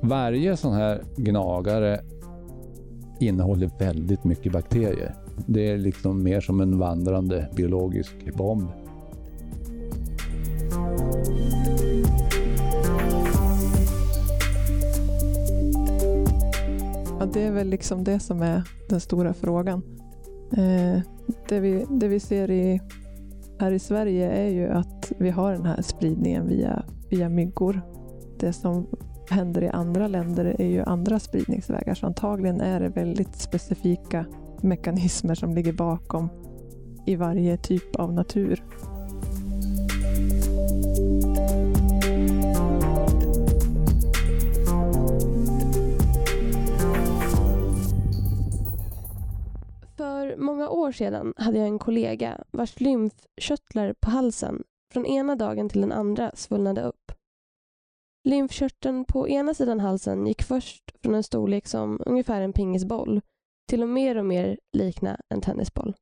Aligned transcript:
Varje 0.00 0.56
sån 0.56 0.72
här 0.72 1.02
gnagare 1.16 2.00
innehåller 3.20 3.70
väldigt 3.78 4.24
mycket 4.24 4.52
bakterier. 4.52 5.14
Det 5.46 5.70
är 5.70 5.78
liksom 5.78 6.22
mer 6.22 6.40
som 6.40 6.60
en 6.60 6.78
vandrande 6.78 7.48
biologisk 7.56 8.34
bomb. 8.34 8.68
Ja, 17.18 17.26
det 17.32 17.42
är 17.42 17.52
väl 17.52 17.68
liksom 17.68 18.04
det 18.04 18.20
som 18.20 18.42
är 18.42 18.62
den 18.88 19.00
stora 19.00 19.34
frågan. 19.34 19.82
Eh, 20.52 21.00
det, 21.48 21.60
vi, 21.60 21.86
det 21.90 22.08
vi 22.08 22.20
ser 22.20 22.50
i, 22.50 22.80
här 23.58 23.72
i 23.72 23.78
Sverige 23.78 24.30
är 24.30 24.48
ju 24.48 24.68
att 24.68 25.12
vi 25.18 25.30
har 25.30 25.52
den 25.52 25.66
här 25.66 25.82
spridningen 25.82 26.48
via, 26.48 26.84
via 27.10 27.28
myggor. 27.28 27.80
Det 28.38 28.52
som 28.52 28.86
händer 29.30 29.62
i 29.62 29.68
andra 29.68 30.08
länder 30.08 30.56
är 30.58 30.66
ju 30.66 30.82
andra 30.82 31.18
spridningsvägar. 31.18 31.94
Så 31.94 32.06
antagligen 32.06 32.60
är 32.60 32.80
det 32.80 32.88
väldigt 32.88 33.36
specifika 33.36 34.26
mekanismer 34.62 35.34
som 35.34 35.54
ligger 35.54 35.72
bakom 35.72 36.28
i 37.06 37.16
varje 37.16 37.56
typ 37.56 37.96
av 37.96 38.12
natur. 38.12 38.64
För 50.34 50.42
många 50.42 50.68
år 50.68 50.92
sedan 50.92 51.34
hade 51.36 51.58
jag 51.58 51.66
en 51.66 51.78
kollega 51.78 52.44
vars 52.50 52.80
lymfkörtlar 52.80 53.92
på 54.00 54.10
halsen 54.10 54.64
från 54.92 55.06
ena 55.06 55.36
dagen 55.36 55.68
till 55.68 55.80
den 55.80 55.92
andra 55.92 56.30
svullnade 56.34 56.82
upp. 56.82 57.12
Lymfkörteln 58.24 59.04
på 59.04 59.28
ena 59.28 59.54
sidan 59.54 59.80
halsen 59.80 60.26
gick 60.26 60.42
först 60.42 60.90
från 61.02 61.14
en 61.14 61.22
storlek 61.22 61.66
som 61.66 62.00
ungefär 62.06 62.40
en 62.40 62.52
pingisboll 62.52 63.20
till 63.68 63.82
att 63.82 63.88
mer 63.88 64.16
och 64.16 64.26
mer 64.26 64.58
likna 64.72 65.20
en 65.28 65.40
tennisboll. 65.40 65.94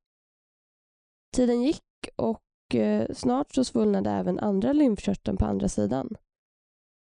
Tiden 1.37 1.62
gick 1.62 2.09
och 2.17 2.75
eh, 2.75 3.12
snart 3.15 3.55
så 3.55 3.65
svullnade 3.65 4.11
även 4.11 4.39
andra 4.39 4.73
lymfkörteln 4.73 5.37
på 5.37 5.45
andra 5.45 5.69
sidan. 5.69 6.17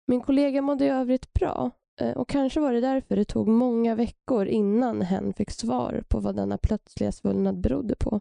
Min 0.07 0.21
kollega 0.21 0.63
mådde 0.63 0.85
i 0.85 0.89
övrigt 0.89 1.33
bra 1.33 1.71
och 2.01 2.29
kanske 2.29 2.61
var 2.61 2.73
det 2.73 2.81
därför 2.81 3.17
det 3.17 3.25
tog 3.25 3.49
många 3.49 3.95
veckor 3.95 4.47
innan 4.47 5.03
hen 5.03 5.33
fick 5.33 5.51
svar 5.51 6.05
på 6.09 6.21
vad 6.21 6.37
denna 6.37 6.59
plötsliga 6.59 7.13
svullnad 7.13 7.61
berodde 7.61 7.97
på. 7.97 8.21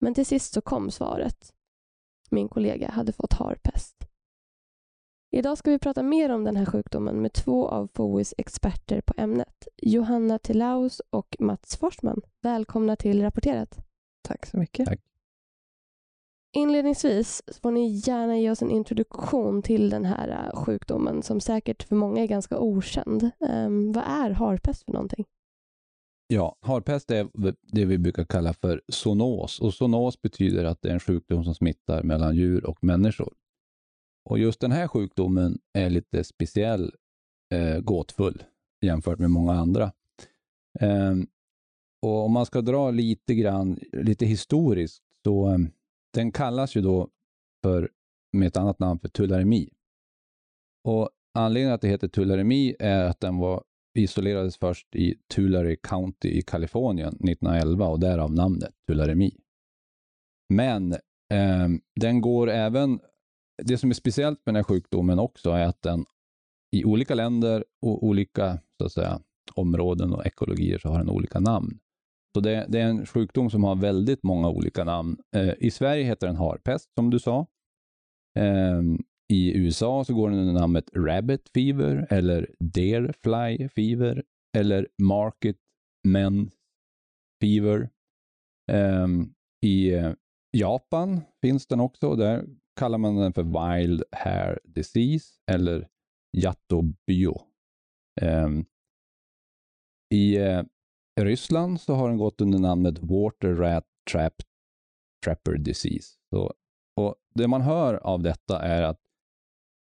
Men 0.00 0.14
till 0.14 0.26
sist 0.26 0.52
så 0.52 0.60
kom 0.60 0.90
svaret. 0.90 1.54
Min 2.30 2.48
kollega 2.48 2.90
hade 2.90 3.12
fått 3.12 3.32
harpest. 3.32 3.96
Idag 5.32 5.58
ska 5.58 5.70
vi 5.70 5.78
prata 5.78 6.02
mer 6.02 6.30
om 6.30 6.44
den 6.44 6.56
här 6.56 6.66
sjukdomen 6.66 7.22
med 7.22 7.32
två 7.32 7.68
av 7.68 7.88
FOIs 7.94 8.34
experter 8.38 9.00
på 9.00 9.14
ämnet. 9.16 9.68
Johanna 9.76 10.38
Tillaus 10.38 11.00
och 11.10 11.36
Mats 11.38 11.76
Forsman. 11.76 12.20
Välkomna 12.42 12.96
till 12.96 13.22
Rapporterat. 13.22 13.78
Tack 14.28 14.46
så 14.46 14.56
mycket. 14.56 14.86
Tack. 14.86 15.09
Inledningsvis 16.52 17.42
får 17.62 17.70
ni 17.70 17.86
gärna 18.06 18.38
ge 18.38 18.50
oss 18.50 18.62
en 18.62 18.70
introduktion 18.70 19.62
till 19.62 19.90
den 19.90 20.04
här 20.04 20.28
äh, 20.28 20.60
sjukdomen 20.64 21.22
som 21.22 21.40
säkert 21.40 21.82
för 21.82 21.96
många 21.96 22.22
är 22.22 22.26
ganska 22.26 22.58
okänd. 22.58 23.30
Um, 23.38 23.92
vad 23.92 24.04
är 24.04 24.30
harpest 24.30 24.84
för 24.84 24.92
någonting? 24.92 25.24
Ja, 26.26 26.56
harpest 26.60 27.10
är 27.10 27.28
det 27.62 27.84
vi 27.84 27.98
brukar 27.98 28.24
kalla 28.24 28.52
för 28.52 28.82
zoonos 28.88 29.60
och 29.60 29.74
zoonos 29.74 30.22
betyder 30.22 30.64
att 30.64 30.82
det 30.82 30.88
är 30.88 30.92
en 30.92 31.00
sjukdom 31.00 31.44
som 31.44 31.54
smittar 31.54 32.02
mellan 32.02 32.36
djur 32.36 32.66
och 32.66 32.84
människor. 32.84 33.34
Och 34.24 34.38
just 34.38 34.60
den 34.60 34.72
här 34.72 34.88
sjukdomen 34.88 35.58
är 35.78 35.90
lite 35.90 36.24
speciell, 36.24 36.94
eh, 37.54 37.80
gåtfull 37.80 38.42
jämfört 38.80 39.18
med 39.18 39.30
många 39.30 39.52
andra. 39.52 39.92
Eh, 40.80 41.14
och 42.02 42.24
om 42.24 42.32
man 42.32 42.46
ska 42.46 42.60
dra 42.60 42.90
lite 42.90 43.34
grann, 43.34 43.78
lite 43.92 44.26
historiskt, 44.26 45.02
så 45.24 45.50
eh, 45.50 45.58
den 46.14 46.32
kallas 46.32 46.76
ju 46.76 46.80
då 46.80 47.08
för, 47.64 47.90
med 48.32 48.48
ett 48.48 48.56
annat 48.56 48.78
namn 48.78 49.00
för 49.00 49.08
tularemi. 49.08 49.70
Och 50.84 51.10
anledningen 51.38 51.74
att 51.74 51.80
det 51.80 51.88
heter 51.88 52.08
tularemi 52.08 52.76
är 52.78 53.04
att 53.04 53.20
den 53.20 53.36
var 53.36 53.64
isolerades 53.98 54.56
först 54.56 54.94
i 54.94 55.14
Tulare 55.34 55.76
County 55.76 56.28
i 56.28 56.42
Kalifornien 56.42 57.08
1911 57.08 57.88
och 57.88 58.00
därav 58.00 58.32
namnet 58.32 58.74
tularemi. 58.88 59.36
Men 60.48 60.92
eh, 61.32 61.68
den 62.00 62.20
går 62.20 62.50
även 62.50 63.00
det 63.62 63.78
som 63.78 63.90
är 63.90 63.94
speciellt 63.94 64.38
med 64.38 64.54
den 64.54 64.56
här 64.56 64.62
sjukdomen 64.62 65.18
också 65.18 65.50
är 65.50 65.64
att 65.64 65.82
den 65.82 66.04
i 66.76 66.84
olika 66.84 67.14
länder 67.14 67.64
och 67.82 68.04
olika 68.04 68.58
så 68.78 68.86
att 68.86 68.92
säga, 68.92 69.20
områden 69.54 70.12
och 70.12 70.26
ekologier 70.26 70.78
så 70.78 70.88
har 70.88 70.98
den 70.98 71.10
olika 71.10 71.40
namn. 71.40 71.78
Så 72.34 72.40
det, 72.40 72.66
det, 72.68 72.80
är 72.80 72.86
en 72.86 73.06
sjukdom 73.06 73.50
som 73.50 73.64
har 73.64 73.76
väldigt 73.76 74.22
många 74.22 74.48
olika 74.48 74.84
namn. 74.84 75.16
Eh, 75.36 75.54
I 75.58 75.70
Sverige 75.70 76.04
heter 76.04 76.26
den 76.26 76.36
harpest, 76.36 76.90
som 76.94 77.10
du 77.10 77.18
sa. 77.18 77.46
Eh, 78.38 78.82
I 79.32 79.58
USA 79.58 80.04
så 80.04 80.14
går 80.14 80.30
den 80.30 80.38
under 80.38 80.60
namnet 80.60 80.90
rabbit 80.96 81.48
fever 81.54 82.06
eller 82.10 82.50
deer 82.60 83.14
fly 83.22 83.68
fever 83.68 84.22
eller 84.58 84.88
market 85.02 85.56
men 86.08 86.50
fever. 87.40 87.90
Ehm, 88.72 89.20
eh, 89.64 89.68
I 89.70 90.14
Japan 90.52 91.20
finns 91.42 91.66
den 91.66 91.80
också. 91.80 92.14
Där 92.16 92.44
kallar 92.80 92.98
man 92.98 93.16
den 93.16 93.32
för 93.32 93.42
Wild 93.42 94.02
Hair 94.12 94.60
Disease 94.64 95.26
eller 95.50 95.88
Jatobyo. 96.36 97.40
Ehm, 98.20 98.64
I 100.14 100.36
eh, 100.36 100.62
Ryssland 101.24 101.80
så 101.80 101.94
har 101.94 102.08
den 102.08 102.18
gått 102.18 102.40
under 102.40 102.58
namnet 102.58 102.98
Water 102.98 103.54
Rat 103.54 103.86
Trap 104.12 104.34
Trapper 105.24 105.58
Disease. 105.58 106.14
Så, 106.30 106.54
och 106.96 107.14
Det 107.34 107.48
man 107.48 107.60
hör 107.60 107.94
av 107.94 108.22
detta 108.22 108.58
är 108.58 108.82
att 108.82 109.00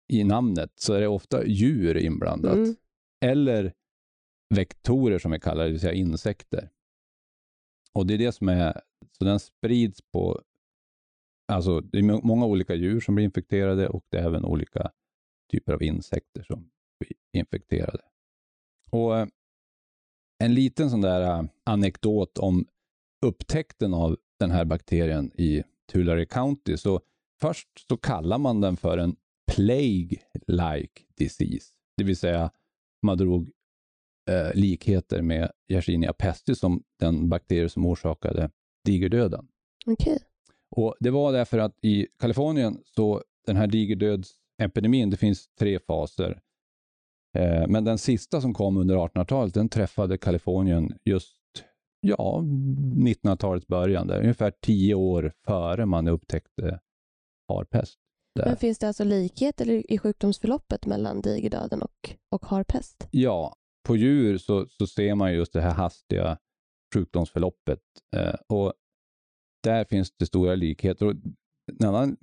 i 0.08 0.24
namnet 0.24 0.72
så 0.74 0.94
är 0.94 1.00
det 1.00 1.08
ofta 1.08 1.46
djur 1.46 1.96
inblandat. 1.96 2.54
Mm. 2.54 2.76
Eller 3.20 3.72
vektorer 4.54 5.18
som 5.18 5.30
vi 5.30 5.40
kallar 5.40 5.62
det, 5.62 5.68
det 5.68 5.72
vill 5.72 5.80
säga 5.80 5.92
insekter. 5.92 6.70
Och 7.92 8.06
det 8.06 8.14
är 8.14 8.18
det 8.18 8.32
som 8.32 8.48
är, 8.48 8.80
så 9.18 9.24
den 9.24 9.40
sprids 9.40 10.02
på 10.12 10.42
Alltså, 11.46 11.80
det 11.80 11.98
är 11.98 12.02
många 12.02 12.46
olika 12.46 12.74
djur 12.74 13.00
som 13.00 13.14
blir 13.14 13.24
infekterade 13.24 13.88
och 13.88 14.04
det 14.08 14.18
är 14.18 14.22
även 14.22 14.44
olika 14.44 14.90
typer 15.50 15.72
av 15.72 15.82
insekter 15.82 16.42
som 16.42 16.70
blir 16.98 17.12
infekterade. 17.32 18.02
Och 18.90 19.18
eh, 19.18 19.26
En 20.44 20.54
liten 20.54 20.90
sån 20.90 21.00
där 21.00 21.20
eh, 21.20 21.44
anekdot 21.64 22.38
om 22.38 22.66
upptäckten 23.26 23.94
av 23.94 24.16
den 24.38 24.50
här 24.50 24.64
bakterien 24.64 25.32
i 25.40 25.62
Tulare 25.92 26.26
County. 26.26 26.76
Så 26.76 27.00
först 27.40 27.88
så 27.88 27.96
kallar 27.96 28.38
man 28.38 28.60
den 28.60 28.76
för 28.76 28.98
en 28.98 29.16
plague-like 29.52 31.00
disease, 31.16 31.72
det 31.96 32.04
vill 32.04 32.16
säga 32.16 32.50
man 33.02 33.18
drog 33.18 33.50
eh, 34.30 34.54
likheter 34.54 35.22
med 35.22 35.50
Yersinia 35.68 36.12
pestis 36.12 36.58
som 36.58 36.82
den 37.00 37.28
bakterie 37.28 37.68
som 37.68 37.86
orsakade 37.86 38.50
digerdöden. 38.84 39.48
Okay. 39.86 40.18
Och 40.76 40.96
Det 41.00 41.10
var 41.10 41.32
därför 41.32 41.58
att 41.58 41.78
i 41.82 42.06
Kalifornien, 42.18 42.82
så 42.84 43.22
den 43.46 43.56
här 43.56 43.66
digerdödsepidemin, 43.66 45.10
det 45.10 45.16
finns 45.16 45.48
tre 45.58 45.78
faser. 45.78 46.40
Eh, 47.34 47.68
men 47.68 47.84
den 47.84 47.98
sista 47.98 48.40
som 48.40 48.54
kom 48.54 48.76
under 48.76 48.96
1800-talet, 48.96 49.54
den 49.54 49.68
träffade 49.68 50.18
Kalifornien 50.18 50.98
just 51.04 51.36
ja, 52.00 52.40
1900-talets 52.44 53.66
början, 53.66 54.06
där, 54.06 54.20
ungefär 54.20 54.52
tio 54.62 54.94
år 54.94 55.32
före 55.46 55.86
man 55.86 56.08
upptäckte 56.08 56.80
harpest. 57.48 57.98
Där. 58.34 58.46
Men 58.46 58.56
finns 58.56 58.78
det 58.78 58.86
alltså 58.86 59.04
likheter 59.04 59.92
i 59.92 59.98
sjukdomsförloppet 59.98 60.86
mellan 60.86 61.20
digerdöden 61.20 61.82
och, 61.82 62.16
och 62.30 62.46
harpest? 62.46 63.08
Ja, 63.10 63.56
på 63.88 63.96
djur 63.96 64.38
så, 64.38 64.66
så 64.68 64.86
ser 64.86 65.14
man 65.14 65.34
just 65.34 65.52
det 65.52 65.60
här 65.60 65.74
hastiga 65.74 66.38
sjukdomsförloppet. 66.94 67.80
Eh, 68.16 68.34
och 68.48 68.72
där 69.62 69.84
finns 69.84 70.16
det 70.16 70.26
stora 70.26 70.54
likheter. 70.54 71.06
Och 71.06 71.14
en 71.80 71.88
annan, 71.88 72.16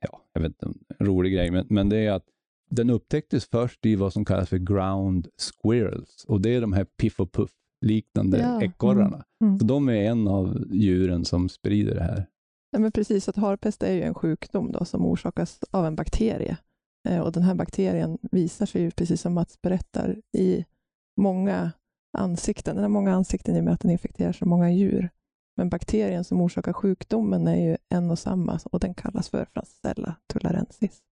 ja, 0.00 0.22
jag 0.32 0.40
vet 0.40 0.62
inte, 0.62 0.78
rolig 1.00 1.32
grej, 1.32 1.50
men, 1.50 1.66
men 1.70 1.88
det 1.88 1.96
är 1.96 2.12
att 2.12 2.26
den 2.70 2.90
upptäcktes 2.90 3.46
först 3.46 3.86
i 3.86 3.96
vad 3.96 4.12
som 4.12 4.24
kallas 4.24 4.48
för 4.48 4.58
ground 4.58 5.28
squirrels 5.36 6.24
och 6.28 6.40
det 6.40 6.54
är 6.54 6.60
de 6.60 6.72
här 6.72 6.84
piff 6.84 7.20
och 7.20 7.32
puff 7.32 7.50
liknande 7.80 8.38
ja. 8.38 8.62
ekorrarna. 8.62 9.24
Mm. 9.40 9.50
Mm. 9.50 9.58
Så 9.58 9.64
de 9.64 9.88
är 9.88 9.94
en 9.94 10.28
av 10.28 10.64
djuren 10.70 11.24
som 11.24 11.48
sprider 11.48 11.94
det 11.94 12.02
här. 12.02 12.26
Ja, 12.70 12.78
men 12.78 12.92
precis, 12.92 13.28
att 13.28 13.36
harpest 13.36 13.82
är 13.82 13.92
ju 13.92 14.02
en 14.02 14.14
sjukdom 14.14 14.72
då, 14.72 14.84
som 14.84 15.06
orsakas 15.06 15.60
av 15.70 15.86
en 15.86 15.96
bakterie. 15.96 16.56
Eh, 17.08 17.20
och 17.20 17.32
den 17.32 17.42
här 17.42 17.54
bakterien 17.54 18.18
visar 18.22 18.66
sig 18.66 18.82
ju, 18.82 18.90
precis 18.90 19.20
som 19.20 19.34
Mats 19.34 19.62
berättar, 19.62 20.16
i 20.32 20.64
många 21.16 21.72
ansikten. 22.18 22.74
Den 22.74 22.82
har 22.82 22.88
många 22.88 23.14
ansikten 23.14 23.56
i 23.56 23.60
och 23.60 23.64
med 23.64 23.74
att 23.74 23.80
den 23.80 23.90
infekterar 23.90 24.32
så 24.32 24.46
många 24.46 24.72
djur. 24.72 25.10
Men 25.56 25.68
bakterien 25.68 26.24
som 26.24 26.40
orsakar 26.40 26.72
sjukdomen 26.72 27.46
är 27.46 27.70
ju 27.70 27.76
en 27.88 28.10
och 28.10 28.18
samma 28.18 28.60
och 28.64 28.80
den 28.80 28.94
kallas 28.94 29.28
för 29.28 29.46
Francisella 29.52 30.16
tularensis. 30.32 31.02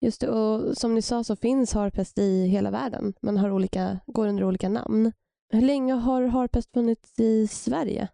Just 0.00 0.20
det, 0.20 0.28
och 0.28 0.78
som 0.78 0.94
ni 0.94 1.02
sa 1.02 1.24
så 1.24 1.36
finns 1.36 1.72
harpest 1.72 2.18
i 2.18 2.46
hela 2.46 2.70
världen, 2.70 3.14
men 3.20 3.36
har 3.36 3.50
olika, 3.50 4.00
går 4.06 4.26
under 4.26 4.44
olika 4.44 4.68
namn. 4.68 5.12
Hur 5.52 5.62
länge 5.62 5.94
har 5.94 6.22
harpest 6.22 6.72
funnits 6.72 7.18
i 7.20 7.46
Sverige? 7.46 8.08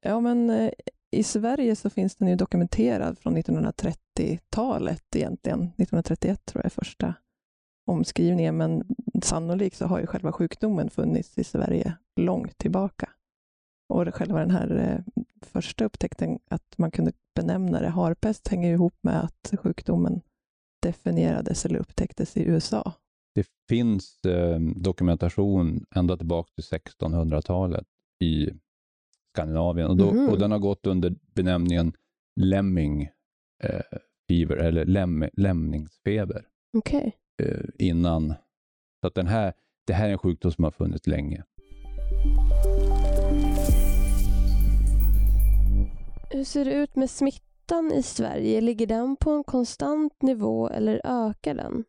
Ja, 0.00 0.20
men 0.20 0.50
eh, 0.50 0.70
i 1.10 1.22
Sverige 1.22 1.76
så 1.76 1.90
finns 1.90 2.16
den 2.16 2.28
ju 2.28 2.36
dokumenterad 2.36 3.18
från 3.18 3.36
1930-talet 3.36 5.16
egentligen. 5.16 5.60
1931 5.60 6.44
tror 6.44 6.60
jag 6.60 6.66
är 6.66 6.70
första 6.70 7.14
omskrivningen, 7.86 8.56
men 8.56 8.84
sannolikt 9.22 9.76
så 9.76 9.86
har 9.86 10.00
ju 10.00 10.06
själva 10.06 10.32
sjukdomen 10.32 10.90
funnits 10.90 11.38
i 11.38 11.44
Sverige 11.44 11.96
långt 12.16 12.58
tillbaka. 12.58 13.08
Och 13.88 14.14
själva 14.14 14.38
den 14.38 14.50
här 14.50 14.76
eh, 14.76 15.22
första 15.40 15.84
upptäckten, 15.84 16.38
att 16.50 16.78
man 16.78 16.90
kunde 16.90 17.12
benämna 17.34 17.80
det 17.80 17.88
harpest, 17.88 18.48
hänger 18.48 18.72
ihop 18.72 18.94
med 19.02 19.24
att 19.24 19.54
sjukdomen 19.62 20.20
definierades 20.82 21.66
eller 21.66 21.78
upptäcktes 21.78 22.36
i 22.36 22.42
USA. 22.44 22.92
Det 23.34 23.46
finns 23.68 24.20
eh, 24.24 24.60
dokumentation 24.60 25.84
ända 25.94 26.16
tillbaka 26.16 26.50
till 26.54 26.64
1600-talet 26.64 27.86
i 28.24 28.50
Skandinavien 29.34 29.88
och, 29.88 29.96
då, 29.96 30.12
Mhm. 30.12 30.28
och 30.28 30.38
den 30.38 30.50
har 30.50 30.58
gått 30.58 30.86
under 30.86 31.14
benämningen 31.34 31.92
lemming 32.40 33.02
eh, 33.64 33.80
fever 34.28 34.56
eller 34.56 34.84
lem, 34.84 35.24
lämningsfeber 35.32 36.46
Okej. 36.76 37.16
eh, 37.42 37.60
innan. 37.78 38.34
Så 39.00 39.06
att 39.06 39.14
den 39.14 39.26
här, 39.26 39.52
det 39.86 39.92
här 39.92 40.08
är 40.08 40.12
en 40.12 40.18
sjukdom 40.18 40.52
som 40.52 40.64
har 40.64 40.70
funnits 40.70 41.06
länge. 41.06 41.44
Hur 46.30 46.44
ser 46.44 46.64
det 46.64 46.72
ut 46.72 46.96
med 46.96 47.10
räntan 47.62 47.92
i 47.98 48.02
Sverige? 48.02 48.60
Ligger 48.60 48.86
den 48.86 49.16
på 49.16 49.30
en 49.30 49.44
konstant 49.44 50.22
nivå 50.22 50.68
eller 50.68 51.00
ökar 51.04 51.54
den? 51.54 51.84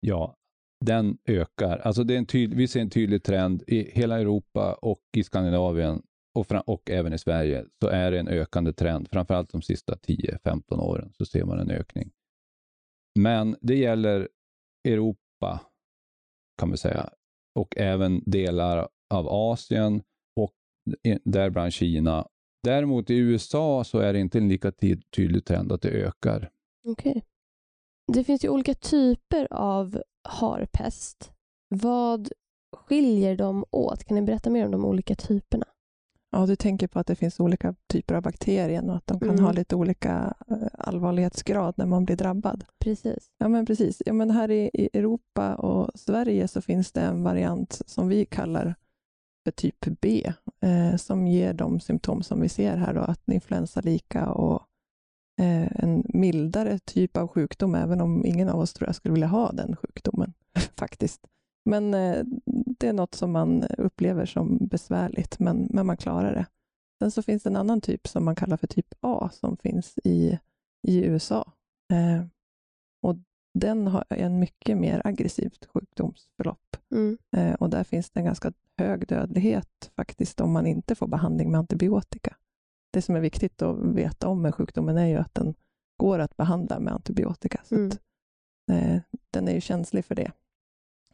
Ja, 0.00 0.36
den 0.84 1.18
ökar. 1.28 1.78
Alltså 1.78 2.04
det 2.04 2.14
är 2.14 2.18
en 2.18 2.26
tydlig, 2.26 2.56
vi 2.56 2.68
ser 2.68 2.80
en 2.80 2.90
tydlig 2.90 3.22
trend 3.22 3.62
i 3.66 3.90
hela 3.90 4.20
Europa 4.20 4.74
och 4.82 5.02
i 5.16 5.24
Skandinavien 5.24 6.02
och, 6.34 6.46
fram, 6.46 6.62
och 6.66 6.90
även 6.90 7.12
i 7.12 7.18
Sverige 7.18 7.64
så 7.82 7.88
är 7.88 8.10
det 8.10 8.18
en 8.18 8.28
ökande 8.28 8.72
trend. 8.72 9.08
Framförallt 9.12 9.52
de 9.52 9.62
sista 9.62 9.94
10-15 9.94 10.80
åren 10.80 11.12
så 11.18 11.26
ser 11.26 11.44
man 11.44 11.58
en 11.58 11.70
ökning. 11.70 12.10
Men 13.18 13.56
det 13.60 13.76
gäller 13.76 14.28
Europa 14.88 15.60
kan 16.58 16.70
vi 16.70 16.76
säga 16.76 17.10
och 17.54 17.76
även 17.76 18.22
delar 18.26 18.88
av 19.14 19.28
Asien 19.28 20.02
och 20.36 20.54
däribland 21.24 21.72
Kina. 21.72 22.28
Däremot 22.62 23.10
i 23.10 23.16
USA 23.16 23.84
så 23.84 23.98
är 23.98 24.12
det 24.12 24.18
inte 24.20 24.38
en 24.38 24.48
lika 24.48 24.72
ty- 24.72 25.00
tydlig 25.16 25.44
trend 25.44 25.72
att 25.72 25.82
det 25.82 25.88
ökar. 25.90 26.50
Okej. 26.86 27.24
Det 28.12 28.24
finns 28.24 28.44
ju 28.44 28.48
olika 28.48 28.74
typer 28.74 29.48
av 29.50 30.02
harpest. 30.28 31.32
Vad 31.68 32.28
skiljer 32.76 33.36
dem 33.36 33.64
åt? 33.70 34.04
Kan 34.04 34.14
ni 34.14 34.22
berätta 34.22 34.50
mer 34.50 34.64
om 34.64 34.70
de 34.70 34.84
olika 34.84 35.14
typerna? 35.14 35.66
Ja, 36.32 36.46
du 36.46 36.56
tänker 36.56 36.86
på 36.88 36.98
att 36.98 37.06
det 37.06 37.14
finns 37.14 37.40
olika 37.40 37.74
typer 37.92 38.14
av 38.14 38.22
bakterier 38.22 38.88
och 38.90 38.96
att 38.96 39.06
de 39.06 39.20
kan 39.20 39.28
Mm. 39.30 39.44
ha 39.44 39.52
lite 39.52 39.76
olika 39.76 40.34
eh, 40.50 40.56
allvarlighetsgrad 40.78 41.74
när 41.78 41.86
man 41.86 42.04
blir 42.04 42.16
drabbad. 42.16 42.64
Precis. 42.84 43.30
Ja, 43.38 43.48
men 43.48 43.66
precis. 43.66 44.02
Ja, 44.06 44.12
men 44.12 44.30
här 44.30 44.50
i, 44.50 44.70
i 44.74 44.88
Europa 44.98 45.54
och 45.54 45.90
Sverige 45.94 46.48
så 46.48 46.60
finns 46.62 46.92
det 46.92 47.00
en 47.00 47.22
variant 47.22 47.82
som 47.86 48.08
vi 48.08 48.24
kallar 48.24 48.74
för 49.50 49.56
typ 49.56 50.00
B, 50.00 50.32
eh, 50.60 50.96
som 50.96 51.26
ger 51.26 51.52
de 51.52 51.80
symptom 51.80 52.22
som 52.22 52.40
vi 52.40 52.48
ser 52.48 52.76
här, 52.76 52.94
då, 52.94 53.00
att 53.00 53.28
influensalika 53.28 54.30
och 54.30 54.62
eh, 55.40 55.82
en 55.82 56.04
mildare 56.08 56.78
typ 56.78 57.16
av 57.16 57.28
sjukdom, 57.28 57.74
även 57.74 58.00
om 58.00 58.26
ingen 58.26 58.48
av 58.48 58.60
oss 58.60 58.72
tror 58.72 58.88
jag 58.88 58.96
skulle 58.96 59.12
vilja 59.12 59.26
ha 59.26 59.52
den 59.52 59.76
sjukdomen, 59.76 60.32
faktiskt. 60.76 61.26
Men 61.64 61.94
eh, 61.94 62.24
det 62.78 62.88
är 62.88 62.92
något 62.92 63.14
som 63.14 63.32
man 63.32 63.64
upplever 63.64 64.26
som 64.26 64.58
besvärligt, 64.60 65.38
men, 65.38 65.68
men 65.70 65.86
man 65.86 65.96
klarar 65.96 66.34
det. 66.34 66.46
Sen 66.98 67.10
så 67.10 67.22
finns 67.22 67.42
det 67.42 67.48
en 67.48 67.56
annan 67.56 67.80
typ 67.80 68.08
som 68.08 68.24
man 68.24 68.36
kallar 68.36 68.56
för 68.56 68.66
typ 68.66 68.94
A, 69.00 69.30
som 69.32 69.56
finns 69.56 69.98
i, 70.04 70.38
i 70.88 71.04
USA. 71.04 71.52
Eh, 71.92 72.26
och 73.02 73.16
den 73.54 73.86
har 73.86 74.04
en 74.10 74.38
mycket 74.38 74.78
mer 74.78 75.02
aggressivt 75.04 75.66
sjukdomsförlopp. 75.66 76.76
Mm. 76.92 77.18
Eh, 77.36 77.54
och 77.54 77.70
där 77.70 77.84
finns 77.84 78.10
det 78.10 78.20
en 78.20 78.26
ganska 78.26 78.52
hög 78.78 79.06
dödlighet 79.08 79.90
faktiskt 79.96 80.40
om 80.40 80.52
man 80.52 80.66
inte 80.66 80.94
får 80.94 81.06
behandling 81.06 81.50
med 81.50 81.58
antibiotika. 81.58 82.36
Det 82.92 83.02
som 83.02 83.16
är 83.16 83.20
viktigt 83.20 83.62
att 83.62 83.78
veta 83.78 84.28
om 84.28 84.42
med 84.42 84.54
sjukdomen 84.54 84.96
är 84.98 85.06
ju 85.06 85.16
att 85.16 85.34
den 85.34 85.54
går 85.96 86.18
att 86.18 86.36
behandla 86.36 86.80
med 86.80 86.92
antibiotika. 86.94 87.60
Så 87.64 87.74
Mm. 87.74 87.88
att, 87.88 88.00
eh, 88.72 89.00
den 89.30 89.48
är 89.48 89.52
ju 89.52 89.60
känslig 89.60 90.04
för 90.04 90.14
det. 90.14 90.32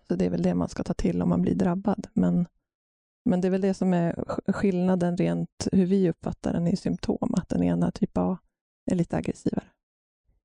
Så 0.08 0.16
det 0.16 0.24
är 0.26 0.30
väl 0.30 0.42
det 0.42 0.54
man 0.54 0.68
ska 0.68 0.82
ta 0.84 0.94
till 0.94 1.22
om 1.22 1.28
man 1.28 1.42
blir 1.42 1.54
drabbad. 1.54 2.06
Men, 2.12 2.46
men 3.24 3.40
det 3.40 3.48
är 3.48 3.50
väl 3.50 3.60
det 3.60 3.74
som 3.74 3.94
är 3.94 4.12
sk- 4.12 4.52
skillnaden 4.52 5.16
rent 5.16 5.68
hur 5.72 5.86
vi 5.86 6.10
uppfattar 6.10 6.52
den 6.52 6.66
i 6.66 6.76
symptom, 6.76 7.34
att 7.34 7.48
den 7.48 7.62
ena 7.62 7.90
typ 7.90 8.18
A 8.18 8.38
är 8.90 8.94
lite 8.94 9.16
aggressivare. 9.16 9.64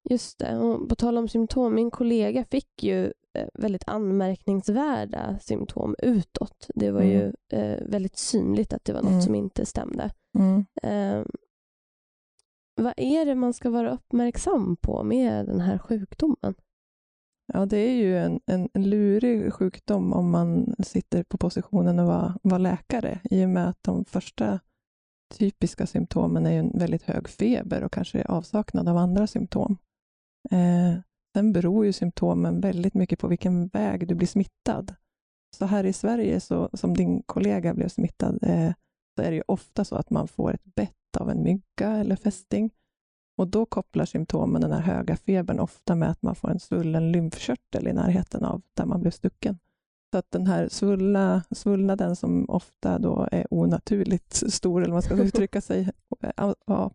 Just 0.10 0.40
det. 0.40 0.58
Och 0.58 0.90
på 0.90 0.96
tal 0.96 1.18
om 1.18 1.28
symptom, 1.28 1.76
min 1.76 1.92
kollega 1.92 2.46
fick 2.46 2.84
ju 2.84 3.06
eh, 3.34 3.48
väldigt 3.54 3.84
anmärkningsvärda 3.88 5.40
symptom 5.40 5.96
utåt. 6.00 6.68
Det 6.76 6.92
var 6.92 7.02
ju 7.02 7.34
eh, 7.54 7.78
väldigt 7.86 8.18
synligt 8.18 8.74
att 8.74 8.86
det 8.86 8.94
var 8.94 9.02
något 9.02 9.10
Mm. 9.12 9.22
som 9.22 9.36
inte 9.36 9.66
stämde. 9.66 10.12
Mm. 10.38 10.66
Eh, 10.84 11.26
vad 12.76 12.94
är 12.98 13.26
det 13.26 13.36
man 13.36 13.54
ska 13.54 13.70
vara 13.70 13.92
uppmärksam 13.92 14.78
på 14.78 15.04
med 15.04 15.46
den 15.46 15.60
här 15.60 15.78
sjukdomen? 15.78 16.54
Ja, 17.54 17.66
det 17.66 17.78
är 17.78 17.94
ju 17.94 18.18
en, 18.18 18.40
en, 18.46 18.70
en 18.74 18.90
lurig 18.90 19.54
sjukdom 19.54 20.14
om 20.14 20.30
man 20.32 20.76
sitter 20.84 21.24
på 21.24 21.38
positionen 21.38 22.00
att 22.00 22.08
vara, 22.08 22.38
vara 22.44 22.58
läkare, 22.58 23.20
i 23.24 23.46
och 23.46 23.50
med 23.50 23.70
att 23.70 23.84
de 23.84 24.06
första 24.06 24.60
typiska 25.38 25.88
symptomen 25.88 26.46
är 26.46 26.60
en 26.60 26.72
väldigt 26.80 27.04
hög 27.04 27.28
feber 27.30 27.84
och 27.84 27.92
kanske 27.94 28.26
avsaknad 28.26 28.90
av 28.90 28.98
andra 28.98 29.28
symptom. 29.28 29.78
Eh, 30.50 31.00
sen 31.36 31.54
beror 31.54 31.86
ju 31.86 31.94
symptomen 31.94 32.62
väldigt 32.62 32.94
mycket 32.94 33.20
på 33.20 33.28
vilken 33.28 33.68
väg 33.68 34.08
du 34.08 34.16
blir 34.16 34.28
smittad. 34.28 34.96
Så 35.58 35.66
här 35.66 35.84
i 35.84 35.94
Sverige, 35.94 36.40
så, 36.40 36.70
som 36.74 36.98
din 36.98 37.24
kollega 37.24 37.74
blev 37.74 37.88
smittad, 37.88 38.40
eh, 38.42 38.74
så 39.16 39.24
är 39.24 39.32
det 39.32 39.36
ju 39.36 39.44
ofta 39.48 39.86
så 39.86 39.96
att 39.96 40.10
man 40.10 40.28
får 40.28 40.54
ett 40.54 40.76
bett 40.76 41.18
av 41.20 41.30
en 41.30 41.44
mygga 41.44 41.90
eller 41.98 42.16
fästing. 42.16 42.70
Och 43.38 43.48
då 43.48 43.66
kopplar 43.66 44.06
symptomen 44.06 44.62
den 44.62 44.72
här 44.72 44.82
höga 44.82 45.16
febern 45.16 45.60
ofta 45.60 45.96
med 45.96 46.10
att 46.10 46.22
man 46.22 46.36
får 46.36 46.50
en 46.50 46.60
svullen 46.60 47.12
lymfkörtel 47.12 47.88
i 47.88 47.94
närheten 47.94 48.46
av 48.46 48.62
där 48.74 48.86
man 48.86 49.02
blev 49.02 49.12
stucken. 49.12 49.60
Så 50.12 50.18
att 50.18 50.32
den 50.32 50.48
här 50.48 50.70
svullna, 50.70 51.44
svullnaden 51.52 52.16
som 52.16 52.50
ofta 52.50 53.00
då 53.00 53.28
är 53.32 53.54
onaturligt 53.54 54.34
stor, 54.54 54.82
eller 54.82 54.94
vad 54.94 54.96
man 54.96 55.18
ska 55.18 55.24
uttrycka 55.24 55.62
sig, 55.62 55.90
ja, 56.66 56.92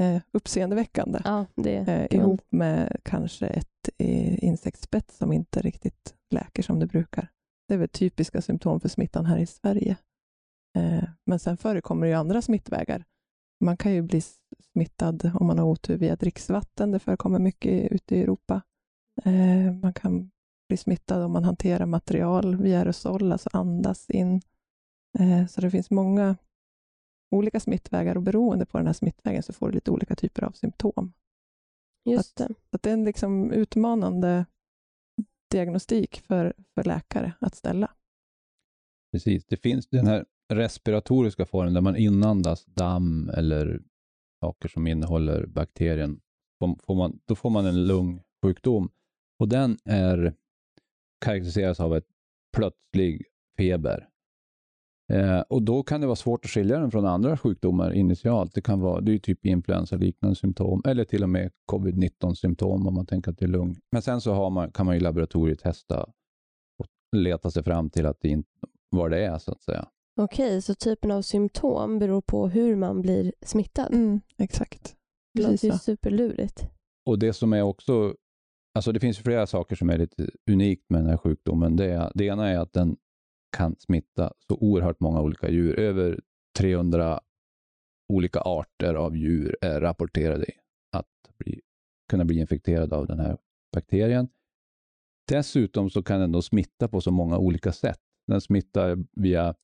eh, 0.00 0.22
uppseendeväckande. 0.32 1.20
Ja, 1.24 1.46
Eh, 1.88 2.06
ihop 2.10 2.46
med 2.50 2.96
kanske 3.02 3.46
ett 3.46 3.88
eh, 3.98 4.44
insektsbett 4.44 5.10
som 5.10 5.32
inte 5.32 5.60
riktigt 5.60 6.14
läker 6.30 6.62
som 6.62 6.78
det 6.78 6.86
brukar. 6.86 7.28
Det 7.68 7.74
är 7.74 7.78
väl 7.78 7.88
typiska 7.88 8.42
symptom 8.42 8.80
för 8.80 8.88
smittan 8.88 9.26
här 9.26 9.38
i 9.38 9.46
Sverige. 9.46 9.96
Eh, 10.78 11.04
men 11.26 11.38
sen 11.38 11.56
förekommer 11.56 12.06
ju 12.06 12.12
andra 12.12 12.42
smittvägar. 12.42 13.04
Man 13.60 13.76
kan 13.76 13.92
ju 13.92 14.02
bli 14.02 14.22
smittad 14.72 15.30
om 15.34 15.46
man 15.46 15.58
har 15.58 15.66
otur 15.66 15.96
via 15.96 16.16
dricksvatten. 16.16 16.90
Det 16.90 16.98
förekommer 16.98 17.38
mycket 17.38 17.92
ute 17.92 18.16
i 18.16 18.22
Europa. 18.22 18.62
Eh, 19.24 19.72
man 19.82 19.92
kan 19.92 20.30
bli 20.68 20.76
smittad 20.76 21.22
om 21.22 21.32
man 21.32 21.44
hanterar 21.44 21.86
material 21.86 22.56
via 22.56 22.78
aerosol, 22.78 23.32
alltså 23.32 23.48
andas 23.52 24.10
in. 24.10 24.42
Eh, 25.18 25.46
så 25.46 25.60
det 25.60 25.70
finns 25.70 25.90
många 25.90 26.36
olika 27.32 27.60
smittvägar 27.60 28.16
och 28.16 28.22
beroende 28.22 28.66
på 28.66 28.78
den 28.78 28.86
här 28.86 28.94
smittvägen 28.94 29.42
så 29.42 29.52
får 29.52 29.66
du 29.68 29.72
lite 29.74 29.90
olika 29.90 30.14
typer 30.16 30.44
av 30.44 30.50
symptom. 30.52 31.12
Just 32.10 32.40
att- 32.40 32.48
det. 32.48 32.54
Att 32.70 32.82
det 32.82 32.90
är 32.90 32.94
en 32.94 33.04
liksom 33.04 33.50
utmanande 33.52 34.46
diagnostik 35.50 36.20
för, 36.20 36.52
för 36.74 36.84
läkare 36.84 37.32
att 37.40 37.54
ställa. 37.54 37.90
Precis, 39.12 39.44
det 39.46 39.56
finns 39.56 39.88
den 39.88 40.06
här 40.06 40.24
respiratoriska 40.52 41.46
formen 41.46 41.74
där 41.74 41.80
man 41.80 41.96
inandas 41.96 42.64
damm 42.64 43.28
eller 43.28 43.82
saker 44.40 44.68
som 44.68 44.86
innehåller 44.86 45.46
bakterien. 45.46 46.20
Får- 46.58 46.78
Får 46.86 46.94
man, 46.94 47.20
då 47.24 47.34
får 47.34 47.50
man 47.50 47.66
en 47.66 47.86
lungsjukdom 47.86 48.90
och 49.38 49.48
den 49.48 49.78
är 49.84 50.34
karaktäriseras 51.24 51.80
av 51.80 51.96
ett 51.96 52.06
plötslig 52.56 53.24
feber. 53.56 54.08
Eh, 55.12 55.40
och 55.40 55.62
då 55.62 55.82
kan 55.82 56.00
det 56.00 56.06
vara 56.06 56.16
svårt 56.16 56.44
att 56.44 56.50
skilja 56.50 56.78
den 56.78 56.90
från 56.90 57.06
andra 57.06 57.36
sjukdomar 57.36 57.92
initialt. 57.92 58.54
Det 58.54 58.60
kan 58.60 58.80
vara 58.80 59.00
det 59.00 59.10
är 59.10 59.12
ju 59.12 59.18
typ 59.18 59.46
influensaliknande 59.46 60.36
symptom 60.36 60.82
eller 60.84 61.04
till 61.04 61.22
och 61.22 61.28
med 61.28 61.50
covid-19 61.72 62.34
symptom 62.34 62.86
om 62.86 62.94
man 62.94 63.06
tänker 63.06 63.30
att 63.30 63.38
det 63.38 63.44
är 63.44 63.48
lung. 63.48 63.76
Men 63.92 64.02
sen 64.02 64.20
så 64.20 64.32
har 64.32 64.50
man, 64.50 64.72
kan 64.72 64.86
man 64.86 64.94
i 64.94 65.00
laboratoriet 65.00 65.60
testa 65.60 66.02
och 66.78 66.86
leta 67.16 67.50
sig 67.50 67.62
fram 67.62 67.90
till 67.90 68.06
att 68.06 68.20
det 68.20 68.28
inte, 68.28 68.48
vad 68.90 69.10
det 69.10 69.24
är 69.24 69.38
så 69.38 69.52
att 69.52 69.62
säga. 69.62 69.88
Okej, 70.20 70.62
så 70.62 70.74
typen 70.74 71.10
av 71.10 71.22
symptom 71.22 71.98
beror 71.98 72.20
på 72.20 72.48
hur 72.48 72.76
man 72.76 73.02
blir 73.02 73.32
smittad? 73.42 73.92
Mm, 73.92 74.20
exakt. 74.38 74.96
Det 75.34 75.42
låter 75.42 75.68
ju 75.68 75.72
superlurigt. 75.72 76.66
Och 77.06 77.18
det 77.18 77.32
som 77.32 77.52
är 77.52 77.62
också, 77.62 78.14
alltså 78.74 78.92
det 78.92 79.00
finns 79.00 79.18
flera 79.18 79.46
saker 79.46 79.76
som 79.76 79.90
är 79.90 79.98
lite 79.98 80.30
unikt 80.50 80.90
med 80.90 81.00
den 81.00 81.10
här 81.10 81.16
sjukdomen. 81.16 81.76
Det, 81.76 82.12
det 82.14 82.24
ena 82.24 82.48
är 82.48 82.58
att 82.58 82.72
den 82.72 82.96
kan 83.52 83.76
smitta 83.78 84.32
så 84.48 84.56
oerhört 84.60 85.00
många 85.00 85.20
olika 85.20 85.50
djur. 85.50 85.78
Över 85.78 86.20
300 86.58 87.20
olika 88.08 88.40
arter 88.40 88.94
av 88.94 89.16
djur 89.16 89.56
är 89.60 89.80
rapporterade 89.80 90.44
att 90.92 91.38
bli, 91.38 91.60
kunna 92.08 92.24
bli 92.24 92.38
infekterade 92.38 92.96
av 92.96 93.06
den 93.06 93.20
här 93.20 93.36
bakterien. 93.72 94.28
Dessutom 95.28 95.90
så 95.90 96.02
kan 96.02 96.20
den 96.20 96.32
då 96.32 96.42
smitta 96.42 96.88
på 96.88 97.00
så 97.00 97.10
många 97.10 97.38
olika 97.38 97.72
sätt. 97.72 98.00
Den 98.26 98.40
smittar 98.40 98.98
via 99.12 99.54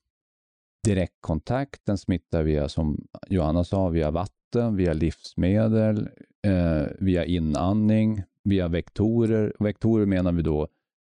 direktkontakt, 0.85 1.87
den 1.87 1.99
smittar 1.99 2.43
via, 2.43 2.69
som 2.69 3.07
Johanna 3.29 3.65
sa, 3.65 3.89
via 3.89 4.11
vatten, 4.11 4.77
via 4.77 4.93
livsmedel, 4.93 6.09
eh, 6.47 6.87
via 6.99 7.25
inandning, 7.25 8.23
via 8.45 8.69
vektorer. 8.69 9.57
Vektorer 9.59 10.07
menar 10.07 10.33
vi 10.33 10.43
då 10.43 10.69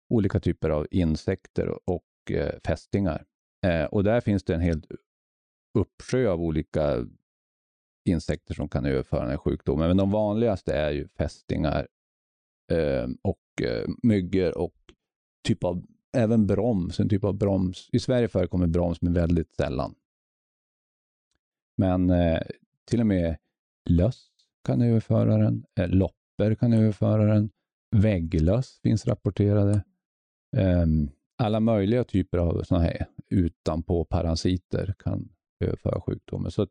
olika 0.09 0.41
typer 0.41 0.71
av 0.71 0.87
insekter 0.91 1.91
och 1.91 2.06
eh, 2.31 2.55
fästingar. 2.67 3.25
Eh, 3.67 3.85
och 3.85 4.05
där 4.05 4.21
finns 4.21 4.45
det 4.45 4.55
en 4.55 4.61
hel 4.61 4.83
uppsjö 5.79 6.29
av 6.29 6.41
olika 6.41 7.07
insekter 8.05 8.55
som 8.55 8.69
kan 8.69 8.85
överföra 8.85 9.21
den 9.21 9.31
här 9.31 9.37
sjukdomen. 9.37 9.89
Men 9.89 9.97
de 9.97 10.11
vanligaste 10.11 10.75
är 10.75 10.91
ju 10.91 11.09
fästingar 11.09 11.89
eh, 12.73 13.09
och 13.23 13.63
eh, 13.63 13.89
myggor 14.03 14.59
och 14.59 14.75
typ 15.45 15.65
av, 15.65 15.87
även 16.17 16.47
broms, 16.47 17.01
en 17.01 17.09
typ 17.09 17.25
av 17.25 17.35
broms. 17.35 17.89
I 17.93 17.99
Sverige 17.99 18.29
förekommer 18.29 18.67
broms, 18.67 19.03
men 19.03 19.13
väldigt 19.13 19.55
sällan. 19.55 19.95
Men 21.77 22.11
eh, 22.11 22.43
till 22.85 23.01
och 23.01 23.07
med 23.07 23.37
löss 23.91 24.29
kan 24.65 24.83
överföra 24.83 25.37
den, 25.37 25.65
eh, 25.81 25.89
loppor 25.89 26.55
kan 26.55 26.73
överföra 26.73 27.25
den, 27.35 27.51
vägglöss 27.91 28.81
finns 28.83 29.07
rapporterade. 29.07 29.85
Ehm, 30.57 31.11
alla 31.39 31.61
möjliga 31.61 32.05
typer 32.05 32.39
av 32.39 32.63
såna 32.63 32.81
här 32.81 33.07
utanpå 33.31 34.05
parasiter 34.05 34.95
kan 34.99 35.29
överföra 35.65 36.01
sjukdomen. 36.01 36.51
Så 36.51 36.67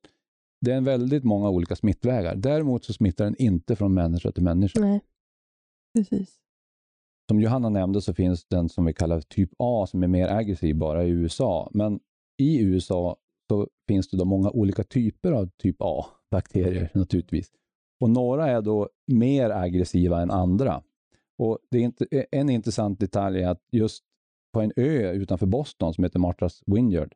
det 0.62 0.72
är 0.72 0.78
en 0.78 0.84
väldigt 0.84 1.24
många 1.24 1.50
olika 1.50 1.76
smittvägar. 1.76 2.36
Däremot 2.36 2.86
så 2.86 2.94
smittar 2.94 3.26
den 3.26 3.36
inte 3.36 3.76
från 3.76 3.94
människa 3.94 4.32
till 4.32 4.44
människa. 4.44 4.80
Nej. 4.80 5.02
Precis. 5.94 6.40
Som 7.30 7.40
Johanna 7.40 7.70
nämnde 7.70 8.02
så 8.02 8.14
finns 8.14 8.46
den 8.46 8.70
som 8.70 8.86
vi 8.86 8.94
kallar 8.94 9.22
typ 9.22 9.50
A 9.60 9.88
som 9.88 10.04
är 10.04 10.08
mer 10.08 10.28
aggressiv 10.28 10.76
bara 10.78 11.04
i 11.04 11.10
USA. 11.10 11.70
Men 11.74 12.00
i 12.38 12.62
USA 12.62 13.18
så 13.50 13.68
finns 13.88 14.10
det 14.10 14.18
då 14.18 14.26
många 14.26 14.50
olika 14.50 14.84
typer 14.84 15.32
av 15.32 15.50
typ 15.58 15.76
A-bakterier 15.80 16.90
naturligtvis. 16.94 17.52
Och 18.00 18.10
några 18.10 18.48
är 18.48 18.62
då 18.62 18.90
mer 19.08 19.50
aggressiva 19.50 20.22
än 20.22 20.32
andra. 20.32 20.84
Och 21.38 21.60
det 21.72 21.78
är 21.78 21.82
inte, 21.82 22.26
En 22.32 22.50
intressant 22.50 23.00
detalj 23.00 23.42
är 23.42 23.48
att 23.48 23.62
just 23.72 24.04
på 24.56 24.62
en 24.62 24.72
ö 24.76 25.12
utanför 25.12 25.46
Boston 25.46 25.94
som 25.94 26.04
heter 26.04 26.20
Martha's 26.20 26.64
Vineyard, 26.66 27.14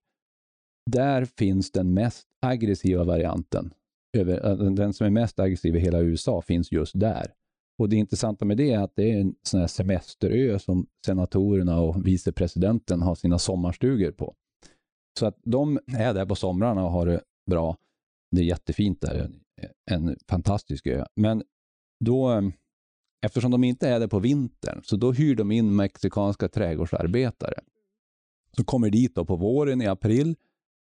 där 0.92 1.26
finns 1.26 1.72
den 1.72 1.94
mest 1.94 2.28
aggressiva 2.42 3.04
varianten. 3.04 3.74
Äh, 4.18 4.26
den 4.56 4.94
som 4.94 5.06
är 5.06 5.10
mest 5.10 5.40
aggressiv 5.40 5.76
i 5.76 5.80
hela 5.80 6.00
USA 6.00 6.42
finns 6.42 6.72
just 6.72 7.00
där. 7.00 7.34
Och 7.78 7.90
Det 7.90 7.96
intressanta 7.96 8.46
med 8.46 8.58
det 8.58 8.72
är 8.72 8.80
att 8.80 8.96
det 8.96 9.12
är 9.12 9.22
en 9.22 9.36
sån 9.44 9.60
här 9.60 9.68
semesterö 9.68 10.60
som 10.60 10.88
senatorerna 11.06 11.80
och 11.82 12.08
vicepresidenten 12.08 13.02
har 13.02 13.16
sina 13.16 13.40
sommarstugor 13.40 14.12
på. 14.12 14.36
Så 15.20 15.26
att 15.26 15.38
de 15.44 15.80
är 15.98 16.14
där 16.14 16.26
på 16.26 16.36
somrarna 16.36 16.86
och 16.86 16.92
har 16.92 17.06
det 17.06 17.22
bra. 17.50 17.78
Det 18.32 18.42
är 18.42 18.46
jättefint 18.46 19.02
där, 19.02 19.30
en 19.92 20.16
fantastisk 20.30 20.88
ö. 20.88 21.06
Men 21.16 21.44
då, 22.06 22.52
eftersom 23.22 23.52
de 23.52 23.64
inte 23.64 23.90
är 23.90 24.00
där 24.00 24.08
på 24.08 24.20
vintern, 24.20 24.82
så 24.84 24.96
då 24.96 25.12
hyr 25.12 25.36
de 25.36 25.52
in 25.52 25.76
mexikanska 25.76 26.48
trädgårdsarbetare. 26.48 27.60
Så 28.58 28.64
kommer 28.64 28.90
dit 28.90 29.16
då 29.16 29.26
på 29.26 29.36
våren 29.36 29.82
i 29.82 29.88
april 29.88 30.36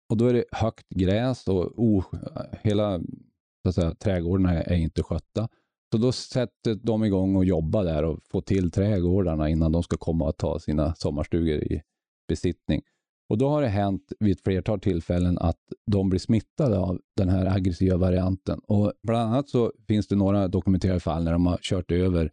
och 0.09 0.17
då 0.17 0.27
är 0.27 0.35
det 0.35 0.45
högt 0.53 0.89
gräs 0.89 1.49
och 1.49 1.79
oh, 1.79 2.05
hela 2.63 3.01
så 3.63 3.69
att 3.69 3.75
säga, 3.75 3.95
trädgårdarna 3.95 4.63
är 4.63 4.77
inte 4.77 5.03
skötta. 5.03 5.49
Så 5.93 5.99
då 5.99 6.13
sätter 6.13 6.75
de 6.75 7.05
igång 7.05 7.37
och 7.37 7.45
jobbar 7.45 7.85
där 7.85 8.03
och 8.05 8.21
får 8.31 8.41
till 8.41 8.71
trädgårdarna 8.71 9.49
innan 9.49 9.73
de 9.73 9.83
ska 9.83 9.97
komma 9.97 10.29
och 10.29 10.37
ta 10.37 10.59
sina 10.59 10.95
sommarstugor 10.95 11.59
i 11.59 11.83
besittning. 12.29 12.83
Och 13.29 13.39
då 13.39 13.49
har 13.49 13.63
det 13.63 13.69
hänt 13.69 14.13
vid 14.21 14.33
ett 14.33 14.45
flertal 14.45 14.81
tillfällen 14.81 15.39
att 15.39 15.61
de 15.87 16.09
blir 16.09 16.21
smittade 16.21 16.79
av 16.79 17.01
den 17.17 17.29
här 17.29 17.47
aggressiva 17.47 17.97
varianten. 17.97 18.59
Och 18.59 18.93
bland 19.03 19.31
annat 19.31 19.49
så 19.49 19.73
finns 19.89 20.09
det 20.09 20.17
några 20.17 20.49
dokumenterade 20.49 21.01
fall 21.01 21.25
när 21.25 21.33
de 21.33 21.47
har 21.47 21.59
kört 21.63 21.93
över 21.93 22.31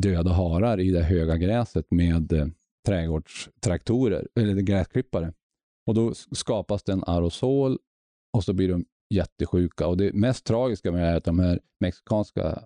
döda 0.00 0.32
harar 0.32 0.80
i 0.80 0.90
det 0.90 1.02
höga 1.02 1.36
gräset 1.36 1.90
med 1.90 2.32
eh, 2.32 2.46
trädgårdstraktorer, 2.86 4.28
eller 4.40 4.54
gräsklippare. 4.54 5.32
Och 5.86 5.94
då 5.94 6.14
skapas 6.14 6.82
det 6.82 6.92
en 6.92 7.04
aerosol 7.06 7.78
och 8.32 8.44
så 8.44 8.52
blir 8.52 8.68
de 8.68 8.84
jättesjuka. 9.14 9.86
Och 9.86 9.96
det 9.96 10.14
mest 10.14 10.46
tragiska 10.46 10.92
med 10.92 11.02
det 11.02 11.08
är 11.08 11.16
att 11.16 11.24
de 11.24 11.38
här 11.38 11.60
mexikanska 11.80 12.62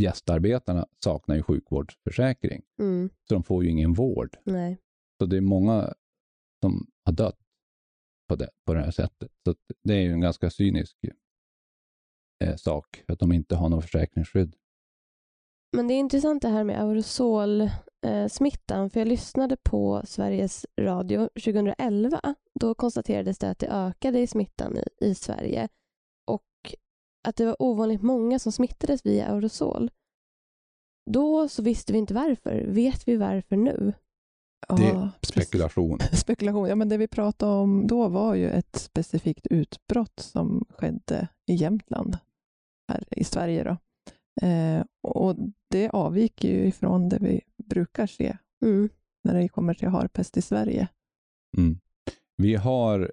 gästarbetarna 0.00 0.86
saknar 1.04 1.36
ju 1.36 1.42
sjukvårdsförsäkring. 1.42 2.62
Mm. 2.80 3.10
Så 3.28 3.34
de 3.34 3.42
får 3.42 3.64
ju 3.64 3.70
ingen 3.70 3.92
vård. 3.92 4.36
Nej. 4.44 4.78
Så 5.18 5.26
det 5.26 5.36
är 5.36 5.40
många 5.40 5.94
som 6.62 6.86
har 7.04 7.12
dött 7.12 7.38
på 8.28 8.36
det, 8.36 8.50
på 8.66 8.74
det 8.74 8.80
här 8.80 8.90
sättet. 8.90 9.32
Så 9.44 9.54
det 9.82 9.94
är 9.94 10.00
ju 10.00 10.12
en 10.12 10.20
ganska 10.20 10.50
cynisk 10.50 10.96
eh, 12.44 12.56
sak, 12.56 13.04
att 13.08 13.18
de 13.18 13.32
inte 13.32 13.56
har 13.56 13.68
något 13.68 13.84
försäkringsskydd. 13.84 14.56
Men 15.76 15.88
det 15.88 15.94
är 15.94 15.98
intressant 15.98 16.42
det 16.42 16.48
här 16.48 16.64
med 16.64 16.80
aerosolsmittan, 16.80 18.84
eh, 18.84 18.90
för 18.90 19.00
jag 19.00 19.08
lyssnade 19.08 19.56
på 19.56 20.02
Sveriges 20.04 20.66
Radio 20.80 21.28
2011. 21.28 22.34
Då 22.60 22.74
konstaterades 22.74 23.38
det 23.38 23.50
att 23.50 23.58
det 23.58 23.68
ökade 23.68 24.20
i 24.20 24.26
smittan 24.26 24.76
i, 24.76 25.06
i 25.06 25.14
Sverige 25.14 25.68
och 26.26 26.44
att 27.28 27.36
det 27.36 27.44
var 27.44 27.62
ovanligt 27.62 28.02
många 28.02 28.38
som 28.38 28.52
smittades 28.52 29.06
via 29.06 29.26
aerosol. 29.26 29.90
Då 31.10 31.48
så 31.48 31.62
visste 31.62 31.92
vi 31.92 31.98
inte 31.98 32.14
varför. 32.14 32.64
Vet 32.66 33.08
vi 33.08 33.16
varför 33.16 33.56
nu? 33.56 33.92
Det 34.76 34.86
är 34.86 35.10
spekulation. 35.22 35.98
precis. 35.98 36.20
Spekulation. 36.20 36.68
Ja, 36.68 36.74
men 36.74 36.88
det 36.88 36.96
vi 36.96 37.08
pratade 37.08 37.52
om 37.52 37.86
då 37.86 38.08
var 38.08 38.34
ju 38.34 38.50
ett 38.50 38.76
specifikt 38.76 39.46
utbrott 39.46 40.20
som 40.20 40.64
skedde 40.68 41.28
i 41.46 41.54
Jämtland, 41.54 42.18
här 42.92 43.04
i 43.10 43.24
Sverige. 43.24 43.64
Då. 43.64 43.76
Eh, 44.46 44.84
och 45.02 45.36
det 45.70 45.88
avviker 45.88 46.48
ju 46.48 46.66
ifrån 46.66 47.08
det 47.08 47.18
vi 47.20 47.40
brukar 47.64 48.06
se 48.06 48.36
Mm. 48.64 48.88
när 49.24 49.34
det 49.34 49.48
kommer 49.48 49.74
till 49.74 49.88
harpest 49.88 50.36
i 50.36 50.42
Sverige. 50.42 50.88
Mm. 51.56 51.78
Vi 52.36 52.54
har, 52.54 53.12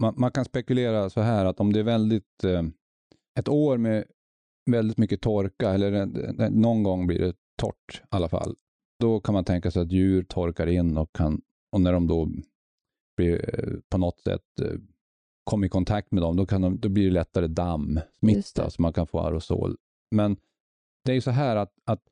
man, 0.00 0.14
man, 0.16 0.30
kan 0.30 0.44
spekulera 0.44 1.10
så 1.10 1.20
här 1.20 1.44
att 1.44 1.60
om 1.60 1.72
det 1.72 1.78
är 1.80 1.84
väldigt, 1.84 2.44
eh, 2.44 2.62
ett 3.38 3.48
år 3.48 3.78
med 3.78 4.04
väldigt 4.70 4.98
mycket 4.98 5.20
torka, 5.20 5.70
eller 5.70 6.06
någon 6.50 6.82
gång 6.82 7.06
blir 7.06 7.18
det 7.18 7.34
torrt 7.62 8.00
i 8.02 8.06
alla 8.08 8.28
fall, 8.28 8.56
då 9.00 9.20
kan 9.20 9.32
man 9.32 9.44
tänka 9.44 9.70
sig 9.70 9.82
att 9.82 9.92
djur 9.92 10.22
torkar 10.22 10.66
in 10.66 10.98
och, 10.98 11.12
kan, 11.12 11.40
och 11.72 11.80
när 11.80 11.92
de 11.92 12.06
då 12.06 12.28
blir 13.16 13.58
eh, 13.58 13.74
på 13.88 13.98
något 13.98 14.20
sätt 14.20 14.60
eh, 14.60 14.78
kommer 15.44 15.66
i 15.66 15.70
kontakt 15.70 16.12
med 16.12 16.22
dem, 16.22 16.36
då, 16.36 16.46
kan 16.46 16.62
de, 16.62 16.80
då 16.80 16.88
blir 16.88 17.04
det 17.04 17.10
lättare 17.10 17.46
dammsmitta, 17.46 18.70
så 18.70 18.82
man 18.82 18.92
kan 18.92 19.06
få 19.06 19.20
aerosol. 19.20 19.76
Men 20.10 20.36
det 21.04 21.12
är 21.12 21.14
ju 21.14 21.20
så 21.20 21.30
här 21.30 21.56
att, 21.56 21.72
att 21.84 22.02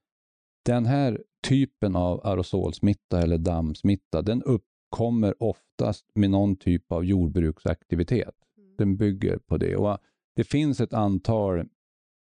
den 0.65 0.87
här 0.87 1.23
typen 1.49 1.97
av 1.97 2.27
aerosolsmitta 2.27 3.23
eller 3.23 3.39
dammsmitta, 3.39 4.23
den 4.23 4.43
uppkommer 4.43 5.43
oftast 5.43 6.07
med 6.15 6.31
någon 6.31 6.57
typ 6.57 6.93
av 6.93 7.05
jordbruksaktivitet. 7.05 8.35
Den 8.79 8.97
bygger 8.97 9.39
på 9.39 9.57
det. 9.57 9.77
Och 9.77 9.99
det 10.37 10.45
finns 10.45 10.81
ett 10.81 10.93
antal 10.93 11.69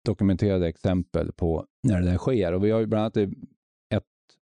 dokumenterade 0.05 0.67
exempel 0.67 1.31
på 1.31 1.65
när 1.83 2.01
det 2.01 2.11
där 2.11 2.17
sker. 2.17 2.53
Och 2.53 2.65
vi 2.65 2.71
har 2.71 2.79
ju 2.79 2.85
bland 2.85 3.01
annat 3.01 3.35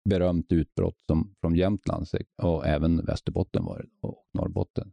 berömt 0.09 0.51
utbrott 0.51 1.01
som, 1.07 1.35
från 1.41 1.55
Jämtland 1.55 2.07
och 2.41 2.67
även 2.67 3.05
Västerbotten 3.05 3.65
var 3.65 3.77
det, 3.77 4.07
och 4.07 4.25
Norrbotten. 4.33 4.91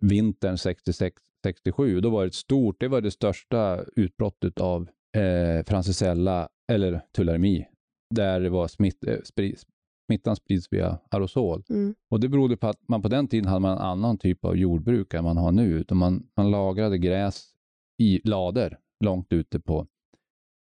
Vintern 0.00 0.56
66-67, 0.56 2.00
då 2.00 2.10
var 2.10 2.22
det 2.22 2.26
ett 2.26 2.34
stort, 2.34 2.80
det 2.80 2.88
var 2.88 3.00
det 3.00 3.10
största 3.10 3.84
utbrottet 3.96 4.60
av 4.60 4.88
eh, 5.16 5.64
francisella 5.66 6.48
eller 6.72 7.00
tularemi, 7.16 7.66
där 8.14 8.40
det 8.40 8.50
var 8.50 8.68
smitt, 8.68 9.04
eh, 9.04 9.16
sprid, 9.24 9.58
smittan 10.06 10.36
sprids 10.36 10.72
via 10.72 10.98
aerosol. 11.10 11.62
Mm. 11.70 11.94
Och 12.10 12.20
Det 12.20 12.28
berodde 12.28 12.56
på 12.56 12.66
att 12.66 12.88
man 12.88 13.02
på 13.02 13.08
den 13.08 13.28
tiden 13.28 13.48
hade 13.48 13.60
man 13.60 13.72
en 13.72 13.84
annan 13.84 14.18
typ 14.18 14.44
av 14.44 14.56
jordbruk 14.56 15.14
än 15.14 15.24
man 15.24 15.36
har 15.36 15.52
nu. 15.52 15.78
Utan 15.78 15.98
man, 15.98 16.26
man 16.36 16.50
lagrade 16.50 16.98
gräs 16.98 17.54
i 17.98 18.20
lader 18.24 18.78
långt 19.04 19.32
ute 19.32 19.60
på, 19.60 19.86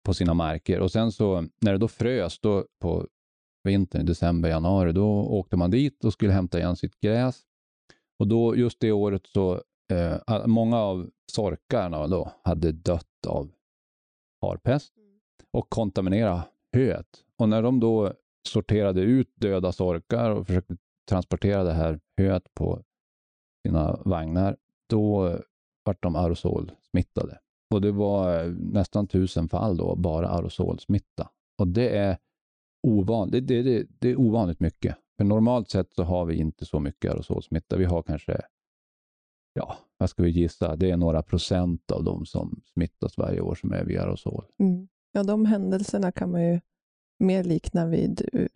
på 0.05 0.15
sina 0.15 0.35
marker. 0.35 0.81
Och 0.81 0.91
sen 0.91 1.13
så 1.13 1.41
när 1.61 1.73
det 1.73 1.79
då 1.79 1.89
frös 1.89 2.39
då 2.41 2.67
på 2.81 3.07
vintern, 3.63 4.07
december, 4.07 4.49
januari, 4.49 4.93
då 4.93 5.09
åkte 5.11 5.57
man 5.57 5.71
dit 5.71 6.05
och 6.05 6.13
skulle 6.13 6.33
hämta 6.33 6.59
igen 6.59 6.77
sitt 6.77 7.01
gräs. 7.01 7.43
Och 8.19 8.27
då, 8.27 8.57
just 8.57 8.81
det 8.81 8.93
året 8.93 9.27
så, 9.27 9.63
eh, 9.93 10.47
många 10.47 10.79
av 10.79 11.11
sorkarna 11.33 12.07
då 12.07 12.33
hade 12.45 12.73
dött 12.73 13.27
av 13.27 13.51
harpest 14.43 14.93
och 15.51 15.71
kontaminerade 15.71 16.43
höet. 16.73 17.07
Och 17.37 17.49
när 17.49 17.63
de 17.63 17.81
då 17.81 18.13
sorterade 18.49 19.01
ut 19.01 19.33
döda 19.35 19.73
sorkar 19.73 20.31
och 20.31 20.47
försökte 20.47 20.77
transportera 21.09 21.65
det 21.65 21.73
här 21.73 22.01
höet 22.17 22.55
på 22.55 22.83
sina 23.67 23.99
vagnar, 24.05 24.57
då 24.89 25.39
vart 25.85 26.03
de 26.03 26.17
aerosolsmittade. 26.17 27.39
Och 27.71 27.81
det 27.81 27.93
var 27.93 28.45
nästan 28.73 29.07
tusen 29.07 29.49
fall 29.49 29.77
då, 29.77 29.97
bara 29.97 30.29
aerosolsmitta. 30.29 31.31
Och 31.59 31.69
det 31.69 31.97
är 31.97 32.19
ovanligt, 32.83 33.47
det, 33.47 33.63
det, 33.63 33.87
det 33.99 34.09
är 34.09 34.21
ovanligt 34.21 34.61
mycket. 34.61 34.97
För 35.17 35.25
normalt 35.25 35.71
sett 35.71 35.95
så 35.95 36.03
har 36.03 36.25
vi 36.25 36.37
inte 36.37 36.67
så 36.67 36.81
mycket 36.81 37.11
aerosolsmitta. 37.11 37.77
Vi 37.77 37.85
har 37.85 38.03
kanske, 38.03 38.41
ja, 39.53 39.77
vad 39.99 40.11
ska 40.11 40.23
vi 40.23 40.31
gissa, 40.31 40.77
det 40.77 40.91
är 40.91 40.97
några 40.97 41.23
procent 41.23 41.91
av 41.91 42.05
de 42.05 42.27
som 42.27 42.63
smittas 42.73 43.19
varje 43.19 43.41
år 43.41 43.55
som 43.55 43.73
är 43.73 43.85
via 43.85 44.03
aerosol. 44.03 44.45
Mm. 44.59 44.89
Ja, 45.13 45.23
de 45.23 45.47
händelserna 45.47 46.13
kan 46.13 46.31
man 46.31 46.43
ju 46.47 46.61
mer 47.19 47.45
likna 47.45 47.87
vid 47.87 48.29
eh, 48.33 48.47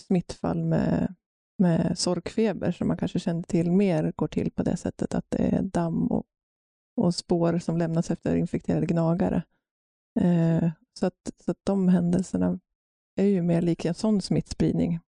smittfall 0.00 0.64
med, 0.64 1.14
med 1.58 1.98
sorkfeber, 1.98 2.72
som 2.72 2.88
man 2.88 2.96
kanske 2.96 3.18
känner 3.18 3.42
till 3.42 3.72
mer 3.72 4.12
går 4.16 4.28
till 4.28 4.50
på 4.50 4.62
det 4.62 4.76
sättet 4.76 5.14
att 5.14 5.26
det 5.28 5.38
är 5.38 5.62
damm 5.62 6.06
och, 6.06 6.26
och 6.96 7.14
spår 7.14 7.58
som 7.58 7.78
lämnas 7.78 8.10
efter 8.10 8.36
infekterade 8.36 8.86
gnagare. 8.86 9.42
Eh, 10.20 10.70
så, 10.98 11.06
att, 11.06 11.32
så 11.44 11.50
att 11.50 11.60
de 11.64 11.88
händelserna 11.88 12.58
är 13.18 13.26
ju 13.26 13.42
mer 13.42 13.62
lika 13.62 13.88
en 13.88 13.94
sån 13.94 14.20
smittspridning. 14.20 15.00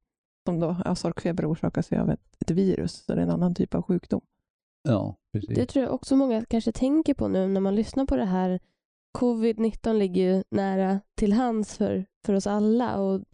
Som 0.44 0.60
då, 0.60 0.76
ja, 0.84 0.94
sorkfeber 0.94 1.52
orsakas 1.52 1.92
ju 1.92 1.96
av 1.96 2.10
ett, 2.10 2.36
ett 2.40 2.50
virus, 2.50 3.04
så 3.04 3.14
det 3.14 3.20
är 3.20 3.22
en 3.22 3.30
annan 3.30 3.54
typ 3.54 3.74
av 3.74 3.82
sjukdom. 3.82 4.20
Ja, 4.82 5.16
precis. 5.32 5.56
Det 5.56 5.66
tror 5.66 5.84
jag 5.84 5.94
också 5.94 6.16
många 6.16 6.44
kanske 6.44 6.72
tänker 6.72 7.14
på 7.14 7.28
nu 7.28 7.46
när 7.46 7.60
man 7.60 7.74
lyssnar 7.74 8.06
på 8.06 8.16
det 8.16 8.24
här. 8.24 8.60
Covid-19 9.18 9.92
ligger 9.92 10.22
ju 10.22 10.44
nära 10.50 11.00
till 11.14 11.32
hands 11.32 11.76
för, 11.76 12.06
för 12.26 12.34
oss 12.34 12.46
alla 12.46 12.96
och 13.00 13.24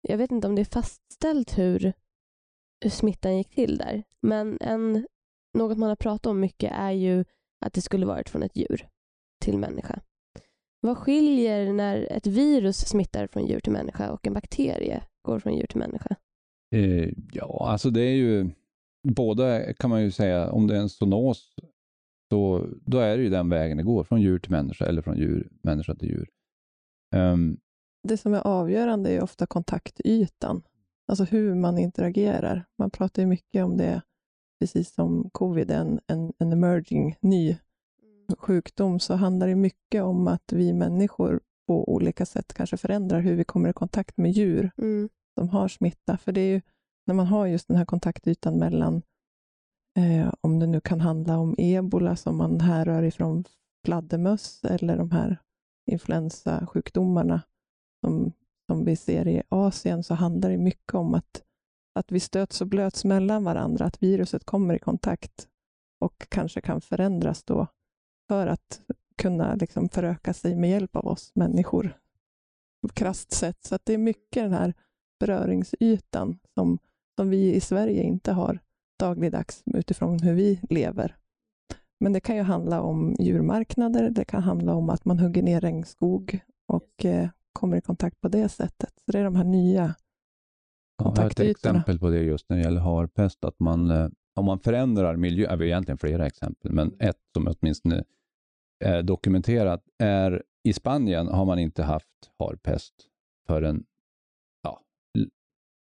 jag 0.00 0.18
vet 0.18 0.30
inte 0.30 0.48
om 0.48 0.54
det 0.54 0.62
är 0.62 0.64
fastställt 0.64 1.58
hur, 1.58 1.92
hur 2.80 2.90
smittan 2.90 3.36
gick 3.36 3.50
till 3.50 3.78
där. 3.78 4.02
Men 4.20 4.58
en, 4.60 5.06
något 5.54 5.78
man 5.78 5.88
har 5.88 5.96
pratat 5.96 6.26
om 6.26 6.40
mycket 6.40 6.72
är 6.74 6.90
ju 6.90 7.24
att 7.60 7.72
det 7.72 7.80
skulle 7.80 8.06
varit 8.06 8.28
från 8.28 8.42
ett 8.42 8.56
djur 8.56 8.88
till 9.40 9.58
människa. 9.58 10.00
Vad 10.88 10.98
skiljer 10.98 11.72
när 11.72 12.12
ett 12.12 12.26
virus 12.26 12.88
smittar 12.88 13.26
från 13.26 13.46
djur 13.46 13.60
till 13.60 13.72
människa 13.72 14.10
och 14.10 14.26
en 14.26 14.34
bakterie 14.34 15.02
går 15.22 15.38
från 15.38 15.54
djur 15.54 15.66
till 15.66 15.78
människa? 15.78 16.16
Eh, 16.74 17.12
ja, 17.32 17.68
alltså 17.70 17.90
det 17.90 18.00
är 18.00 18.14
ju 18.14 18.50
båda 19.08 19.72
kan 19.72 19.90
man 19.90 20.02
ju 20.02 20.10
säga, 20.10 20.50
om 20.50 20.66
det 20.66 20.76
är 20.76 20.80
en 20.80 20.88
zoonos, 20.88 21.54
så, 22.30 22.66
då 22.86 22.98
är 22.98 23.16
det 23.16 23.22
ju 23.22 23.28
den 23.28 23.48
vägen 23.48 23.76
det 23.76 23.82
går, 23.82 24.04
från 24.04 24.20
djur 24.20 24.38
till 24.38 24.50
människa 24.50 24.86
eller 24.86 25.02
från 25.02 25.18
djur, 25.18 25.50
människa 25.62 25.94
till 25.94 26.08
djur. 26.08 26.28
Um, 27.16 27.58
det 28.08 28.16
som 28.16 28.34
är 28.34 28.46
avgörande 28.46 29.10
är 29.10 29.22
ofta 29.22 29.46
kontaktytan, 29.46 30.62
alltså 31.08 31.24
hur 31.24 31.54
man 31.54 31.78
interagerar. 31.78 32.64
Man 32.78 32.90
pratar 32.90 33.22
ju 33.22 33.28
mycket 33.28 33.64
om 33.64 33.76
det, 33.76 34.02
precis 34.60 34.94
som 34.94 35.30
covid, 35.32 35.70
en, 35.70 36.00
en, 36.06 36.32
en 36.38 36.52
emerging, 36.52 37.16
ny 37.20 37.56
sjukdom, 38.38 39.00
så 39.00 39.14
handlar 39.14 39.48
det 39.48 39.54
mycket 39.54 40.02
om 40.02 40.28
att 40.28 40.52
vi 40.52 40.72
människor 40.72 41.40
på 41.66 41.94
olika 41.94 42.26
sätt 42.26 42.54
kanske 42.54 42.76
förändrar 42.76 43.20
hur 43.20 43.34
vi 43.34 43.44
kommer 43.44 43.68
i 43.68 43.72
kontakt 43.72 44.16
med 44.16 44.32
djur 44.32 44.70
mm. 44.78 45.08
som 45.38 45.48
har 45.48 45.68
smitta. 45.68 46.18
För 46.18 46.32
det 46.32 46.40
är 46.40 46.52
ju 46.52 46.60
när 47.06 47.14
man 47.14 47.26
har 47.26 47.46
just 47.46 47.68
den 47.68 47.76
här 47.76 47.84
kontaktytan 47.84 48.58
mellan, 48.58 49.02
eh, 49.98 50.32
om 50.40 50.58
det 50.58 50.66
nu 50.66 50.80
kan 50.80 51.00
handla 51.00 51.38
om 51.38 51.54
ebola 51.58 52.16
som 52.16 52.36
man 52.36 52.60
härrör 52.60 53.02
ifrån 53.02 53.44
fladdermöss 53.84 54.64
eller 54.64 54.96
de 54.96 55.10
här 55.10 55.36
influensasjukdomarna 55.90 57.42
som, 58.00 58.32
som 58.66 58.84
vi 58.84 58.96
ser 58.96 59.28
i 59.28 59.42
Asien, 59.48 60.02
så 60.02 60.14
handlar 60.14 60.50
det 60.50 60.58
mycket 60.58 60.94
om 60.94 61.14
att, 61.14 61.42
att 61.94 62.12
vi 62.12 62.20
stöts 62.20 62.60
och 62.60 62.66
blöts 62.66 63.04
mellan 63.04 63.44
varandra, 63.44 63.84
att 63.84 64.02
viruset 64.02 64.44
kommer 64.44 64.74
i 64.74 64.78
kontakt 64.78 65.48
och 66.00 66.26
kanske 66.28 66.60
kan 66.60 66.80
förändras 66.80 67.44
då 67.44 67.66
för 68.28 68.46
att 68.46 68.80
kunna 69.16 69.54
liksom 69.54 69.88
föröka 69.88 70.34
sig 70.34 70.56
med 70.56 70.70
hjälp 70.70 70.96
av 70.96 71.06
oss 71.06 71.30
människor. 71.34 71.98
Krasst 72.92 73.32
sett. 73.32 73.64
Så 73.64 73.78
det 73.84 73.94
är 73.94 73.98
mycket 73.98 74.42
den 74.42 74.52
här 74.52 74.74
beröringsytan 75.20 76.38
som, 76.54 76.78
som 77.16 77.30
vi 77.30 77.54
i 77.54 77.60
Sverige 77.60 78.02
inte 78.02 78.32
har 78.32 78.58
dagligdags 78.98 79.62
utifrån 79.66 80.20
hur 80.20 80.34
vi 80.34 80.60
lever. 80.70 81.16
Men 82.00 82.12
det 82.12 82.20
kan 82.20 82.36
ju 82.36 82.42
handla 82.42 82.80
om 82.80 83.16
djurmarknader, 83.18 84.10
det 84.10 84.24
kan 84.24 84.42
handla 84.42 84.74
om 84.74 84.90
att 84.90 85.04
man 85.04 85.18
hugger 85.18 85.42
ner 85.42 85.60
regnskog 85.60 86.40
och 86.66 87.04
eh, 87.04 87.28
kommer 87.52 87.76
i 87.76 87.80
kontakt 87.80 88.20
på 88.20 88.28
det 88.28 88.48
sättet. 88.48 88.92
Så 89.04 89.12
det 89.12 89.18
är 89.18 89.24
de 89.24 89.36
här 89.36 89.44
nya 89.44 89.94
ja, 90.98 91.12
Jag 91.16 91.22
har 91.22 91.30
ett 91.30 91.40
exempel 91.40 91.98
på 91.98 92.10
det 92.10 92.22
just 92.22 92.48
när 92.48 92.56
det 92.56 92.62
gäller 92.62 92.80
harpest, 92.80 93.44
att 93.44 93.60
man, 93.60 93.90
eh, 93.90 94.08
om 94.34 94.44
man 94.44 94.58
förändrar 94.58 95.16
miljö, 95.16 95.56
vi 95.56 95.64
har 95.64 95.66
egentligen 95.66 95.98
flera 95.98 96.26
exempel, 96.26 96.72
men 96.72 96.92
ett 97.00 97.20
som 97.34 97.54
åtminstone 97.60 98.04
är 98.84 99.02
dokumenterat 99.02 99.84
är 99.98 100.42
i 100.64 100.72
Spanien 100.72 101.26
har 101.26 101.44
man 101.44 101.58
inte 101.58 101.82
haft 101.82 102.30
harpest 102.38 102.94
förrän 103.46 103.84
ja, 104.62 104.82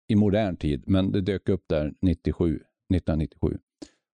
i 0.07 0.15
modern 0.15 0.57
tid, 0.57 0.83
men 0.87 1.11
det 1.11 1.21
dök 1.21 1.49
upp 1.49 1.63
där 1.67 1.93
97, 2.01 2.55
1997. 2.55 3.57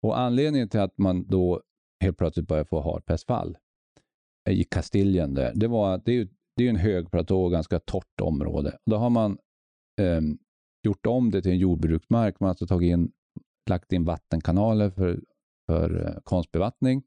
Och 0.02 0.18
Anledningen 0.18 0.68
till 0.68 0.80
att 0.80 0.98
man 0.98 1.26
då 1.28 1.62
helt 2.00 2.18
plötsligt 2.18 2.48
började 2.48 2.68
få 2.68 2.80
harpestfall 2.80 3.58
eh, 4.48 4.60
i 4.60 4.64
Kastiljen 4.64 5.34
där, 5.34 5.52
det 5.54 5.66
var 5.68 5.94
att 5.94 6.04
det 6.04 6.12
är, 6.12 6.28
det 6.56 6.64
är 6.64 6.70
en 6.70 6.76
hög 6.76 7.10
platå 7.10 7.44
och 7.44 7.52
ganska 7.52 7.80
torrt 7.80 8.20
område. 8.20 8.78
Då 8.86 8.96
har 8.96 9.10
man 9.10 9.38
eh, 10.00 10.20
gjort 10.82 11.06
om 11.06 11.30
det 11.30 11.42
till 11.42 11.52
en 11.52 11.58
jordbruksmark. 11.58 12.40
Man 12.40 12.46
har 12.46 12.50
alltså 12.50 12.66
tagit 12.66 12.90
in, 12.90 13.12
lagt 13.70 13.92
in 13.92 14.04
vattenkanaler 14.04 14.90
för, 14.90 15.20
för 15.66 16.06
eh, 16.06 16.20
konstbevattning 16.24 17.02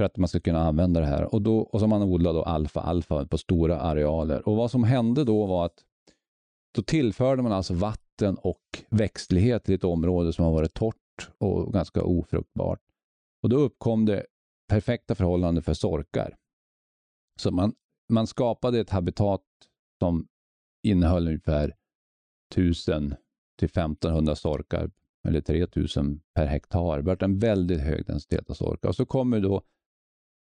för 0.00 0.04
att 0.04 0.16
man 0.16 0.28
ska 0.28 0.40
kunna 0.40 0.60
använda 0.60 1.00
det 1.00 1.06
här. 1.06 1.34
Och, 1.34 1.42
då, 1.42 1.58
och 1.58 1.80
så 1.80 1.86
man 1.86 2.02
odlade 2.02 2.38
då 2.38 2.42
alfa-alfa 2.42 3.26
på 3.26 3.38
stora 3.38 3.80
arealer. 3.80 4.48
Och 4.48 4.56
vad 4.56 4.70
som 4.70 4.84
hände 4.84 5.24
då 5.24 5.46
var 5.46 5.64
att 5.64 5.84
då 6.74 6.82
tillförde 6.82 7.42
man 7.42 7.52
alltså 7.52 7.74
vatten 7.74 8.36
och 8.36 8.62
växtlighet 8.90 9.64
till 9.64 9.74
ett 9.74 9.84
område 9.84 10.32
som 10.32 10.44
har 10.44 10.52
varit 10.52 10.74
torrt 10.74 11.30
och 11.38 11.72
ganska 11.72 12.02
ofruktbart. 12.02 12.80
Och 13.42 13.48
då 13.48 13.56
uppkom 13.56 14.04
det 14.04 14.26
perfekta 14.68 15.14
förhållanden 15.14 15.62
för 15.62 15.74
sorkar. 15.74 16.36
Så 17.40 17.50
man, 17.50 17.72
man 18.08 18.26
skapade 18.26 18.80
ett 18.80 18.90
habitat 18.90 19.44
som 19.98 20.26
innehöll 20.82 21.26
ungefär 21.26 21.76
1000 22.54 23.14
till 23.58 23.66
1500 23.66 24.36
sorkar, 24.36 24.90
eller 25.28 25.40
3000 25.40 26.20
per 26.34 26.46
hektar. 26.46 26.96
Det 26.96 27.02
var 27.02 27.22
en 27.22 27.38
väldigt 27.38 27.80
hög 27.80 28.06
densitet 28.06 28.50
av 28.50 28.54
sorkar. 28.54 28.88
Och 28.88 28.96
så 28.96 29.06
kommer 29.06 29.40
då 29.40 29.62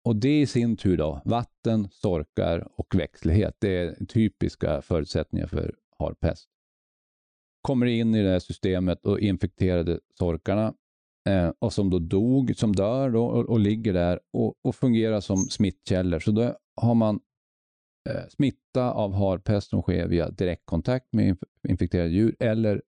och 0.05 0.17
det 0.17 0.41
i 0.41 0.47
sin 0.47 0.77
tur 0.77 0.97
då, 0.97 1.23
vatten, 1.25 1.88
storkar 1.91 2.69
och 2.77 2.95
växtlighet, 2.95 3.57
det 3.59 3.77
är 3.77 4.05
typiska 4.05 4.83
förutsättningar 4.83 5.47
för 5.47 5.75
harpest. 5.99 6.49
Kommer 7.62 7.87
in 7.87 8.15
i 8.15 8.23
det 8.23 8.31
här 8.31 8.38
systemet 8.38 9.07
och 9.07 9.21
infekterade 9.21 10.01
sorkarna 10.19 10.75
eh, 11.29 11.53
och 11.59 11.73
som 11.73 11.91
då 11.91 11.99
dog, 11.99 12.57
som 12.57 12.73
dör 12.73 13.11
då, 13.11 13.25
och, 13.25 13.49
och 13.49 13.61
ligger 13.61 13.93
där 13.93 14.21
och, 14.33 14.55
och, 14.62 14.75
fungerar 14.75 15.21
som 15.21 15.37
smittkällor. 15.37 16.21
Så 16.21 16.31
då 16.31 16.57
har 16.77 16.95
man 16.95 17.21
eh, 18.11 18.29
smitta 18.29 18.93
av 18.93 19.12
harpest 19.12 19.71
som 19.71 19.83
sker 19.83 20.09
via 20.09 20.31
direktkontakt 20.31 21.12
med 21.12 21.27
inf 21.27 21.38
infekterade 21.69 22.11
djur 22.11 22.37
eller 22.38 22.83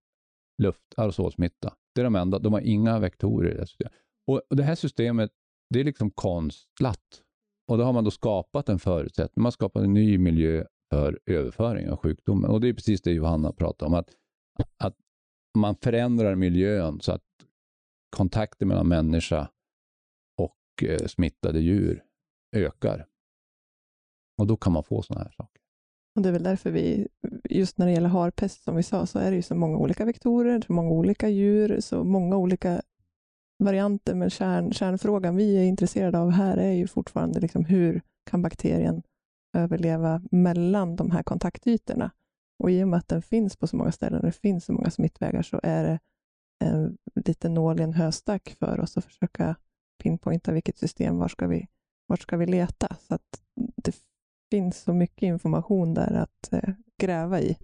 luft, 0.62 0.94
aerosolsmitta. 0.96 1.74
Det 1.94 2.00
är 2.00 2.04
de 2.04 2.16
enda, 2.16 2.38
de 2.38 2.52
har 2.52 2.60
inga 2.60 2.98
vektorer 2.98 3.50
i 3.50 3.56
det 3.56 3.66
systemet. 3.66 3.92
Och, 4.26 4.42
och 4.50 4.56
det 4.56 4.62
här 4.62 4.74
systemet 4.74 5.30
det 5.70 5.80
är 5.80 5.84
liksom 5.84 6.10
konstlat. 6.10 7.22
Och 7.68 7.78
då 7.78 7.84
har 7.84 7.92
man 7.92 8.04
då 8.04 8.10
skapat 8.10 8.68
en 8.68 8.78
förutsättning, 8.78 9.42
man 9.42 9.46
har 9.46 9.50
skapat 9.50 9.82
en 9.82 9.94
ny 9.94 10.18
miljö 10.18 10.64
för 10.90 11.20
överföring 11.26 11.90
av 11.90 11.96
sjukdomen. 11.96 12.50
Och 12.50 12.60
det 12.60 12.68
är 12.68 12.74
precis 12.74 13.02
det 13.02 13.12
Johanna 13.12 13.52
pratar 13.52 13.86
om, 13.86 13.94
att, 13.94 14.10
att 14.78 14.96
man 15.58 15.76
förändrar 15.76 16.34
miljön 16.34 17.00
så 17.00 17.12
att 17.12 17.22
kontakten 18.16 18.68
mellan 18.68 18.88
människa 18.88 19.50
och 20.38 20.88
eh, 20.88 21.06
smittade 21.06 21.60
djur 21.60 22.04
ökar. 22.56 23.06
Och 24.38 24.46
då 24.46 24.56
kan 24.56 24.72
man 24.72 24.84
få 24.84 25.02
sådana 25.02 25.24
här 25.24 25.32
saker. 25.32 25.62
Och 26.16 26.22
Det 26.22 26.28
är 26.28 26.32
väl 26.32 26.42
därför 26.42 26.70
vi, 26.70 27.08
just 27.50 27.78
när 27.78 27.86
det 27.86 27.92
gäller 27.92 28.08
harpest, 28.08 28.62
som 28.64 28.76
vi 28.76 28.82
sa, 28.82 29.06
så 29.06 29.18
är 29.18 29.30
det 29.30 29.36
ju 29.36 29.42
så 29.42 29.54
många 29.54 29.78
olika 29.78 30.04
vektorer, 30.04 30.60
så 30.66 30.72
många 30.72 30.90
olika 30.90 31.28
djur, 31.28 31.80
så 31.80 32.04
många 32.04 32.36
olika 32.36 32.82
varianter, 33.58 34.14
men 34.14 34.30
kärn, 34.30 34.72
kärnfrågan 34.72 35.36
vi 35.36 35.56
är 35.56 35.64
intresserade 35.64 36.18
av 36.18 36.30
här 36.30 36.56
är 36.56 36.72
ju 36.72 36.86
fortfarande 36.86 37.40
liksom 37.40 37.64
hur 37.64 38.02
kan 38.30 38.42
bakterien 38.42 39.02
överleva 39.56 40.22
mellan 40.30 40.96
de 40.96 41.10
här 41.10 41.22
kontaktytorna? 41.22 42.10
Och 42.58 42.70
i 42.70 42.84
och 42.84 42.88
med 42.88 42.98
att 42.98 43.08
den 43.08 43.22
finns 43.22 43.56
på 43.56 43.66
så 43.66 43.76
många 43.76 43.92
ställen, 43.92 44.20
och 44.20 44.26
det 44.26 44.32
finns 44.32 44.64
så 44.64 44.72
många 44.72 44.90
smittvägar, 44.90 45.42
så 45.42 45.60
är 45.62 45.84
det 45.84 45.98
en 46.64 46.96
liten 47.14 47.54
nål 47.54 47.80
i 47.80 47.82
en 47.82 47.92
höstack 47.92 48.56
för 48.58 48.80
oss 48.80 48.96
att 48.96 49.04
försöka 49.04 49.56
pinpointa 50.02 50.52
vilket 50.52 50.78
system, 50.78 51.18
var 51.18 51.28
ska 51.28 51.46
vi, 51.46 51.66
var 52.06 52.16
ska 52.16 52.36
vi 52.36 52.46
leta? 52.46 52.96
Så 53.08 53.14
att 53.14 53.42
det 53.76 53.96
finns 54.50 54.78
så 54.78 54.92
mycket 54.92 55.22
information 55.22 55.94
där 55.94 56.12
att 56.12 56.52
eh, 56.52 56.74
gräva 57.02 57.40
i. 57.40 57.56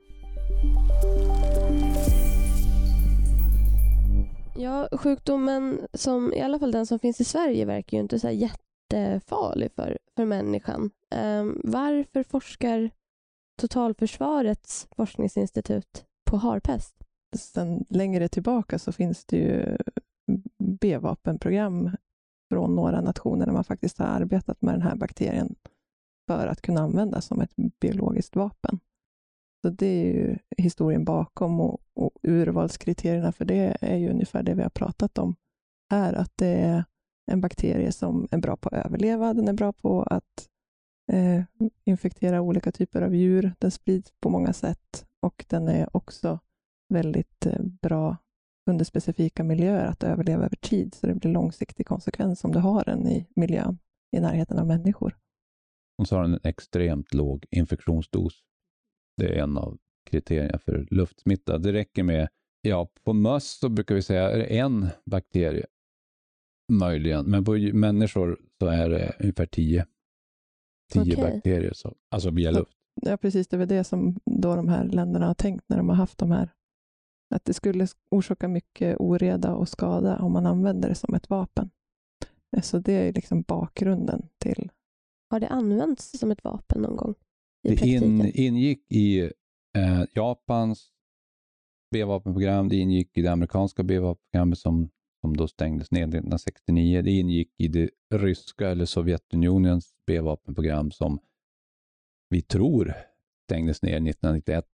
Ja, 4.61 4.89
sjukdomen 4.93 5.87
som 5.93 6.33
i 6.33 6.41
alla 6.41 6.59
fall 6.59 6.73
den 6.73 6.87
som 6.87 6.99
finns 6.99 7.21
i 7.21 7.25
Sverige 7.25 7.65
verkar 7.65 7.97
ju 7.97 8.03
inte 8.03 8.19
så 8.19 8.27
här 8.27 8.35
jättefarlig 8.35 9.73
för, 9.73 9.99
för 10.17 10.25
människan. 10.25 10.91
Um, 11.15 11.61
varför 11.65 12.23
forskar 12.23 12.91
Totalförsvarets 13.61 14.89
forskningsinstitut 14.97 16.05
på 16.31 16.37
harpest? 16.37 16.95
Sen 17.37 17.85
längre 17.89 18.29
tillbaka 18.29 18.79
så 18.79 18.93
finns 18.93 19.25
det 19.25 19.37
ju 19.37 19.77
B-vapenprogram 20.59 21.91
från 22.53 22.75
några 22.75 23.01
nationer 23.01 23.47
där 23.47 23.53
man 23.53 23.65
faktiskt 23.65 23.99
har 23.99 24.07
arbetat 24.07 24.63
med 24.63 24.75
den 24.75 24.83
här 24.83 24.97
bakterien 24.97 25.55
för 26.29 26.47
att 26.47 26.63
kunna 26.63 26.81
användas 26.81 27.27
som 27.27 27.41
ett 27.41 27.53
biologiskt 27.81 28.37
vapen. 28.37 28.81
Så 29.63 29.71
det 29.71 29.87
är 29.87 30.05
ju 30.05 30.39
historien 30.57 31.05
bakom 31.05 31.61
och, 31.61 31.81
och 31.95 32.13
urvalskriterierna 32.23 33.33
för 33.33 33.45
det 33.45 33.77
är 33.81 33.97
ju 33.97 34.11
ungefär 34.11 34.43
det 34.43 34.55
vi 34.55 34.63
har 34.63 34.71
pratat 34.71 35.19
om 35.19 35.37
här, 35.91 36.13
att 36.13 36.33
det 36.37 36.47
är 36.47 36.85
en 37.31 37.41
bakterie 37.41 37.93
som 37.93 38.29
är 38.31 38.39
bra 38.39 38.57
på 38.57 38.69
att 38.69 38.87
överleva, 38.87 39.35
den 39.35 39.49
är 39.49 39.53
bra 39.53 39.73
på 39.73 40.03
att 40.03 40.49
eh, 41.13 41.43
infektera 41.85 42.41
olika 42.41 42.73
typer 42.73 43.03
av 43.03 43.15
djur, 43.15 43.53
den 43.59 43.71
sprids 43.71 44.13
på 44.21 44.31
många 44.31 44.53
sätt 44.53 45.07
och 45.23 45.45
den 45.49 45.69
är 45.69 45.97
också 45.97 46.39
väldigt 46.89 47.47
eh, 47.47 47.63
bra 47.63 48.17
under 48.71 48.85
specifika 48.85 49.45
miljöer 49.45 49.87
att 49.87 50.03
överleva 50.03 50.45
över 50.45 50.57
tid, 50.57 50.95
så 50.95 51.07
det 51.07 51.15
blir 51.15 51.33
långsiktig 51.33 51.87
konsekvens 51.87 52.45
om 52.45 52.53
du 52.53 52.59
har 52.59 52.85
den 52.85 53.09
i 53.09 53.27
miljön 53.37 53.79
i 54.17 54.21
närheten 54.21 54.59
av 54.59 54.67
människor. 54.67 55.17
Och 55.99 56.09
så 56.09 56.17
har 56.17 56.23
den 56.23 56.33
en 56.35 56.41
extremt 56.45 57.15
låg 57.15 57.47
infektionsdos. 57.51 58.43
Det 59.17 59.27
är 59.27 59.43
en 59.43 59.57
av 59.59 59.79
kriterierna 60.11 60.59
för 60.59 60.87
luftsmitta. 60.91 61.59
Det 61.59 61.73
räcker 61.73 62.03
med, 62.03 62.29
ja, 62.63 62.89
på 63.05 63.13
möss 63.13 63.59
så 63.59 63.69
brukar 63.69 63.95
vi 63.95 64.03
säga 64.03 64.47
en 64.47 64.89
bakterie, 65.05 65.67
möjligen, 66.73 67.25
men 67.31 67.45
på 67.45 67.53
människor 67.73 68.41
så 68.59 68.67
är 68.67 68.89
det 68.89 69.17
ungefär 69.21 69.47
tio, 69.47 69.87
tio 70.93 71.03
Okej. 71.03 71.17
bakterier, 71.17 71.73
så, 71.73 71.95
alltså 72.11 72.31
via 72.31 72.51
luft. 72.51 72.73
Ja, 73.03 73.17
precis. 73.17 73.49
Det 73.49 73.57
är 73.57 73.59
väl 73.59 73.69
det 73.69 73.85
som 73.85 74.21
då 74.25 74.57
de 74.57 74.69
här 74.69 74.85
länderna 74.85 75.27
har 75.27 75.35
tänkt 75.35 75.65
när 75.69 75.77
de 75.77 75.89
har 75.89 75.97
haft 75.97 76.19
de 76.19 76.31
här. 76.31 76.51
Att 77.35 77.45
det 77.45 77.55
skulle 77.55 77.87
orsaka 78.11 78.49
mycket 78.49 78.97
oreda 78.99 79.55
och 79.55 79.69
skada 79.69 80.19
om 80.19 80.33
man 80.33 80.47
använder 80.47 80.89
det 80.89 80.95
som 80.95 81.15
ett 81.15 81.31
vapen. 81.31 81.71
Eh, 82.57 82.63
Så 82.63 82.79
det 82.79 82.93
är 82.93 83.13
liksom 83.13 83.43
bakgrunden 83.43 84.29
till... 84.39 84.71
Har 85.31 85.41
det 85.41 85.49
använts 85.49 86.19
som 86.19 86.31
ett 86.31 86.45
vapen 86.45 86.83
någon 86.83 86.97
gång? 86.97 87.15
Det 87.63 87.83
in, 87.83 88.33
ingick 88.35 88.93
i 88.93 89.21
eh, 89.77 90.03
Japans 90.15 90.93
B-vapenprogram, 91.91 92.69
det 92.69 92.77
ingick 92.77 93.19
i 93.19 93.23
det 93.23 93.33
amerikanska 93.33 93.83
B-vapenprogrammet 93.83 94.59
som, 94.59 94.91
som 95.21 95.37
då 95.37 95.49
stängdes 95.49 95.91
ner 95.91 96.03
1969. 96.03 97.03
Det 97.03 97.11
ingick 97.11 97.55
i 97.57 97.69
det 97.69 97.91
ryska 98.15 98.69
eller 98.69 98.85
Sovjetunionens 98.85 99.95
B-vapenprogram 100.07 100.91
som 100.91 101.19
vi 102.29 102.43
tror 102.43 102.95
stängdes 103.45 103.83
ner 103.83 103.97
1991. 103.97 104.67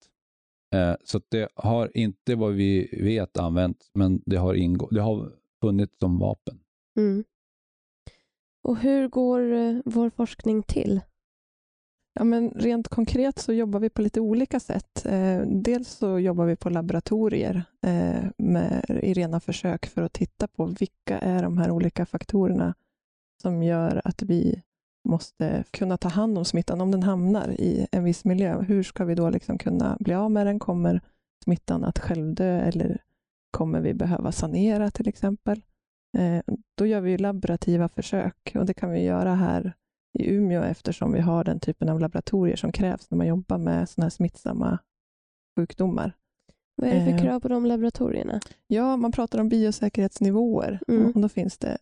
Eh, 0.74 0.96
så 1.04 1.22
det 1.30 1.50
har 1.56 1.98
inte 1.98 2.36
vad 2.36 2.54
vi 2.54 3.00
vet 3.02 3.38
använts, 3.38 3.92
men 3.94 4.22
det 4.26 4.38
har, 4.38 4.54
ingå, 4.54 4.90
det 4.92 5.02
har 5.02 5.32
funnits 5.62 6.00
som 6.00 6.20
vapen. 6.20 6.60
Mm. 6.98 7.24
Och 8.64 8.78
hur 8.78 9.08
går 9.08 9.54
eh, 9.54 9.78
vår 9.86 10.10
forskning 10.10 10.64
till? 10.64 11.02
Ja, 12.20 12.24
men 12.24 12.50
rent 12.50 12.88
konkret 12.88 13.40
så 13.40 13.54
jobbar 13.54 13.80
vi 13.80 13.90
på 13.90 14.02
lite 14.02 14.20
olika 14.20 14.60
sätt. 14.60 15.06
Eh, 15.06 15.42
dels 15.42 15.90
så 15.90 16.20
jobbar 16.20 16.46
vi 16.46 16.56
på 16.56 16.70
laboratorier 16.70 17.64
eh, 17.86 18.24
med, 18.38 19.00
i 19.04 19.14
rena 19.14 19.40
försök 19.40 19.86
för 19.86 20.02
att 20.02 20.14
titta 20.14 20.48
på 20.48 20.66
vilka 20.66 21.20
är 21.20 21.44
de 21.44 21.58
här 21.58 21.72
olika 21.72 22.06
faktorerna 22.06 22.74
som 23.42 23.64
gör 23.64 24.02
att 24.06 24.22
vi 24.22 24.62
måste 25.08 25.64
kunna 25.72 25.98
ta 25.98 26.10
hand 26.10 26.38
om 26.38 26.46
smittan 26.46 26.82
om 26.82 26.92
den 26.92 27.04
hamnar 27.04 27.50
i 27.50 27.88
en 27.92 28.04
viss 28.04 28.26
miljö. 28.26 28.62
Hur 28.62 28.84
ska 28.84 29.06
vi 29.06 29.16
då 29.16 29.30
liksom 29.30 29.58
kunna 29.58 29.98
bli 30.00 30.14
av 30.14 30.32
med 30.32 30.48
den? 30.48 30.60
Kommer 30.60 31.02
smittan 31.44 31.84
att 31.84 32.00
självdö 32.00 32.60
eller 32.60 33.02
kommer 33.52 33.82
vi 33.82 33.94
behöva 33.94 34.32
sanera 34.32 34.92
till 34.92 35.08
exempel? 35.08 35.62
Eh, 36.18 36.56
då 36.78 36.86
gör 36.86 37.02
vi 37.02 37.18
laborativa 37.18 37.90
försök 37.90 38.52
och 38.56 38.66
det 38.66 38.74
kan 38.74 38.92
vi 38.92 39.04
göra 39.04 39.36
här 39.36 39.74
i 40.16 40.34
Umeå 40.34 40.64
eftersom 40.64 41.14
vi 41.14 41.20
har 41.22 41.44
den 41.44 41.60
typen 41.60 41.90
av 41.90 42.00
laboratorier 42.00 42.56
som 42.56 42.72
krävs 42.72 43.12
när 43.12 43.18
man 43.18 43.28
jobbar 43.28 43.58
med 43.58 43.90
sådana 43.90 44.06
här 44.06 44.10
smittsamma 44.10 44.78
sjukdomar. 45.60 46.12
Vad 46.76 46.90
är 46.90 46.94
det 47.00 47.06
för 47.06 47.12
Eh. 47.12 47.22
krav 47.22 47.40
på 47.40 47.48
de 47.48 47.66
laboratorierna? 47.66 48.40
Ja, 48.68 48.98
man 48.98 49.12
pratar 49.12 49.40
om 49.40 49.50
biosäkerhetsnivåer 49.50 50.80
Mm. 50.88 51.12
och 51.12 51.22
då 51.22 51.30
finns 51.30 51.58
det 51.58 51.78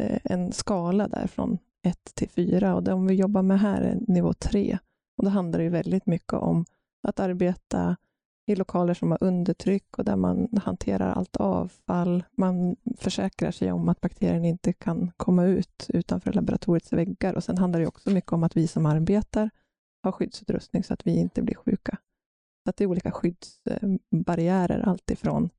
eh, 0.00 0.18
en 0.24 0.52
skala 0.52 1.08
där 1.08 1.26
från 1.26 1.58
1 1.86 1.98
till 2.14 2.28
4 2.28 2.74
och 2.74 2.82
de 2.82 3.06
vi 3.06 3.14
jobbar 3.14 3.42
med 3.42 3.60
här 3.60 3.80
är 3.82 3.98
nivå 4.08 4.32
3. 4.32 4.78
Och 5.16 5.24
då 5.24 5.30
handlar 5.30 5.58
det 5.58 5.68
väldigt 5.68 6.06
mycket 6.06 6.32
om 6.32 6.64
att 7.08 7.20
arbeta 7.20 7.96
i 8.46 8.54
lokaler 8.54 8.94
som 8.94 9.10
har 9.10 9.24
undertryck 9.24 9.98
och 9.98 10.04
där 10.04 10.16
man 10.16 10.48
hanterar 10.64 11.12
allt 11.12 11.36
avfall. 11.36 12.24
Man 12.36 12.76
försäkrar 12.98 13.50
sig 13.50 13.72
om 13.72 13.88
att 13.88 14.00
bakterien 14.00 14.44
inte 14.44 14.72
kan 14.72 15.12
komma 15.16 15.44
ut 15.44 15.86
utanför 15.88 16.32
laboratoriets 16.32 16.92
väggar. 16.92 17.34
Och 17.34 17.44
Sen 17.44 17.58
handlar 17.58 17.80
det 17.80 17.86
också 17.86 18.10
mycket 18.10 18.32
om 18.32 18.44
att 18.44 18.56
vi 18.56 18.66
som 18.66 18.86
arbetar 18.86 19.50
har 20.02 20.12
skyddsutrustning 20.12 20.84
så 20.84 20.94
att 20.94 21.06
vi 21.06 21.16
inte 21.16 21.42
blir 21.42 21.54
sjuka. 21.54 21.98
Så 22.64 22.70
att 22.70 22.76
det 22.76 22.84
är 22.84 22.88
olika 22.88 23.10
skyddsbarriärer, 23.10 24.80
alltifrån 24.80 25.50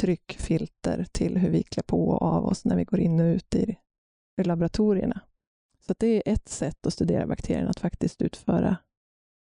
tryckfilter 0.00 1.06
till 1.12 1.38
hur 1.38 1.50
vi 1.50 1.62
klär 1.62 1.82
på 1.82 2.08
och 2.08 2.22
av 2.22 2.46
oss 2.46 2.64
när 2.64 2.76
vi 2.76 2.84
går 2.84 3.00
in 3.00 3.20
och 3.20 3.24
ut 3.24 3.54
i, 3.54 3.76
i 4.40 4.44
laboratorierna. 4.44 5.20
Så 5.86 5.92
att 5.92 5.98
det 5.98 6.06
är 6.06 6.32
ett 6.32 6.48
sätt 6.48 6.86
att 6.86 6.92
studera 6.92 7.26
bakterien, 7.26 7.68
att 7.68 7.80
faktiskt 7.80 8.22
utföra 8.22 8.76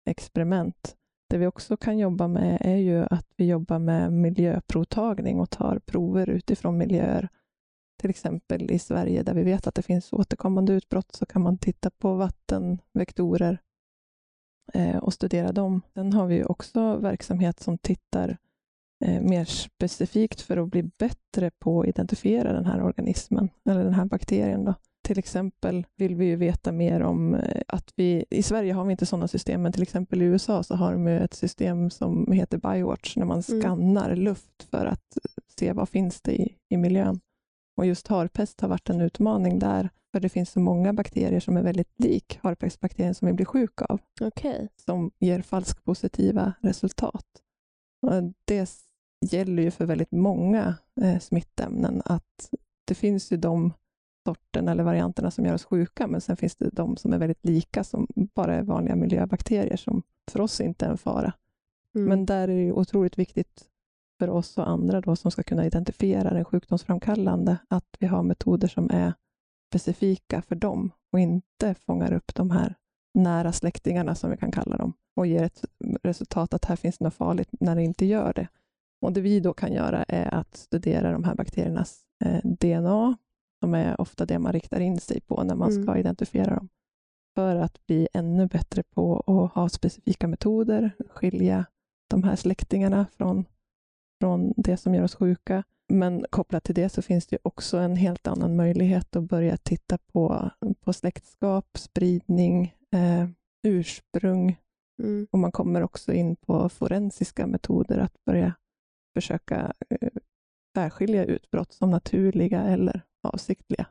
experiment. 0.07 0.97
Det 1.29 1.39
vi 1.39 1.47
också 1.47 1.77
kan 1.77 1.99
jobba 1.99 2.29
med 2.29 2.59
är 2.61 2.77
ju 2.77 3.07
att 3.11 3.27
vi 3.37 3.47
jobbar 3.47 3.79
med 3.79 4.13
miljöprovtagning 4.13 5.41
och 5.41 5.51
tar 5.51 5.79
prover 5.79 6.31
utifrån 6.31 6.79
miljöer. 6.79 7.29
Till 8.01 8.11
exempel 8.11 8.71
i 8.71 8.79
Sverige 8.79 9.23
där 9.23 9.35
vi 9.35 9.43
vet 9.43 9.67
att 9.67 9.75
det 9.75 9.83
finns 9.83 10.13
återkommande 10.13 10.73
utbrott 10.73 11.13
så 11.13 11.27
kan 11.27 11.43
man 11.43 11.59
titta 11.59 11.91
på 11.91 12.15
vattenvektorer 12.15 13.59
eh, 14.73 14.97
och 14.97 15.13
studera 15.13 15.53
dem. 15.53 15.83
Sen 15.95 16.13
har 16.13 16.27
vi 16.27 16.45
också 16.45 16.97
verksamhet 16.97 17.61
som 17.61 17.79
tittar 17.79 18.37
eh, 19.05 19.21
mer 19.23 19.45
specifikt 19.45 20.41
för 20.41 20.57
att 20.57 20.69
bli 20.69 20.83
bättre 20.83 21.51
på 21.51 21.81
att 21.81 21.87
identifiera 21.87 22.53
den 22.53 22.67
här 22.67 22.83
organismen 22.83 23.49
eller 23.69 23.85
den 23.85 23.95
här 23.95 24.05
bakterien. 24.05 24.65
Då. 24.65 24.75
Till 25.07 25.19
exempel 25.19 25.87
vill 25.97 26.15
vi 26.15 26.25
ju 26.25 26.37
veta 26.37 26.73
mer 26.73 27.03
om 27.03 27.35
eh, 27.35 27.63
att 27.69 27.93
vi, 27.97 28.25
i 28.31 28.43
Sverige 28.43 28.73
har 28.73 28.85
vi 28.85 28.91
inte 28.91 29.07
sådana 29.07 29.29
system, 29.29 29.63
men 29.63 29.73
till 29.73 29.83
exempel 29.83 30.23
i 30.23 30.25
USA 30.25 30.63
så 30.63 30.75
har 30.75 30.93
de 30.93 31.07
ju 31.07 31.19
ett 31.19 31.35
system 31.35 31.91
som 31.91 32.33
heter 32.33 32.59
Biowatch, 32.59 33.17
när 33.17 33.25
man 33.25 33.43
Mm. 33.49 33.63
skannar 33.63 34.17
luft 34.17 34.63
för 34.71 34.87
att 34.87 35.19
se 35.59 35.73
vad 35.73 35.89
finns 35.89 36.23
det 36.23 36.33
i, 36.33 36.57
i 36.69 36.77
miljön. 36.77 37.21
Och 37.77 37.87
just 37.87 38.09
harpest 38.09 38.61
har 38.61 38.69
varit 38.69 38.91
en 38.91 39.01
utmaning 39.01 39.59
där, 39.59 39.91
för 40.13 40.21
det 40.21 40.29
finns 40.29 40.51
så 40.51 40.61
många 40.61 40.93
bakterier 40.93 41.41
som 41.41 41.57
är 41.57 41.63
väldigt 41.63 41.93
lik 41.99 42.39
harpestbakterien 42.43 43.15
som 43.15 43.27
vi 43.27 43.33
blir 43.35 43.47
sjuka 43.47 43.85
av 43.85 44.01
Okej. 44.21 44.69
som 44.85 45.11
ger 45.19 45.43
falskpositiva 45.43 46.53
resultat. 46.63 47.27
Och 48.07 48.13
det 48.45 48.71
gäller 49.31 49.63
ju 49.63 49.71
för 49.71 49.87
väldigt 49.87 50.13
många 50.13 50.75
eh, 51.01 51.19
smittämnen 51.19 52.03
att 52.05 52.51
det 52.87 52.95
finns 52.95 53.33
ju 53.33 53.37
de 53.37 53.73
sorterna 54.27 54.73
eller 54.73 54.85
varianterna 54.85 55.31
som 55.31 55.45
gör 55.45 55.55
oss 55.55 55.65
sjuka, 55.65 56.07
men 56.07 56.21
sen 56.21 56.37
finns 56.37 56.57
det 56.57 56.71
de 56.73 56.97
som 56.97 57.13
är 57.13 57.19
väldigt 57.19 57.45
lika 57.45 57.85
som 57.85 58.07
bara 58.15 58.55
är 58.55 58.63
vanliga 58.63 58.97
miljöbakterier 58.97 59.77
som 59.77 60.03
för 60.31 60.41
oss 60.41 60.61
inte 60.61 60.87
är 60.87 60.91
en 60.91 60.99
fara. 60.99 61.33
Mm. 61.95 62.09
Men 62.09 62.27
där 62.27 62.49
är 62.49 62.67
det 62.67 62.73
otroligt 62.73 63.19
viktigt 63.19 63.65
för 64.19 64.31
oss 64.31 64.59
och 64.59 64.69
andra 64.69 65.01
då 65.01 65.17
som 65.17 65.31
ska 65.31 65.43
kunna 65.43 65.67
identifiera 65.67 66.35
den 66.35 66.45
sjukdomsframkallande, 66.45 67.57
att 67.69 67.97
vi 67.99 68.07
har 68.07 68.23
metoder 68.23 68.69
som 68.69 68.91
är 68.91 69.13
specifika 69.71 70.43
för 70.43 70.55
dem 70.55 70.91
och 71.13 71.21
inte 71.21 71.75
fångar 71.75 72.13
upp 72.13 72.35
de 72.35 72.51
här 72.51 72.75
nära 73.15 73.53
släktingarna 73.53 74.15
som 74.15 74.31
vi 74.31 74.37
kan 74.37 74.53
kalla 74.53 74.77
dem 74.77 74.93
och 75.17 75.27
ger 75.27 75.43
ett 75.43 75.65
resultat 76.03 76.55
att 76.55 76.65
här 76.65 76.77
finns 76.77 77.01
något 77.01 77.15
farligt 77.15 77.49
när 77.61 77.77
det 77.77 77.83
inte 77.83 78.07
gör 78.07 78.33
det. 78.33 78.49
Och 79.01 79.13
Det 79.13 79.21
vi 79.21 79.41
då 79.41 79.53
kan 79.53 79.73
göra 79.73 80.05
är 80.09 80.35
att 80.35 80.57
studera 80.57 81.13
de 81.13 81.25
här 81.25 81.35
bakteriernas 81.35 82.01
eh, 82.25 82.41
DNA, 82.45 83.17
som 83.61 83.75
är 83.75 84.01
ofta 84.01 84.27
det 84.27 84.39
man 84.39 84.53
riktar 84.53 84.81
in 84.81 85.01
sig 85.01 85.21
på 85.21 85.43
när 85.45 85.55
man 85.55 85.73
ska 85.73 85.83
Mm. 85.83 85.97
identifiera 85.97 86.55
dem, 86.55 86.69
för 87.35 87.57
att 87.57 87.87
bli 87.87 88.09
ännu 88.13 88.47
bättre 88.47 88.83
på 88.83 89.17
att 89.27 89.53
ha 89.55 89.69
specifika 89.69 90.27
metoder, 90.29 90.91
skilja 91.09 91.65
de 92.11 92.23
här 92.23 92.37
släktingarna 92.37 93.07
från, 93.17 93.45
från 94.21 94.55
det 94.57 94.77
som 94.77 94.95
gör 94.95 95.03
oss 95.05 95.15
sjuka 95.15 95.65
men 95.93 96.25
kopplat 96.31 96.65
till 96.65 96.75
det 96.75 96.89
så 96.89 97.03
finns 97.03 97.27
det 97.27 97.39
också 97.43 97.79
en 97.79 97.97
helt 97.97 98.27
annan 98.27 98.57
möjlighet 98.57 99.17
att 99.17 99.25
börja 99.25 99.57
titta 99.57 99.99
på, 99.99 100.51
på 100.81 100.93
släktskap, 100.93 101.79
spridning, 101.79 102.75
eh, 102.95 103.29
ursprung 103.67 104.57
Mm. 105.03 105.27
och 105.31 105.39
man 105.39 105.53
kommer 105.53 105.83
också 105.83 106.13
in 106.13 106.37
på 106.37 106.69
forensiska 106.69 107.47
metoder 107.47 107.99
att 107.99 108.25
börja 108.25 108.55
försöka 109.15 109.73
eh, 109.89 110.09
särskilja 110.77 111.25
utbrott 111.25 111.73
som 111.73 111.91
naturliga 111.91 112.63
eller 112.63 113.03
avsiktliga. 113.29 113.87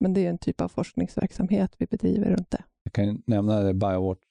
Men 0.00 0.14
det 0.14 0.26
är 0.26 0.30
en 0.30 0.38
typ 0.38 0.60
av 0.60 0.68
forskningsverksamhet 0.68 1.74
vi 1.78 1.86
bedriver 1.86 2.30
runt 2.30 2.50
det. 2.50 2.64
Jag 2.82 2.92
kan 2.92 3.22
nämna 3.26 3.60
det 3.60 3.74
Biowatch, 3.74 4.24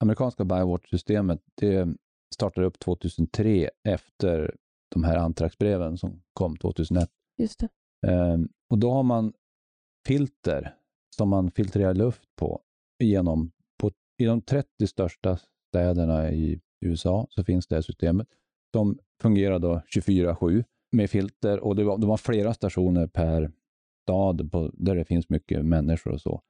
amerikanska 0.00 0.44
Biowatch-systemet. 0.44 1.40
Det 1.54 1.88
startade 2.34 2.66
upp 2.66 2.78
2003 2.78 3.70
efter 3.88 4.56
de 4.94 5.04
här 5.04 5.16
antraxbreven 5.16 5.98
som 5.98 6.22
kom 6.32 6.56
2001. 6.56 7.10
Just 7.38 7.60
det. 7.60 7.68
Ehm, 8.06 8.48
och 8.70 8.78
då 8.78 8.90
har 8.90 9.02
man 9.02 9.32
filter 10.06 10.74
som 11.16 11.28
man 11.28 11.50
filtrerar 11.50 11.94
luft 11.94 12.36
på 12.36 12.60
genom, 12.98 13.52
på, 13.80 13.90
i 14.18 14.24
de 14.24 14.42
30 14.42 14.86
största 14.86 15.38
städerna 15.68 16.32
i 16.32 16.60
USA 16.80 17.26
så 17.30 17.44
finns 17.44 17.66
det 17.66 17.74
här 17.74 17.82
systemet 17.82 18.28
som 18.74 18.98
fungerar 19.22 19.58
då 19.58 19.82
24-7 19.94 20.64
med 20.92 21.10
filter 21.10 21.60
och 21.60 21.76
det 21.76 21.84
var, 21.84 21.98
de 21.98 22.10
har 22.10 22.16
flera 22.16 22.54
stationer 22.54 23.06
per 23.06 23.52
stad 24.02 24.52
på, 24.52 24.70
där 24.74 24.94
det 24.94 25.04
finns 25.04 25.28
mycket 25.28 25.64
människor 25.64 26.12
och 26.12 26.20
så. 26.20 26.42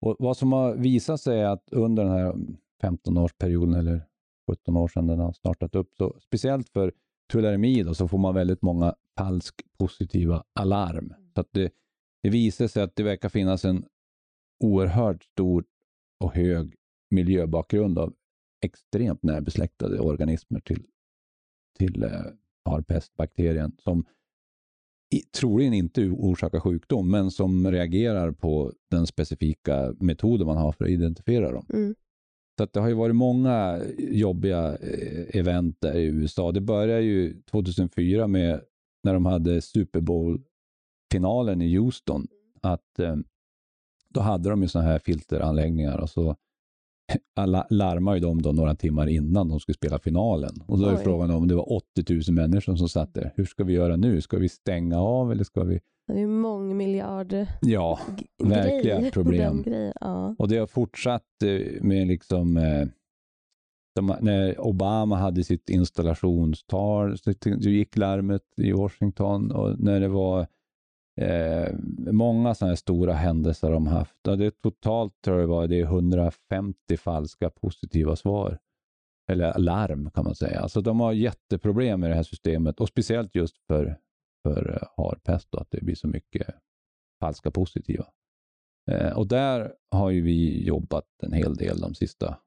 Och 0.00 0.16
Vad 0.18 0.36
som 0.36 0.52
har 0.52 0.74
visat 0.74 1.20
sig 1.20 1.40
är 1.40 1.46
att 1.46 1.68
under 1.72 2.04
den 2.04 2.12
här 2.12 2.34
15-årsperioden 2.82 3.78
eller 3.78 4.02
17 4.50 4.76
år 4.76 4.88
sedan 4.88 5.06
den 5.06 5.18
har 5.18 5.32
startat 5.32 5.74
upp, 5.74 5.94
så 5.94 6.16
speciellt 6.20 6.68
för 6.68 6.92
tularemi 7.32 7.82
då, 7.82 7.94
så 7.94 8.08
får 8.08 8.18
man 8.18 8.34
väldigt 8.34 8.62
många 8.62 8.94
falsk 9.18 9.54
positiva 9.78 10.44
alarm. 10.52 11.14
Så 11.34 11.40
att 11.40 11.48
det, 11.50 11.72
det 12.22 12.30
visar 12.30 12.66
sig 12.66 12.82
att 12.82 12.96
det 12.96 13.02
verkar 13.02 13.28
finnas 13.28 13.64
en 13.64 13.84
oerhört 14.64 15.24
stor 15.24 15.64
och 16.20 16.34
hög 16.34 16.74
miljöbakgrund 17.10 17.98
av 17.98 18.14
extremt 18.60 19.22
närbesläktade 19.22 20.00
organismer 20.00 20.60
till, 20.60 20.86
till 21.78 22.02
eh, 22.02 22.22
harpestbakterien 22.64 23.72
som 23.78 24.04
troligen 25.40 25.74
inte 25.74 26.08
orsakar 26.08 26.60
sjukdom, 26.60 27.10
men 27.10 27.30
som 27.30 27.70
reagerar 27.70 28.32
på 28.32 28.72
den 28.90 29.06
specifika 29.06 29.94
metoden 30.00 30.46
man 30.46 30.56
har 30.56 30.72
för 30.72 30.84
att 30.84 30.90
identifiera 30.90 31.52
dem. 31.52 31.66
Mm. 31.72 31.94
Så 32.58 32.66
det 32.72 32.80
har 32.80 32.88
ju 32.88 32.94
varit 32.94 33.16
många 33.16 33.80
jobbiga 33.98 34.76
eh, 34.76 35.40
event 35.40 35.76
där 35.80 35.94
i 35.96 36.04
USA. 36.04 36.52
Det 36.52 36.60
började 36.60 37.02
ju 37.02 37.42
2004 37.42 38.26
med 38.26 38.60
när 39.02 39.14
de 39.14 39.26
hade 39.26 39.60
Super 39.60 40.00
Bowl-finalen 40.00 41.62
i 41.62 41.76
Houston. 41.76 42.26
Att 42.60 42.98
eh, 42.98 43.16
Då 44.08 44.20
hade 44.20 44.50
de 44.50 44.62
ju 44.62 44.68
sådana 44.68 44.88
här 44.88 44.98
filteranläggningar 44.98 45.98
och 45.98 46.10
så 46.10 46.36
alla 47.36 47.66
larmade 47.70 48.16
ju 48.16 48.20
dem 48.22 48.42
då 48.42 48.52
några 48.52 48.74
timmar 48.74 49.06
innan 49.06 49.48
de 49.48 49.60
skulle 49.60 49.74
spela 49.74 49.98
finalen. 49.98 50.62
Och 50.66 50.78
då 50.78 50.86
är 50.86 50.96
Oj. 50.96 51.00
frågan 51.04 51.30
om 51.30 51.48
det 51.48 51.54
var 51.54 51.72
80 51.72 51.84
000 52.08 52.22
människor 52.34 52.76
som 52.76 52.88
satt 52.88 53.14
där. 53.14 53.32
Hur 53.36 53.44
ska 53.44 53.64
vi 53.64 53.72
göra 53.72 53.96
nu? 53.96 54.20
Ska 54.20 54.38
vi 54.38 54.48
stänga 54.48 55.00
av 55.00 55.32
eller 55.32 55.44
ska 55.44 55.64
vi... 55.64 55.80
Det 56.06 56.12
är 56.12 56.18
ju 56.18 56.26
mångmiljard 56.26 57.34
Ja, 57.60 57.98
verkliga 58.42 59.00
grej. 59.00 59.10
problem. 59.10 59.64
Ja. 60.00 60.34
Och 60.38 60.48
det 60.48 60.56
har 60.56 60.66
fortsatt 60.66 61.22
eh, 61.44 61.82
med 61.82 62.06
liksom 62.06 62.56
eh, 62.56 62.86
de, 63.94 64.14
när 64.20 64.60
Obama 64.60 65.16
hade 65.16 65.44
sitt 65.44 65.70
installationstal 65.70 67.18
så 67.18 67.32
gick 67.70 67.96
larmet 67.96 68.42
i 68.56 68.72
Washington 68.72 69.50
och 69.52 69.80
när 69.80 70.00
det 70.00 70.08
var 70.08 70.46
eh, 71.20 71.74
många 72.12 72.54
sådana 72.54 72.70
här 72.70 72.76
stora 72.76 73.12
händelser 73.12 73.70
de 73.70 73.86
haft. 73.86 74.16
Det 74.22 74.46
är 74.46 74.50
totalt 74.50 75.14
tror 75.24 75.40
jag 75.40 75.46
var 75.46 75.66
det 75.66 75.80
är 75.80 75.84
150 75.84 76.96
falska 76.96 77.50
positiva 77.50 78.16
svar. 78.16 78.58
Eller 79.30 79.58
larm 79.58 80.10
kan 80.10 80.24
man 80.24 80.34
säga. 80.34 80.60
Alltså 80.60 80.80
de 80.80 81.00
har 81.00 81.12
jätteproblem 81.12 82.00
med 82.00 82.10
det 82.10 82.14
här 82.14 82.22
systemet 82.22 82.80
och 82.80 82.88
speciellt 82.88 83.34
just 83.34 83.58
för, 83.66 83.98
för 84.42 84.70
eh, 84.70 84.88
harpest 84.96 85.48
då, 85.50 85.58
att 85.58 85.70
det 85.70 85.84
blir 85.84 85.94
så 85.94 86.08
mycket 86.08 86.46
falska 87.20 87.50
positiva. 87.50 88.06
Eh, 88.90 89.18
och 89.18 89.26
där 89.28 89.72
har 89.90 90.10
ju 90.10 90.20
vi 90.20 90.64
jobbat 90.66 91.06
en 91.22 91.32
hel 91.32 91.54
del 91.54 91.80
de 91.80 91.94
sista 91.94 92.38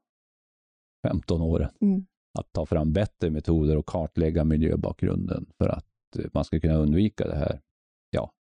15 1.07 1.41
åren. 1.41 1.69
Mm. 1.81 2.05
Att 2.39 2.53
ta 2.53 2.65
fram 2.65 2.93
bättre 2.93 3.29
metoder 3.29 3.77
och 3.77 3.86
kartlägga 3.86 4.43
miljöbakgrunden 4.43 5.45
för 5.57 5.69
att 5.69 6.17
eh, 6.19 6.25
man 6.33 6.45
ska 6.45 6.59
kunna 6.59 6.75
undvika 6.75 7.27
det 7.27 7.36
här. 7.36 7.62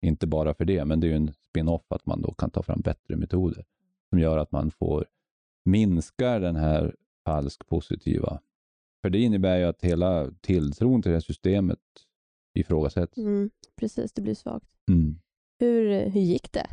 Inte 0.02 0.28
bara 0.28 0.54
för 0.54 0.66
det, 0.66 0.86
men 0.86 1.00
det 1.00 1.08
är 1.08 1.10
ju 1.10 1.16
en 1.16 1.34
spin-off 1.34 1.92
att 1.92 2.06
man 2.06 2.22
då 2.22 2.34
kan 2.34 2.50
ta 2.50 2.64
fram 2.64 2.82
bättre 2.82 3.16
metoder 3.16 3.66
som 4.10 4.20
gör 4.20 4.38
att 4.38 4.52
man 4.52 4.72
får 4.72 5.06
minska 5.66 6.40
den 6.40 6.56
här 6.56 6.96
falsk 7.26 7.68
positiva. 7.68 8.42
För 9.02 9.10
det 9.10 9.20
innebär 9.20 9.58
ju 9.58 9.64
att 9.64 9.82
hela 9.82 10.32
tilltron 10.42 11.02
till 11.02 11.12
det 11.12 11.16
här 11.16 11.22
systemet 11.22 11.80
ifrågasätts. 12.54 13.18
Mm. 13.18 13.50
Precis, 13.76 14.14
det 14.14 14.22
blir 14.22 14.36
svagt. 14.36 14.70
Mm. 14.90 15.20
Hur, 15.60 16.10
hur 16.10 16.22
gick 16.22 16.52
det? 16.52 16.68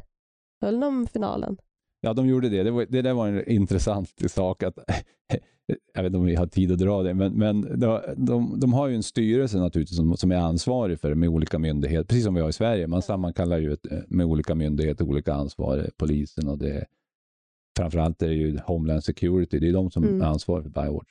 Höll 0.61 0.81
de 0.81 1.07
finalen? 1.07 1.57
Ja, 2.01 2.13
de 2.13 2.27
gjorde 2.27 2.49
det. 2.49 2.63
Det, 2.63 2.71
var, 2.71 2.87
det 2.89 3.03
där 3.03 3.15
var 3.15 3.29
en 3.29 3.49
intressant 3.51 4.31
sak. 4.31 4.63
Att, 4.63 4.79
jag 5.95 6.03
vet 6.03 6.07
inte 6.07 6.19
om 6.19 6.25
vi 6.25 6.35
har 6.35 6.47
tid 6.47 6.73
att 6.73 6.79
dra 6.79 7.03
det, 7.03 7.15
men, 7.15 7.33
men 7.33 7.81
de, 7.81 8.01
de, 8.17 8.61
de 8.61 8.73
har 8.73 8.89
ju 8.89 8.95
en 8.95 9.03
styrelse 9.03 9.59
naturligtvis 9.59 9.97
som, 9.97 10.17
som 10.17 10.33
är 10.33 10.37
ansvarig 10.37 11.01
för 11.01 11.09
det 11.09 11.15
med 11.15 11.29
olika 11.29 11.59
myndigheter, 11.59 12.05
precis 12.05 12.25
som 12.25 12.35
vi 12.35 12.41
har 12.41 12.49
i 12.49 12.53
Sverige. 12.53 12.87
Man 12.87 13.03
sammankallar 13.03 13.59
ju 13.59 13.73
ett, 13.73 13.87
med 14.09 14.27
olika 14.27 14.55
myndigheter 14.55 15.05
olika 15.05 15.35
ansvar, 15.35 15.91
polisen 15.97 16.49
och 16.49 16.59
det 16.59 16.87
framförallt 17.79 18.23
är 18.23 18.29
det 18.29 18.35
ju 18.35 18.59
Homeland 18.59 19.05
Security, 19.05 19.59
det 19.59 19.69
är 19.69 19.73
de 19.73 19.91
som 19.91 20.05
Mm. 20.05 20.23
är 20.23 20.27
ansvariga 20.27 20.63
för 20.63 20.83
Biowatch. 20.83 21.09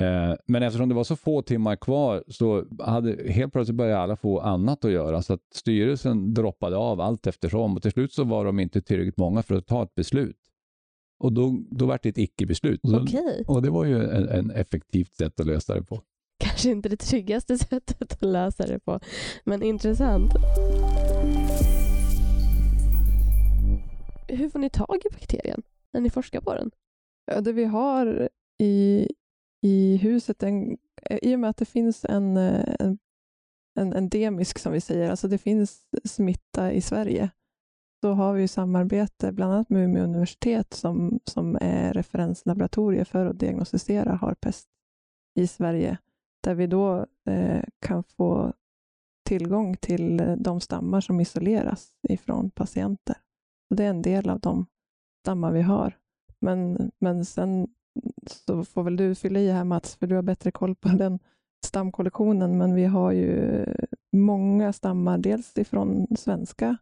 Eh, 0.00 0.34
men 0.46 0.62
eftersom 0.62 0.88
det 0.88 0.94
var 0.94 1.04
så 1.04 1.16
få 1.16 1.42
timmar 1.42 1.76
kvar 1.76 2.24
så 2.28 2.64
hade 2.78 3.32
helt 3.32 3.52
plötsligt 3.52 3.76
började 3.76 3.98
alla 3.98 4.16
få 4.16 4.40
annat 4.40 4.84
att 4.84 4.90
göra 4.90 5.22
så 5.22 5.32
att 5.32 5.42
styrelsen 5.54 6.34
droppade 6.34 6.76
av 6.76 7.00
allt 7.00 7.26
eftersom 7.26 7.76
och 7.76 7.82
till 7.82 7.90
slut 7.90 8.12
så 8.12 8.24
var 8.24 8.44
de 8.44 8.60
inte 8.60 8.82
tillräckligt 8.82 9.16
många 9.16 9.42
för 9.42 9.54
att 9.54 9.66
ta 9.66 9.82
ett 9.82 9.94
beslut. 9.94 10.36
Och 11.18 11.32
då, 11.32 11.58
då 11.70 11.86
var 11.86 11.98
det 12.02 12.08
ett 12.08 12.18
icke-beslut. 12.18 12.80
Okej, 12.82 13.44
Och 13.46 13.62
det 13.62 13.70
var 13.70 13.84
ju 13.84 14.04
en, 14.04 14.28
en 14.28 14.50
effektivt 14.50 15.14
sätt 15.14 15.40
att 15.40 15.46
lösa 15.46 15.74
det 15.74 15.82
på. 15.82 16.00
kanske 16.38 16.70
inte 16.70 16.88
det 16.88 16.96
tryggaste 16.96 17.58
sättet 17.58 18.02
att 18.02 18.22
lösa 18.22 18.66
det 18.66 18.78
på, 18.78 19.00
men 19.44 19.62
intressant. 19.62 20.32
Hur 24.28 24.48
får 24.48 24.58
ni 24.58 24.70
tag 24.70 25.00
i 25.04 25.14
bakterien 25.14 25.62
när 25.92 26.00
ni 26.00 26.10
forskar 26.10 26.40
på 26.40 26.54
den? 26.54 26.70
Ja, 27.26 27.40
det 27.40 27.52
vi 27.52 27.64
har 27.64 28.28
i, 28.58 29.08
i 29.64 29.96
huset, 29.96 30.42
en, 30.42 30.78
eh, 31.02 31.18
i 31.22 31.34
och 31.34 31.40
med 31.40 31.50
att 31.50 31.56
det 31.56 31.64
finns 31.64 32.04
en, 32.04 32.36
eh, 32.36 32.74
en, 32.78 32.98
en 33.78 33.92
endemisk, 33.92 34.58
som 34.58 34.72
vi 34.72 34.80
säger, 34.80 35.10
alltså 35.10 35.28
det 35.28 35.38
finns 35.38 35.88
smitta 36.04 36.72
i 36.72 36.80
Sverige, 36.80 37.30
så 38.00 38.12
har 38.12 38.34
vi 38.34 38.48
samarbete 38.48 39.32
bland 39.32 39.52
annat 39.52 39.70
med 39.70 39.84
Umeå 39.84 40.04
universitet 40.04 40.74
som, 40.74 41.20
som 41.24 41.58
är 41.60 41.92
referenslaboratorier 41.92 43.04
för 43.04 43.26
att 43.26 43.38
diagnostisera 43.38 44.14
harpest 44.14 44.68
i 45.34 45.46
Sverige, 45.46 45.98
där 46.42 46.54
vi 46.54 46.66
då 46.66 47.06
eh, 47.28 47.64
kan 47.78 48.04
få 48.04 48.52
tillgång 49.28 49.76
till 49.76 50.20
eh, 50.20 50.36
de 50.36 50.60
stammar 50.60 51.00
som 51.00 51.20
isoleras 51.20 51.92
ifrån 52.08 52.50
patienter. 52.50 53.16
Och 53.70 53.76
det 53.76 53.84
är 53.84 53.90
en 53.90 54.02
del 54.02 54.30
av 54.30 54.40
de 54.40 54.66
stammar 55.22 55.52
vi 55.52 55.62
har. 55.62 55.98
Men, 56.40 56.90
men 56.98 57.24
sen 57.24 57.68
så 58.46 58.64
får 58.64 58.82
väl 58.82 58.96
du 58.96 59.14
fylla 59.14 59.40
i 59.40 59.50
här 59.50 59.64
Mats, 59.64 59.96
för 59.96 60.06
du 60.06 60.14
har 60.14 60.22
bättre 60.22 60.50
koll 60.50 60.74
på 60.74 60.88
den 60.88 61.18
stamkollektionen, 61.66 62.58
men 62.58 62.74
vi 62.74 62.84
har 62.84 63.12
ju 63.12 63.64
många 64.12 64.72
stammar, 64.72 65.18
dels 65.18 65.58
ifrån 65.58 66.06
svenska 66.16 66.76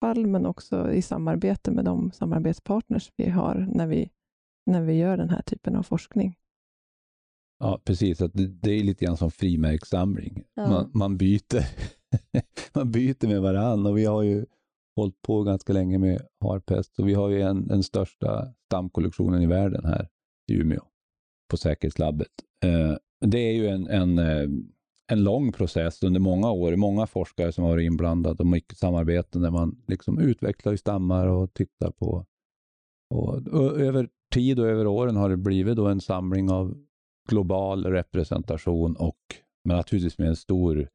fall, 0.00 0.26
men 0.26 0.46
också 0.46 0.92
i 0.92 1.02
samarbete 1.02 1.70
med 1.70 1.84
de 1.84 2.12
samarbetspartners 2.12 3.12
vi 3.16 3.30
har 3.30 3.68
när 3.72 3.86
vi, 3.86 4.10
när 4.66 4.82
vi 4.82 4.92
gör 4.92 5.16
den 5.16 5.30
här 5.30 5.42
typen 5.42 5.76
av 5.76 5.82
forskning. 5.82 6.36
Ja, 7.58 7.80
precis. 7.84 8.20
Att 8.20 8.30
det, 8.34 8.70
är 8.70 8.84
lite 8.84 9.04
grann 9.04 9.16
som 9.16 9.30
frimärkssamling. 9.30 10.44
Ja. 10.54 10.70
Man, 10.70 10.90
man 10.94 11.16
byter 11.16 11.66
man 12.74 12.92
byter 12.92 13.26
med 13.26 13.42
varandra 13.42 13.90
och 13.90 13.98
vi 13.98 14.04
har 14.04 14.22
ju 14.22 14.46
hållit 14.96 15.22
på 15.22 15.42
ganska 15.42 15.72
länge 15.72 15.98
med 15.98 16.26
harpest 16.40 16.98
och 16.98 17.08
vi 17.08 17.14
har 17.14 17.28
ju 17.28 17.42
en, 17.42 17.66
den 17.66 17.82
största 17.82 18.54
stamkollektionen 18.66 19.42
i 19.42 19.46
världen 19.46 19.84
här 19.84 20.08
i 20.50 20.54
Umeå 20.54 20.82
på 21.50 21.56
säkerhetslabbet. 21.56 22.32
Eh, 22.64 22.96
det 23.20 23.38
är 23.38 23.52
ju 23.52 23.68
en, 23.68 23.86
en, 23.86 24.18
eh, 24.18 24.48
en 25.12 25.24
lång 25.24 25.52
process 25.52 26.02
under 26.02 26.20
många 26.20 26.50
år. 26.50 26.76
Många 26.76 27.06
forskare 27.06 27.52
som 27.52 27.64
har 27.64 27.70
varit 27.70 27.86
inblandade 27.86 28.38
och 28.38 28.46
mycket 28.46 28.78
samarbeten 28.78 29.42
där 29.42 29.50
man 29.50 29.82
liksom 29.86 30.18
utvecklar 30.18 30.76
stammar 30.76 31.26
och 31.26 31.54
tittar 31.54 31.90
på 31.90 32.26
och, 33.14 33.48
och 33.48 33.80
över 33.80 34.08
tid 34.34 34.60
och 34.60 34.66
över 34.66 34.86
åren 34.86 35.16
har 35.16 35.30
det 35.30 35.36
blivit 35.36 35.76
då 35.76 35.86
en 35.86 36.00
samling 36.00 36.50
av 36.50 36.74
global 37.28 37.86
representation 37.86 38.96
och 38.96 39.18
men 39.64 39.76
naturligtvis 39.76 40.18
med 40.18 40.28
en 40.28 40.36
stor 40.36 40.88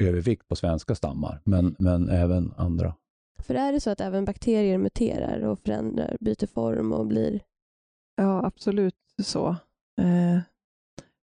övervikt 0.00 0.48
på 0.48 0.56
svenska 0.56 0.94
stammar, 0.94 1.40
men, 1.44 1.76
men 1.78 2.08
även 2.08 2.52
andra. 2.56 2.94
För 3.42 3.54
är 3.54 3.72
det 3.72 3.80
så 3.80 3.90
att 3.90 4.00
även 4.00 4.24
bakterier 4.24 4.78
muterar 4.78 5.44
och 5.44 5.58
förändrar, 5.58 6.16
byter 6.20 6.46
form 6.46 6.92
och 6.92 7.06
blir... 7.06 7.40
Ja, 8.16 8.46
absolut 8.46 8.94
så. 9.22 9.48
Eh, 10.00 10.40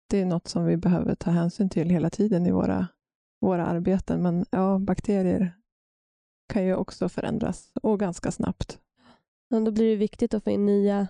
det 0.10 0.21
är 0.21 0.25
något 0.25 0.47
som 0.47 0.65
vi 0.65 0.77
behöver 0.77 1.15
ta 1.15 1.32
hänsyn 1.32 1.69
till 1.69 1.89
hela 1.89 2.10
tiden 2.10 2.45
i 2.45 2.51
våra, 2.51 2.88
våra 3.41 3.65
arbeten. 3.65 4.21
Men 4.21 4.45
ja, 4.49 4.79
bakterier 4.79 5.53
kan 6.53 6.65
ju 6.65 6.75
också 6.75 7.10
förändras 7.10 7.71
och 7.82 7.99
ganska 7.99 8.32
snabbt. 8.32 8.79
Ja, 9.49 9.60
då 9.60 9.71
blir 9.71 9.89
det 9.89 9.95
viktigt 9.95 10.34
att 10.34 10.43
få 10.43 10.49
in 10.49 10.65
nya 10.65 11.08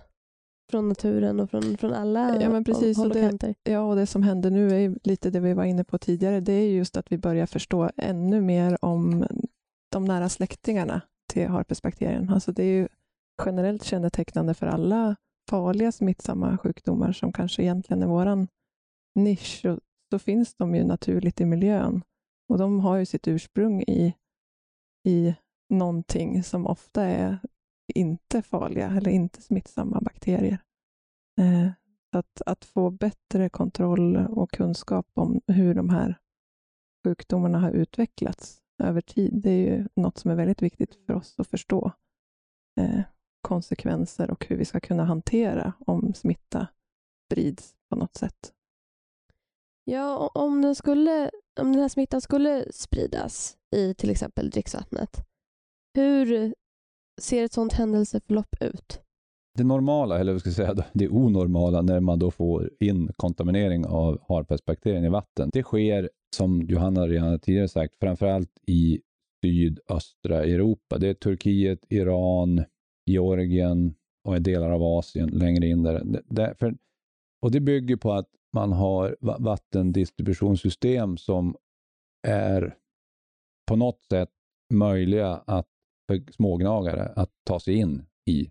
från 0.70 0.88
naturen 0.88 1.40
och 1.40 1.50
från, 1.50 1.76
från 1.76 1.92
alla 1.92 2.42
Ja, 2.42 2.50
men 2.50 2.64
precis, 2.64 2.96
håll 2.96 3.06
och 3.06 3.10
och 3.16 3.22
det- 3.22 3.28
kanter. 3.28 3.54
Ja, 3.62 3.80
och 3.80 3.96
det 3.96 4.06
som 4.06 4.22
händer 4.22 4.50
nu 4.50 4.84
är 4.84 4.98
lite 5.02 5.30
det 5.30 5.40
vi 5.40 5.54
var 5.54 5.64
inne 5.64 5.84
på 5.84 5.98
tidigare. 5.98 6.40
Det 6.40 6.52
är 6.52 6.70
just 6.70 6.96
att 6.96 7.12
vi 7.12 7.18
börjar 7.18 7.46
förstå 7.46 7.90
ännu 7.96 8.40
mer 8.40 8.84
om 8.84 9.26
de 9.92 10.04
nära 10.04 10.28
släktingarna 10.28 11.00
till 11.32 11.48
herpesbakterien. 11.48 12.30
Alltså 12.30 12.52
det 12.52 12.62
är 12.62 12.72
ju 12.72 12.88
generellt 13.44 13.84
kännetecknande 13.84 14.54
för 14.54 14.66
alla 14.66 15.16
farliga 15.50 15.92
smittsamma 15.92 16.58
sjukdomar 16.58 17.12
som 17.12 17.32
kanske 17.32 17.62
egentligen 17.62 18.02
är 18.02 18.06
vår 18.06 18.46
nisch. 19.14 19.60
Så, 19.62 19.80
så 20.10 20.18
finns 20.18 20.54
de 20.54 20.74
ju 20.74 20.84
naturligt 20.84 21.40
i 21.40 21.44
miljön 21.44 22.02
och 22.48 22.58
de 22.58 22.80
har 22.80 22.96
ju 22.96 23.06
sitt 23.06 23.28
ursprung 23.28 23.82
i, 23.82 24.14
i 25.08 25.34
någonting 25.68 26.42
som 26.42 26.66
ofta 26.66 27.04
är 27.04 27.38
inte 27.94 28.42
farliga 28.42 28.90
eller 28.90 29.10
inte 29.10 29.42
smittsamma 29.42 30.00
bakterier. 30.00 30.58
Eh, 31.40 31.70
att, 32.12 32.42
att 32.46 32.64
få 32.64 32.90
bättre 32.90 33.48
kontroll 33.48 34.16
och 34.16 34.50
kunskap 34.50 35.06
om 35.14 35.40
hur 35.46 35.74
de 35.74 35.90
här 35.90 36.18
sjukdomarna 37.06 37.58
har 37.58 37.70
utvecklats 37.70 38.58
över 38.82 39.00
tid, 39.00 39.30
det 39.34 39.50
är 39.50 39.76
ju 39.76 39.88
något 39.96 40.18
som 40.18 40.30
är 40.30 40.34
väldigt 40.34 40.62
viktigt 40.62 40.94
för 40.94 41.14
oss 41.14 41.34
att 41.38 41.48
förstå. 41.48 41.92
Eh, 42.80 43.00
konsekvenser 43.44 44.30
och 44.30 44.46
hur 44.46 44.56
vi 44.56 44.64
ska 44.64 44.80
kunna 44.80 45.04
hantera 45.04 45.72
om 45.86 46.14
smitta 46.14 46.66
sprids 47.26 47.74
på 47.90 47.96
något 47.96 48.16
sätt. 48.16 48.52
Ja, 49.84 50.30
om 50.34 50.62
den, 50.62 50.74
skulle, 50.74 51.30
om 51.60 51.72
den 51.72 51.80
här 51.82 51.88
smittan 51.88 52.20
skulle 52.20 52.72
spridas 52.72 53.56
i 53.76 53.94
till 53.94 54.10
exempel 54.10 54.50
dricksvattnet, 54.50 55.26
hur 55.94 56.54
ser 57.20 57.44
ett 57.44 57.52
sådant 57.52 57.72
händelseförlopp 57.72 58.56
ut? 58.60 59.00
Det 59.58 59.64
normala, 59.64 60.18
eller 60.18 60.32
vad 60.32 60.40
ska 60.40 60.48
jag 60.48 60.56
säga, 60.56 60.84
det 60.92 61.08
onormala 61.08 61.82
när 61.82 62.00
man 62.00 62.18
då 62.18 62.30
får 62.30 62.70
in 62.80 63.12
kontaminering 63.16 63.86
av 63.86 64.20
harpesbakterien 64.28 65.04
i 65.04 65.08
vatten, 65.08 65.50
det 65.52 65.62
sker 65.62 66.10
som 66.36 66.62
Johanna 66.62 67.06
redan 67.06 67.40
tidigare 67.40 67.68
sagt, 67.68 67.94
framförallt 68.00 68.50
i 68.66 69.00
sydöstra 69.44 70.44
Europa. 70.44 70.98
Det 70.98 71.08
är 71.08 71.14
Turkiet, 71.14 71.78
Iran, 71.88 72.64
Georgien 73.06 73.94
och 74.24 74.42
delar 74.42 74.70
av 74.70 74.82
Asien 74.82 75.28
längre 75.28 75.66
in 75.66 75.82
där. 75.82 76.04
Det- 76.04 76.22
Därför, 76.26 76.76
och 77.42 77.50
det 77.50 77.60
bygger 77.60 77.96
på 77.96 78.12
att 78.12 78.28
man 78.52 78.72
har 78.72 79.16
vattendistributionssystem 79.20 81.16
som 81.16 81.56
är 82.26 82.76
på 83.68 83.76
något 83.76 84.02
sätt 84.02 84.30
möjliga 84.74 85.28
att 85.46 85.68
för 86.08 86.32
smågnagare 86.32 87.06
att 87.16 87.30
ta 87.44 87.60
sig 87.60 87.74
in 87.74 88.02
i. 88.26 88.50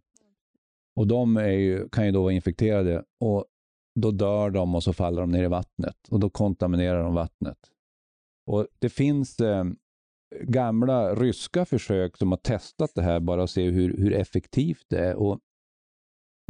Och 0.96 1.08
de 1.08 1.38
är 1.38 1.48
ju, 1.50 1.89
kan 1.89 2.06
ju 2.06 2.12
då 2.12 2.22
vara 2.24 2.34
infekterade 2.34 3.04
och 3.20 3.46
då 4.00 4.12
dör 4.12 4.50
de 4.50 4.76
och 4.76 4.84
så 4.84 4.94
faller 4.94 5.22
de 5.22 5.32
ner 5.32 5.44
i 5.44 5.48
vattnet 5.48 5.98
och 6.12 6.20
då 6.20 6.30
kontaminerar 6.30 7.04
de 7.04 7.13
vattnet. 7.13 7.58
Och 8.46 8.68
Det 8.80 8.89
finns 8.89 9.39
eh, 9.39 9.63
gamla 10.41 11.15
ryska 11.15 11.65
försök 11.65 12.17
som 12.17 12.32
har 12.32 12.38
testat 12.38 12.91
det 12.96 13.02
här 13.02 13.19
bara 13.19 13.43
att 13.43 13.50
se 13.50 13.69
hur, 13.69 13.98
hur 13.98 14.13
effektivt 14.13 14.86
det 14.89 15.00
är. 15.00 15.15
Och 15.15 15.39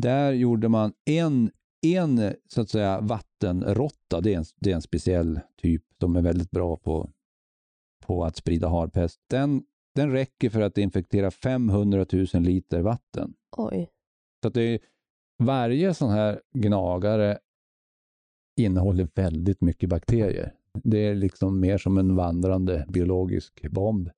där 0.02 0.32
gjorde 0.32 0.70
man 0.70 0.94
en, 1.06 1.52
en 1.86 2.34
så 2.48 2.62
att 2.62 2.70
säga 2.70 3.02
vattenråtta, 3.02 4.22
det 4.22 4.34
är 4.34 4.38
en, 4.38 4.46
det 4.56 4.72
är 4.72 4.76
en 4.76 4.82
speciell 4.82 5.40
typ 5.62 5.84
som 6.00 6.16
är 6.16 6.22
väldigt 6.22 6.52
bra 6.52 6.78
på, 6.78 7.10
på 8.06 8.26
att 8.26 8.36
sprida 8.36 8.70
harpest. 8.70 9.20
Den, 9.30 9.64
den 9.96 10.12
räcker 10.12 10.50
för 10.50 10.62
att 10.62 10.78
infektera 10.78 11.32
500 11.32 12.06
000 12.12 12.26
liter 12.44 12.82
vatten. 12.82 13.34
Oj. 13.58 13.90
Så 14.42 14.48
att 14.48 14.54
det 14.54 14.62
är, 14.62 14.80
varje 15.44 15.94
sån 15.94 16.10
här 16.10 16.42
gnagare 16.52 17.40
innehåller 18.60 19.08
väldigt 19.16 19.62
mycket 19.62 19.90
bakterier. 19.90 20.54
Det 20.84 20.98
är 20.98 21.16
liksom 21.16 21.60
mer 21.60 21.78
som 21.78 21.98
en 21.98 22.16
vandrande 22.16 22.86
biologisk 22.90 23.70
bomb 23.72 24.10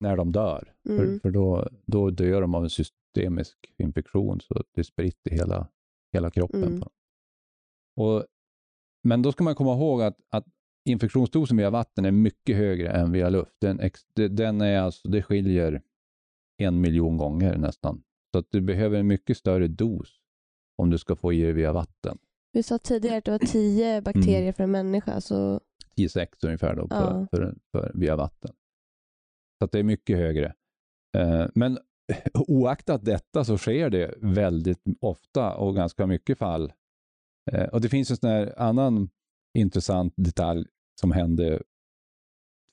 när 0.00 0.16
de 0.16 0.32
dör. 0.32 0.74
För, 0.86 1.04
Mm. 1.04 1.20
för 1.20 1.30
då, 1.30 1.68
då 1.86 2.10
dör 2.10 2.40
de 2.40 2.54
av 2.54 2.64
en 2.64 2.70
systemisk 2.70 3.74
infektion 3.78 4.40
så 4.40 4.54
det 4.74 4.80
är 4.80 4.84
spritt 4.84 5.26
i 5.26 5.34
hela, 5.34 5.68
hela 6.12 6.30
kroppen. 6.30 6.62
Mm. 6.62 6.80
på 6.80 6.84
dem. 6.84 6.92
Och, 7.96 8.24
men 9.02 9.22
då 9.22 9.32
ska 9.32 9.44
man 9.44 9.54
komma 9.54 9.72
ihåg 9.74 10.02
att, 10.02 10.16
att 10.30 10.46
infektionsdosen 10.84 11.56
via 11.56 11.70
vatten 11.70 12.04
är 12.04 12.10
mycket 12.10 12.56
högre 12.56 12.88
än 12.90 13.12
via 13.12 13.28
luft. 13.28 13.54
Den, 13.60 13.80
ex, 13.80 14.00
den 14.14 14.60
är 14.60 14.80
alltså, 14.80 15.08
det 15.08 15.22
skiljer 15.22 15.82
en 16.58 16.80
miljon 16.80 17.16
gånger 17.16 17.56
nästan. 17.56 18.02
Så 18.32 18.38
att 18.38 18.46
du 18.50 18.60
behöver 18.60 18.98
en 18.98 19.06
mycket 19.06 19.36
större 19.36 19.68
dos 19.68 20.20
om 20.76 20.90
du 20.90 20.98
ska 20.98 21.16
få 21.16 21.32
i 21.32 21.42
dig 21.42 21.52
via 21.52 21.72
vatten. 21.72 22.18
Vi 22.52 22.62
sa 22.62 22.78
tidigare 22.78 23.18
att 23.18 23.24
det 23.24 23.30
var 23.30 23.38
tio 23.38 24.02
bakterier 24.02 24.52
för 24.52 24.64
en 24.64 24.70
människa, 24.70 25.20
så 25.20 25.60
10-6 25.98 26.28
ungefär 26.42 26.76
då 26.76 26.88
på, 26.88 26.94
Ja. 26.94 27.26
för, 27.30 27.54
för, 27.72 27.92
via 27.94 28.16
vatten. 28.16 28.50
Så 29.58 29.66
det 29.66 29.78
är 29.78 29.82
mycket 29.82 30.16
högre. 30.16 30.54
Eh, 31.16 31.46
men 31.54 31.78
oaktat 32.34 33.04
detta 33.04 33.44
så 33.44 33.58
sker 33.58 33.90
det 33.90 34.14
väldigt 34.18 34.82
ofta 35.00 35.54
och 35.54 35.74
ganska 35.74 36.06
mycket 36.06 36.38
fall. 36.38 36.72
Eh, 37.52 37.64
och 37.68 37.80
det 37.80 37.88
finns 37.88 38.10
en 38.10 38.16
sån 38.16 38.30
här 38.30 38.54
annan 38.56 39.10
intressant 39.58 40.14
detalj 40.16 40.66
som 41.00 41.12
hände 41.12 41.62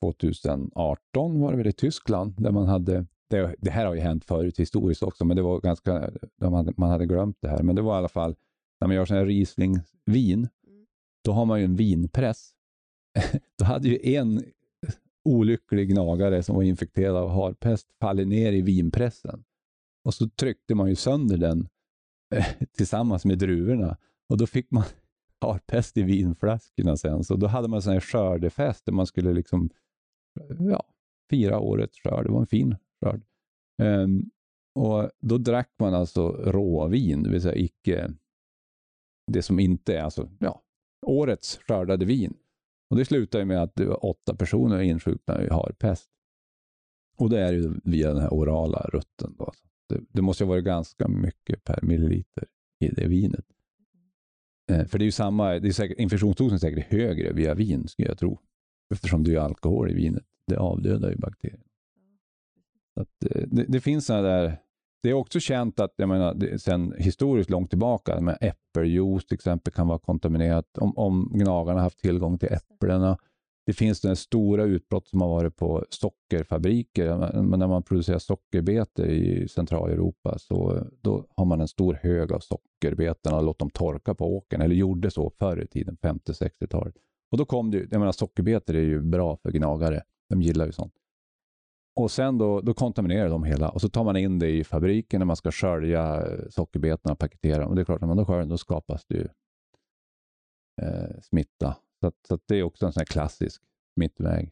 2018 0.01 1.39
var 1.39 1.51
det 1.51 1.57
väl 1.57 1.67
i 1.67 1.73
Tyskland 1.73 2.33
där 2.38 2.51
man 2.51 2.65
hade 2.67 3.05
det, 3.29 3.55
det 3.57 3.69
här 3.69 3.85
har 3.85 3.93
ju 3.93 4.01
hänt 4.01 4.25
förut 4.25 4.59
historiskt 4.59 5.03
också, 5.03 5.25
men 5.25 5.38
det 5.38 5.43
var 5.43 5.61
ganska, 5.61 6.11
man 6.41 6.53
hade, 6.53 6.73
man 6.77 6.89
hade 6.89 7.05
glömt 7.05 7.38
det 7.41 7.49
här. 7.49 7.63
Men 7.63 7.75
det 7.75 7.81
var 7.81 7.95
i 7.95 7.97
alla 7.97 8.09
fall, 8.09 8.35
när 8.79 8.88
man 8.88 8.95
gör 8.95 9.05
sån 9.05 9.17
här 9.17 9.25
Riesling-vin, 9.25 10.47
då 11.23 11.31
har 11.31 11.45
man 11.45 11.59
ju 11.59 11.65
en 11.65 11.75
vinpress 11.75 12.54
då 13.60 13.65
hade 13.65 13.88
ju 13.88 14.15
en 14.15 14.43
olycklig 15.23 15.89
gnagare 15.89 16.43
som 16.43 16.56
var 16.56 16.63
infekterad 16.63 17.15
av 17.15 17.30
harpest 17.30 17.88
fallit 17.99 18.28
ner 18.28 18.54
i 18.54 18.62
vinpressen. 18.62 19.43
Och 20.04 20.13
så 20.13 20.30
tryckte 20.30 20.75
man 20.75 20.89
ju 20.89 20.95
sönder 20.95 21.38
den 21.38 21.67
eh, 22.36 22.45
tillsammans 22.78 23.25
med 23.25 23.38
druvorna. 23.38 23.97
Och 24.30 24.38
då 24.38 24.47
fick 24.47 24.71
man 24.71 24.84
harpest 25.41 25.97
i 25.97 26.04
vinflaskorna 26.04 26.97
sen. 26.97 27.23
Så 27.23 27.36
då 27.36 27.47
hade 27.47 27.67
man 27.67 27.82
en 27.82 28.01
skördefest 28.01 28.86
där 28.86 28.93
man 28.93 29.08
skulle 29.08 29.34
liksom, 29.34 29.69
ja, 30.60 30.84
fira 31.30 31.60
årets 31.60 31.99
skörd. 31.99 32.25
Det 32.25 32.32
var 32.32 32.41
en 32.41 32.47
fin 32.47 32.75
skörd. 33.01 33.21
Um, 33.82 34.30
och 34.75 35.10
då 35.21 35.38
drack 35.38 35.71
man 35.80 35.93
alltså 35.93 36.28
råvin, 36.32 37.23
det 37.23 37.30
vill 37.30 37.41
säga 37.41 37.56
icke 37.56 38.13
det 39.32 39.41
som 39.41 39.60
inte 39.60 39.97
är 39.97 40.01
alltså, 40.01 40.30
ja, 40.39 40.63
årets 41.06 41.60
skördade 41.67 42.06
vin. 42.06 42.38
Och 42.89 42.98
det 42.98 43.06
slutar 43.06 43.39
ju 43.39 43.45
med 43.45 43.62
att 43.62 43.76
det 43.76 43.86
var 43.86 44.06
åtta 44.06 44.36
personer 44.36 44.82
insjuknade 44.82 45.45
i 45.45 45.50
harpest. 45.50 46.10
Och 47.17 47.30
det 47.30 47.39
är 47.39 47.54
ju 47.54 47.74
via 47.84 48.13
den 48.13 48.21
här 48.21 48.30
orala 48.30 48.89
rutten. 48.93 49.36
Då. 49.38 49.52
Det, 49.89 50.02
det 50.10 50.21
måste 50.21 50.43
ju 50.43 50.45
ha 50.45 50.54
varit 50.54 50.65
ganska 50.65 51.08
mycket 51.08 51.63
per 51.63 51.80
milliliter 51.82 52.48
i 52.80 52.88
det 52.88 53.08
vinet. 53.08 53.45
Eh, 54.71 54.86
för 54.86 54.98
det 54.98 55.04
är 55.04 55.06
ju 55.06 55.12
samma, 55.12 55.60
det 55.60 55.67
är 55.67 55.71
säkert, 55.71 56.00
infektionsdosen 56.00 56.56
är 56.56 56.60
säkert 56.60 56.91
högre 56.91 57.34
via 57.34 57.54
vin, 57.54 57.88
skulle 57.88 58.08
jag 58.08 58.17
tro. 58.17 58.39
Eftersom 58.93 59.24
det 59.24 59.36
är 59.36 59.39
alkohol 59.39 59.91
i 59.91 59.93
vinet. 59.93 60.26
Det 60.48 60.58
avdödar 60.58 61.10
ju 61.10 61.17
bakterier. 61.17 61.62
Så 62.93 63.02
att, 63.02 63.36
eh, 63.36 63.44
det, 63.48 63.65
det 63.67 63.81
finns 63.81 64.06
sådana 64.06 64.27
där 64.27 64.62
det 65.06 65.12
är 65.12 65.13
också 65.13 65.39
känt 65.39 65.79
att, 65.79 65.93
jag 65.95 66.10
menar, 66.10 66.33
det, 66.33 66.60
sen 66.60 66.93
historiskt 66.97 67.49
långt 67.49 67.69
tillbaka, 67.69 68.21
med 68.21 68.37
äppeljuice 68.41 69.25
till 69.25 69.35
exempel 69.35 69.73
kan 69.73 69.87
vara 69.87 69.99
kontaminerat 69.99 70.77
om, 70.77 70.97
om 70.97 71.31
gnagarna 71.33 71.81
haft 71.81 71.99
tillgång 71.99 72.37
till 72.37 72.49
äpplena. 72.53 73.17
Det 73.65 73.73
finns 73.73 74.01
den 74.01 74.15
stora 74.15 74.63
utbrott 74.63 75.08
som 75.08 75.21
har 75.21 75.27
varit 75.27 75.56
på 75.56 75.85
sockerfabriker. 75.89 77.41
Men 77.41 77.60
när 77.60 77.67
man 77.67 77.83
producerar 77.83 78.19
sockerbetor 78.19 79.06
i 79.06 79.47
Centraleuropa 79.47 80.39
så 80.39 80.87
då 81.01 81.25
har 81.37 81.45
man 81.45 81.62
en 81.62 81.67
stor 81.67 81.93
hög 81.93 82.31
av 82.31 82.39
sockerbetorna 82.39 83.37
och 83.37 83.43
låter 83.43 83.60
dem 83.60 83.69
torka 83.69 84.13
på 84.13 84.37
åkern, 84.37 84.62
eller 84.62 84.75
gjorde 84.75 85.12
så 85.12 85.29
förr 85.29 85.63
i 85.63 85.67
tiden, 85.67 85.97
50-60-talet. 86.01 86.95
Och 87.31 87.37
då 87.37 87.45
kom 87.45 87.71
det, 87.71 87.77
jag 87.91 87.99
menar 87.99 88.12
sockerbetor 88.12 88.75
är 88.75 88.83
ju 88.83 89.01
bra 89.01 89.37
för 89.37 89.51
gnagare, 89.51 90.03
de 90.29 90.41
gillar 90.41 90.65
ju 90.65 90.71
sånt. 90.71 90.93
Och 91.96 92.12
sen 92.12 92.37
då, 92.37 92.62
då 92.62 92.73
kontaminerar 92.73 93.29
de 93.29 93.43
hela 93.43 93.69
och 93.69 93.81
så 93.81 93.89
tar 93.89 94.04
man 94.04 94.17
in 94.17 94.39
det 94.39 94.50
i 94.50 94.63
fabriken 94.63 95.19
när 95.19 95.25
man 95.25 95.35
ska 95.35 95.52
skölja 95.52 96.27
sockerbetorna 96.50 97.13
och 97.13 97.19
paketera 97.19 97.60
dem. 97.60 97.69
Och 97.69 97.75
det 97.75 97.81
är 97.81 97.85
klart, 97.85 98.02
när 98.02 98.08
man 98.08 98.17
då 98.17 98.25
sköljer 98.25 98.39
dem, 98.39 98.50
då 98.50 98.58
skapas 98.58 99.06
det 99.06 99.15
ju 99.15 99.27
eh, 100.81 101.21
smitta. 101.21 101.75
Så, 102.00 102.08
att, 102.08 102.15
så 102.27 102.33
att 102.33 102.41
det 102.46 102.56
är 102.56 102.63
också 102.63 102.85
en 102.85 102.93
sån 102.93 103.02
här 103.02 103.06
klassisk 103.06 103.62
smittväg. 103.93 104.52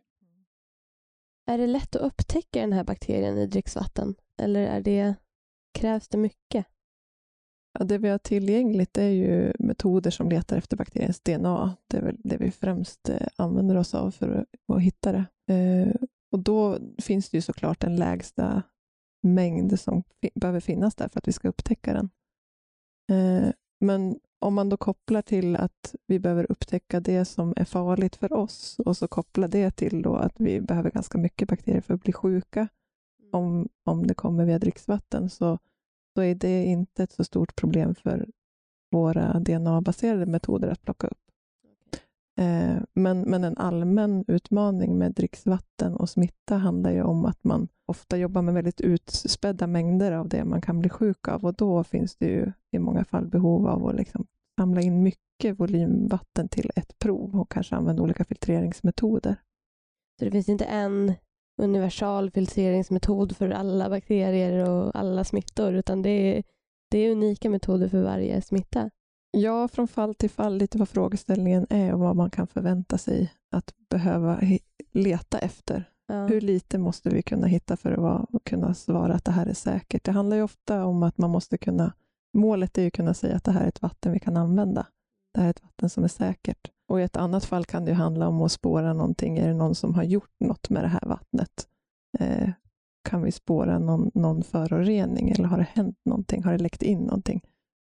Är 1.46 1.58
det 1.58 1.68
lätt 1.68 1.96
att 1.96 2.02
upptäcka 2.02 2.62
den 2.62 2.74
här 2.74 2.84
bakterien 2.84 3.38
i 3.38 3.48
dricksvatten? 3.48 4.16
Eller 4.38 4.62
är 4.62 4.82
det, 4.82 5.16
krävs 5.74 6.08
det 6.08 6.18
mycket? 6.18 6.66
Ja, 7.80 7.86
det 7.86 7.98
vi 7.98 8.10
har 8.10 8.18
tillgängligt 8.18 8.98
är 8.98 9.10
ju 9.10 9.54
metoder 9.60 10.12
som 10.12 10.30
letar 10.30 10.58
efter 10.58 10.78
bakteriens 10.78 11.20
DNA. 11.20 11.76
Det 11.88 11.98
är 11.98 12.02
väl 12.02 12.18
det 12.24 12.38
vi 12.38 12.52
främst 12.52 13.10
eh, 13.10 13.28
använder 13.36 13.78
oss 13.78 13.94
av 13.94 14.12
för 14.12 14.30
att, 14.30 14.76
att 14.76 14.82
hitta 14.82 15.12
det. 15.12 15.26
Och 16.34 16.40
då 16.40 16.80
finns 16.98 17.30
det 17.30 17.38
ju 17.38 17.42
såklart 17.42 17.84
en 17.84 17.96
lägsta 17.96 18.64
mängd 19.24 19.80
som 19.80 20.04
behöver 20.36 20.60
finnas 20.60 20.96
där 20.96 21.10
för 21.10 21.20
att 21.20 21.28
vi 21.28 21.32
ska 21.32 21.50
upptäcka 21.50 21.94
den. 21.94 22.10
Eh, 23.12 23.52
men 23.80 24.20
om 24.40 24.54
man 24.54 24.70
då 24.70 24.78
kopplar 24.78 25.22
till 25.22 25.56
att 25.56 25.96
vi 26.08 26.20
behöver 26.20 26.52
upptäcka 26.52 27.00
det 27.00 27.26
som 27.26 27.54
är 27.56 27.66
farligt 27.66 28.16
för 28.16 28.34
oss 28.34 28.80
och 28.80 28.98
så 28.98 29.08
kopplar 29.08 29.48
det 29.48 29.72
till 29.72 30.02
då 30.02 30.16
att 30.16 30.40
vi 30.40 30.62
behöver 30.62 30.92
ganska 30.92 31.18
mycket 31.18 31.50
bakterier 31.50 31.82
för 31.82 31.94
att 31.94 32.04
bli 32.04 32.14
sjuka 32.14 32.68
om, 33.32 33.70
om 33.84 34.08
det 34.08 34.14
kommer 34.14 34.46
via 34.46 34.60
dricksvatten, 34.60 35.30
så, 35.30 35.60
så 36.16 36.22
är 36.22 36.36
det 36.36 36.64
inte 36.64 37.04
ett 37.04 37.12
så 37.12 37.24
stort 37.24 37.56
problem 37.56 37.96
för 37.96 38.30
våra 38.92 39.40
DNA-baserade 39.40 40.26
metoder 40.26 40.68
att 40.68 40.82
plocka 40.82 41.08
upp. 41.08 41.23
Eh, 42.38 42.78
men, 42.94 43.22
men 43.22 43.44
en 43.44 43.58
allmän 43.58 44.26
utmaning 44.28 44.98
med 44.98 45.12
dricksvatten 45.12 45.96
och 45.96 46.10
smitta 46.10 46.58
handlar 46.58 46.92
ju 46.92 47.04
om 47.04 47.26
att 47.26 47.44
man 47.44 47.68
ofta 47.86 48.18
jobbar 48.18 48.42
med 48.42 48.54
väldigt 48.54 48.82
utspädda 48.82 49.68
mängder 49.68 50.12
av 50.12 50.30
det 50.30 50.46
man 50.46 50.62
kan 50.62 50.80
bli 50.80 50.90
sjuk 50.90 51.28
av 51.28 51.46
och 51.46 51.54
då 51.54 51.84
finns 51.84 52.16
det 52.16 52.26
ju 52.26 52.52
i 52.72 52.80
många 52.80 53.06
fall 53.06 53.28
behov 53.28 53.68
av 53.68 53.88
att 53.88 53.96
liksom 53.96 54.28
samla 54.60 54.82
in 54.82 55.04
mycket 55.04 55.60
volymvatten 55.60 56.50
till 56.50 56.72
ett 56.76 57.00
prov 57.00 57.40
och 57.40 57.52
kanske 57.52 57.76
använda 57.76 58.04
olika 58.04 58.26
filtreringsmetoder. 58.26 59.36
Så 60.20 60.26
det 60.26 60.32
finns 60.32 60.50
inte 60.50 60.66
en 60.66 61.14
universal 61.62 62.32
filtreringsmetod 62.32 63.38
för 63.38 63.50
alla 63.50 63.90
bakterier 63.90 64.70
och 64.70 64.92
alla 64.96 65.24
smittor, 65.24 65.74
utan 65.74 66.02
det 66.02 66.10
är, 66.10 66.44
det 66.92 66.98
är 66.98 67.12
unika 67.12 67.50
metoder 67.50 67.88
för 67.88 68.04
varje 68.04 68.42
smitta? 68.42 68.90
Ja, 69.38 69.68
från 69.68 69.88
fall 69.88 70.16
till 70.16 70.30
fall, 70.30 70.58
lite 70.58 70.78
vad 70.78 70.90
frågeställningen 70.90 71.68
är 71.70 71.94
och 71.94 72.00
vad 72.00 72.16
man 72.16 72.30
kan 72.30 72.48
förvänta 72.48 72.98
sig 72.98 73.34
att 73.52 73.74
behöva 73.90 74.42
leta 74.92 75.38
efter. 75.38 75.90
Ja. 76.08 76.28
Hur 76.28 76.42
lite 76.42 76.78
måste 76.78 77.10
vi 77.10 77.22
kunna 77.22 77.48
hitta 77.48 77.78
för 77.78 77.92
att 77.92 78.00
vara, 78.00 78.26
kunna 78.44 78.74
svara 78.74 79.14
att 79.14 79.26
det 79.26 79.32
här 79.32 79.46
är 79.46 79.54
säkert? 79.54 80.04
Det 80.04 80.12
handlar 80.12 80.38
ju 80.38 80.44
ofta 80.44 80.86
om 80.86 81.04
att 81.04 81.18
man 81.18 81.30
måste 81.30 81.58
kunna, 81.58 81.94
målet 82.34 82.78
är 82.78 82.82
ju 82.82 82.88
att 82.88 82.94
kunna 82.94 83.14
säga 83.14 83.36
att 83.36 83.44
det 83.44 83.52
här 83.52 83.64
är 83.64 83.68
ett 83.68 83.82
vatten 83.82 84.12
vi 84.12 84.20
kan 84.20 84.38
använda. 84.38 84.88
Det 85.34 85.40
här 85.40 85.48
är 85.48 85.52
ett 85.52 85.64
vatten 85.64 85.90
som 85.90 86.04
är 86.04 86.08
säkert. 86.08 86.72
Och 86.88 87.00
i 87.00 87.04
ett 87.04 87.18
annat 87.18 87.46
fall 87.46 87.66
kan 87.66 87.86
det 87.86 87.94
handla 87.94 88.28
om 88.28 88.42
att 88.42 88.52
spåra 88.52 88.94
någonting. 88.94 89.38
Är 89.38 89.48
det 89.48 89.54
någon 89.54 89.76
som 89.76 89.96
har 89.96 90.04
gjort 90.04 90.36
något 90.40 90.70
med 90.70 90.84
det 90.84 90.88
här 90.88 91.06
vattnet? 91.06 91.68
Eh, 92.20 92.50
kan 93.10 93.24
vi 93.24 93.32
spåra 93.32 93.80
någon, 93.80 94.12
någon 94.14 94.44
förorening 94.44 95.30
eller 95.30 95.44
har 95.44 95.58
det 95.58 95.68
hänt 95.74 96.00
någonting? 96.06 96.44
Har 96.44 96.52
det 96.52 96.58
läckt 96.58 96.82
in 96.82 97.00
någonting? 97.00 97.42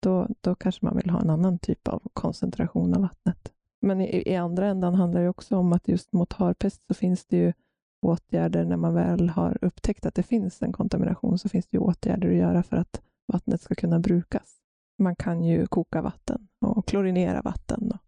Då, 0.08 0.28
då 0.42 0.56
kanske 0.56 0.86
man 0.86 0.98
vill 0.98 1.10
ha 1.10 1.22
en 1.22 1.30
annan 1.30 1.60
typ 1.60 1.88
av 1.88 2.02
koncentration 2.14 2.94
av 2.94 3.02
vattnet. 3.02 3.54
Men 3.82 4.02
i, 4.02 4.24
i 4.32 4.36
andra 4.36 4.68
ändan 4.68 4.96
handlar 4.96 5.22
det 5.22 5.30
också 5.30 5.58
om 5.58 5.74
att 5.74 5.88
just 5.88 6.14
mot 6.14 6.34
harpest 6.34 6.82
så 6.88 6.94
finns 6.94 7.26
det 7.26 7.38
ju 7.38 7.54
åtgärder 8.02 8.66
när 8.66 8.78
man 8.78 8.94
väl 8.94 9.30
har 9.30 9.58
upptäckt 9.62 10.06
att 10.06 10.16
det 10.16 10.24
finns 10.24 10.62
en 10.62 10.74
kontamination 10.74 11.40
så 11.40 11.50
finns 11.50 11.68
det 11.68 11.78
ju 11.78 11.82
åtgärder 11.82 12.30
att 12.30 12.36
göra 12.36 12.64
för 12.64 12.78
att 12.78 13.02
vattnet 13.26 13.62
ska 13.62 13.76
kunna 13.76 14.00
brukas. 14.00 14.56
Man 14.98 15.16
kan 15.16 15.44
ju 15.44 15.68
koka 15.68 16.02
vatten 16.02 16.48
och 16.62 16.88
klorinera 16.88 17.42
vatten. 17.42 17.92
Och, 17.92 18.00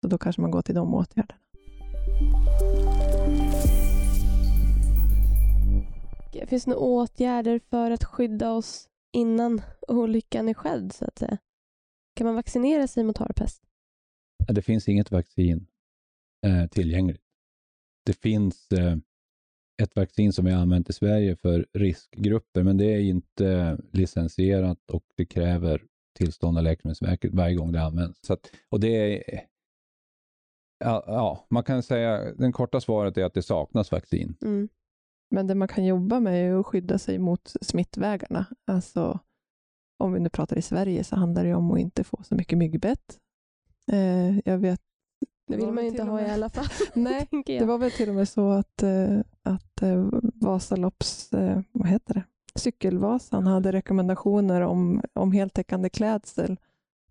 så 0.00 0.08
då 0.08 0.18
kanske 0.18 0.42
man 0.42 0.50
går 0.50 0.62
till 0.62 0.74
de 0.74 0.94
åtgärderna. 0.94 1.40
Finns 6.46 6.64
det 6.64 6.70
några 6.70 6.84
åtgärder 6.84 7.60
för 7.70 7.90
att 7.90 8.04
skydda 8.04 8.52
oss 8.52 8.88
innan 9.16 9.62
olyckan 9.88 10.48
är 10.48 10.54
skedd, 10.54 10.92
så 10.92 11.04
att 11.04 11.18
säga? 11.18 11.38
Kan 12.14 12.26
man 12.26 12.34
vaccinera 12.34 12.86
sig 12.86 13.04
mot 13.04 13.18
harpest? 13.18 13.62
Det 14.48 14.62
finns 14.62 14.88
inget 14.88 15.10
vaccin 15.10 15.66
eh, 16.46 16.66
tillgängligt. 16.66 17.22
Det 18.06 18.12
finns 18.12 18.72
eh, 18.72 18.96
ett 19.82 19.96
vaccin 19.96 20.32
som 20.32 20.46
har 20.46 20.52
använt 20.52 20.90
i 20.90 20.92
Sverige 20.92 21.36
för 21.36 21.66
riskgrupper, 21.72 22.62
men 22.62 22.76
det 22.76 22.84
är 22.84 23.00
inte 23.00 23.78
licensierat 23.92 24.90
och 24.90 25.04
det 25.16 25.26
kräver 25.26 25.84
tillstånd 26.18 26.58
av 26.58 26.64
Läkemedelsverket 26.64 27.34
varje 27.34 27.54
gång 27.54 27.72
det 27.72 27.82
används. 27.82 28.30
Att, 28.30 28.50
och 28.68 28.80
det 28.80 28.88
är, 28.88 29.40
ja, 30.78 31.04
ja, 31.06 31.46
man 31.50 31.62
kan 31.62 31.82
säga, 31.82 32.34
den 32.34 32.52
korta 32.52 32.80
svaret 32.80 33.18
är 33.18 33.24
att 33.24 33.34
det 33.34 33.42
saknas 33.42 33.92
vaccin. 33.92 34.36
Mm. 34.42 34.68
Men 35.30 35.46
det 35.46 35.54
man 35.54 35.68
kan 35.68 35.84
jobba 35.84 36.20
med 36.20 36.50
är 36.50 36.60
att 36.60 36.66
skydda 36.66 36.98
sig 36.98 37.18
mot 37.18 37.52
smittvägarna. 37.60 38.46
Alltså, 38.66 39.20
om 39.98 40.12
vi 40.12 40.20
nu 40.20 40.28
pratar 40.28 40.58
i 40.58 40.62
Sverige 40.62 41.04
så 41.04 41.16
handlar 41.16 41.44
det 41.44 41.54
om 41.54 41.70
att 41.70 41.78
inte 41.78 42.04
få 42.04 42.20
så 42.22 42.34
mycket 42.34 42.58
myggbett. 42.58 43.18
Eh, 43.92 44.38
jag 44.38 44.58
vet 44.58 44.80
det 45.48 45.56
vill 45.56 45.72
man 45.72 45.84
ju 45.84 45.90
inte 45.90 46.02
ha 46.02 46.20
i 46.20 46.30
alla 46.30 46.48
fall. 46.48 46.66
Nej, 46.94 47.28
det 47.46 47.64
var 47.64 47.78
väl 47.78 47.90
till 47.90 48.08
och 48.08 48.14
med 48.14 48.28
så 48.28 48.50
att, 48.50 48.82
eh, 48.82 49.18
att 49.42 49.82
eh, 49.82 50.08
Vasalopps, 50.34 51.32
eh, 51.32 51.60
vad 51.72 51.88
heter 51.88 52.14
det, 52.14 52.24
Cykelvasan 52.54 53.46
hade 53.46 53.72
rekommendationer 53.72 54.60
om, 54.60 55.02
om 55.12 55.32
heltäckande 55.32 55.88
klädsel 55.88 56.56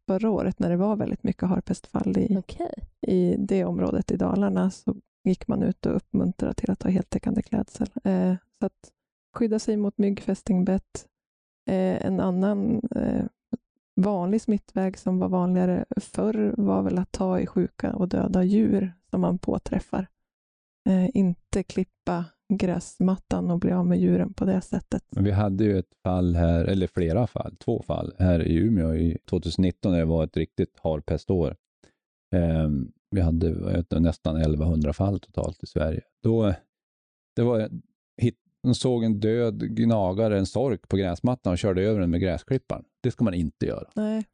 förra 0.08 0.30
året 0.30 0.60
när 0.60 0.70
det 0.70 0.78
var 0.78 0.96
väldigt 0.96 1.24
mycket 1.24 1.50
harpestfall 1.50 2.18
i, 2.18 2.38
okay. 2.38 2.72
i 3.08 3.36
det 3.40 3.66
området 3.66 4.12
i 4.12 4.18
Dalarna. 4.18 4.72
Så 4.72 4.96
gick 5.26 5.48
man 5.48 5.64
ut 5.64 5.86
och 5.86 5.96
uppmuntrade 5.96 6.54
till 6.54 6.72
att 6.72 6.84
ha 6.84 6.90
heltäckande 6.90 7.42
klädsel. 7.42 7.88
Eh, 8.04 8.36
så 8.60 8.66
att 8.66 8.92
skydda 9.36 9.60
sig 9.60 9.78
mot 9.78 9.98
myggfästingbett. 9.98 11.08
Eh, 11.70 12.06
en 12.06 12.20
annan 12.20 12.82
eh, 12.96 13.26
vanlig 14.02 14.42
smittväg 14.42 14.98
som 14.98 15.20
var 15.20 15.30
vanligare 15.30 15.86
förr 16.02 16.54
var 16.58 16.82
väl 16.82 16.98
att 16.98 17.12
ta 17.12 17.40
i 17.40 17.48
sjuka 17.48 17.94
och 17.94 18.10
döda 18.10 18.44
djur 18.44 18.94
som 19.10 19.22
man 19.22 19.38
påträffar. 19.38 20.08
Eh, 20.90 21.10
inte 21.14 21.64
klippa 21.64 22.26
gräsmattan 22.54 23.52
och 23.52 23.60
bli 23.60 23.72
av 23.72 23.88
med 23.88 24.00
djuren 24.00 24.34
på 24.34 24.46
det 24.46 24.62
sättet. 24.62 25.04
Vi 25.10 25.32
hade 25.32 25.64
ju 25.64 25.80
ett 25.80 25.94
fall 26.04 26.36
här, 26.36 26.66
eller 26.66 26.88
flera 26.88 27.28
fall, 27.28 27.56
två 27.56 27.82
fall 27.82 28.14
här 28.20 28.48
i 28.48 28.56
Umeå 28.56 28.96
i 28.96 29.18
2019 29.30 29.92
när 29.92 30.00
det 30.00 30.06
var 30.06 30.24
ett 30.24 30.38
riktigt 30.38 30.80
harpestår. 30.80 31.56
Ehm, 32.36 32.92
vi 33.12 33.22
hade 33.22 33.54
vet, 33.54 33.92
nästan 33.92 34.36
1100 34.36 34.94
fall 34.94 35.20
totalt 35.20 35.64
i 35.64 35.68
Sverige. 35.68 36.02
Då, 36.24 36.54
det 37.36 37.42
var, 37.42 37.70
hit, 38.22 38.38
de 38.64 38.76
såg 38.76 39.04
en 39.04 39.20
död 39.20 39.76
gnagare, 39.76 40.38
en 40.38 40.46
sork 40.46 40.88
på 40.88 40.98
gräsmattan 40.98 41.54
och 41.54 41.58
körde 41.58 41.82
över 41.82 42.00
den 42.00 42.12
med 42.12 42.22
gräsklipparen. 42.22 42.84
Det 43.04 43.12
ska 43.12 43.24
man 43.24 43.34
inte 43.34 43.66
göra. 43.66 43.90
Nej. 43.96 44.26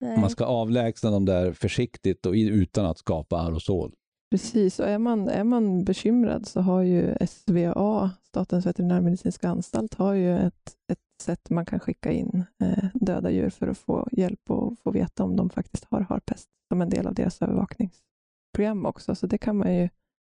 Man 0.00 0.30
ska 0.30 0.44
avlägsna 0.44 1.10
dem 1.10 1.24
där 1.24 1.52
försiktigt 1.52 2.26
och 2.26 2.32
utan 2.32 2.86
att 2.86 2.98
skapa 2.98 3.40
aerosol. 3.40 3.94
Precis, 4.30 4.80
och 4.80 4.88
är 4.88 4.98
man, 4.98 5.28
är 5.28 5.44
man 5.44 5.84
bekymrad 5.84 6.46
så 6.46 6.60
har 6.60 6.82
ju 6.82 7.14
SVA, 7.26 8.10
Statens 8.22 8.66
veterinärmedicinska 8.66 9.48
anstalt, 9.48 9.94
har 9.94 10.14
ju 10.14 10.38
ett, 10.38 10.76
ett 10.92 10.98
sätt 11.22 11.50
man 11.50 11.66
kan 11.66 11.80
skicka 11.80 12.12
in 12.12 12.44
eh, 12.62 12.84
döda 12.94 13.30
djur 13.30 13.50
för 13.50 13.66
att 13.68 13.78
få 13.78 14.08
hjälp 14.12 14.50
och 14.50 14.78
få 14.78 14.90
veta 14.90 15.24
om 15.24 15.36
de 15.36 15.50
faktiskt 15.50 15.84
har 15.84 16.00
harpest 16.00 16.48
som 16.70 16.82
en 16.82 16.90
del 16.90 17.06
av 17.06 17.14
deras 17.14 17.42
övervakningsprogram 17.42 18.86
också. 18.86 19.14
Så 19.14 19.26
det 19.26 19.38
kan 19.38 19.56
man 19.56 19.76
ju 19.76 19.88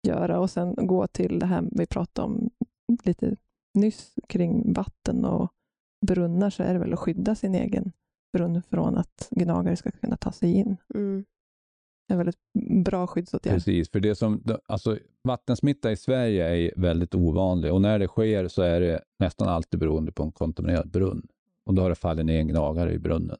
göra 0.07 0.39
och 0.39 0.49
sen 0.49 0.75
gå 0.75 1.07
till 1.07 1.39
det 1.39 1.45
här 1.45 1.63
vi 1.71 1.85
pratade 1.85 2.25
om 2.27 2.49
lite 3.03 3.35
nyss 3.73 4.13
kring 4.27 4.73
vatten 4.73 5.25
och 5.25 5.51
brunnar 6.07 6.49
så 6.49 6.63
är 6.63 6.73
det 6.73 6.79
väl 6.79 6.93
att 6.93 6.99
skydda 6.99 7.35
sin 7.35 7.55
egen 7.55 7.91
brunn 8.33 8.61
från 8.69 8.97
att 8.97 9.27
gnagare 9.31 9.75
ska 9.75 9.91
kunna 9.91 10.17
ta 10.17 10.31
sig 10.31 10.53
in. 10.53 10.77
Mm. 10.95 11.25
Det 12.07 12.13
är 12.13 12.15
en 12.15 12.17
väldigt 12.17 12.39
bra 12.85 13.07
skyddsåtgärd. 13.07 13.53
Precis, 13.53 13.91
för 13.91 13.99
det 13.99 14.15
som, 14.15 14.43
alltså, 14.65 14.97
vattensmitta 15.23 15.91
i 15.91 15.97
Sverige 15.97 16.55
är 16.55 16.73
väldigt 16.81 17.15
ovanlig 17.15 17.73
och 17.73 17.81
när 17.81 17.99
det 17.99 18.07
sker 18.07 18.47
så 18.47 18.61
är 18.61 18.81
det 18.81 19.01
nästan 19.19 19.47
alltid 19.47 19.79
beroende 19.79 20.11
på 20.11 20.23
en 20.23 20.31
kontaminerad 20.31 20.91
brunn. 20.91 21.27
Och 21.65 21.73
då 21.73 21.81
har 21.81 21.89
det 21.89 21.95
fallit 21.95 22.25
ner 22.25 22.39
en 22.39 22.47
gnagare 22.47 22.93
i 22.93 22.99
brunnen. 22.99 23.37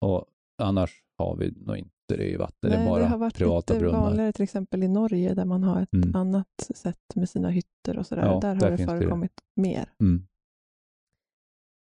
Och 0.00 0.26
annars 0.58 1.03
har 1.18 1.36
vi 1.36 1.50
nog 1.50 1.76
inte 1.76 1.90
det 2.06 2.30
i 2.30 2.36
vatten, 2.36 2.70
Nej, 2.70 2.78
det 2.78 2.84
är 2.84 2.88
bara 2.88 3.02
det 3.02 3.06
har 3.06 3.18
varit 3.18 3.34
privata 3.34 3.74
lite 3.74 3.84
brunnar. 3.84 4.00
vanligare 4.00 4.32
till 4.32 4.42
exempel 4.42 4.82
i 4.82 4.88
Norge 4.88 5.34
där 5.34 5.44
man 5.44 5.62
har 5.62 5.82
ett 5.82 5.92
mm. 5.92 6.14
annat 6.14 6.70
sätt 6.74 7.14
med 7.14 7.28
sina 7.28 7.50
hytter 7.50 7.98
och 7.98 8.06
sådär. 8.06 8.22
Ja, 8.22 8.40
där, 8.40 8.54
där 8.54 8.70
har 8.70 8.76
det 8.76 8.86
förekommit 8.86 9.32
det. 9.36 9.62
mer. 9.62 9.92
Mm. 10.00 10.26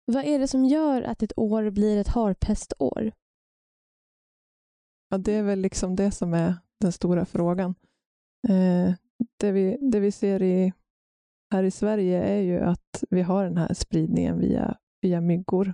Vad 0.05 0.25
är 0.25 0.39
det 0.39 0.47
som 0.47 0.65
gör 0.65 1.01
att 1.01 1.23
ett 1.23 1.37
år 1.37 1.69
blir 1.69 1.97
ett 1.97 2.07
harpestår? 2.07 3.11
Ja, 5.09 5.17
det 5.17 5.33
är 5.33 5.43
väl 5.43 5.59
liksom 5.59 5.95
det 5.95 6.11
som 6.11 6.33
är 6.33 6.55
den 6.79 6.91
stora 6.91 7.25
frågan. 7.25 7.75
Eh, 8.49 8.93
det, 9.39 9.51
vi, 9.51 9.77
det 9.81 9.99
vi 9.99 10.11
ser 10.11 10.41
i, 10.41 10.73
här 11.53 11.63
i 11.63 11.71
Sverige 11.71 12.23
är 12.23 12.41
ju 12.41 12.59
att 12.59 13.03
vi 13.09 13.21
har 13.21 13.43
den 13.43 13.57
här 13.57 13.73
spridningen 13.73 14.39
via, 14.39 14.77
via 15.01 15.21
myggor. 15.21 15.73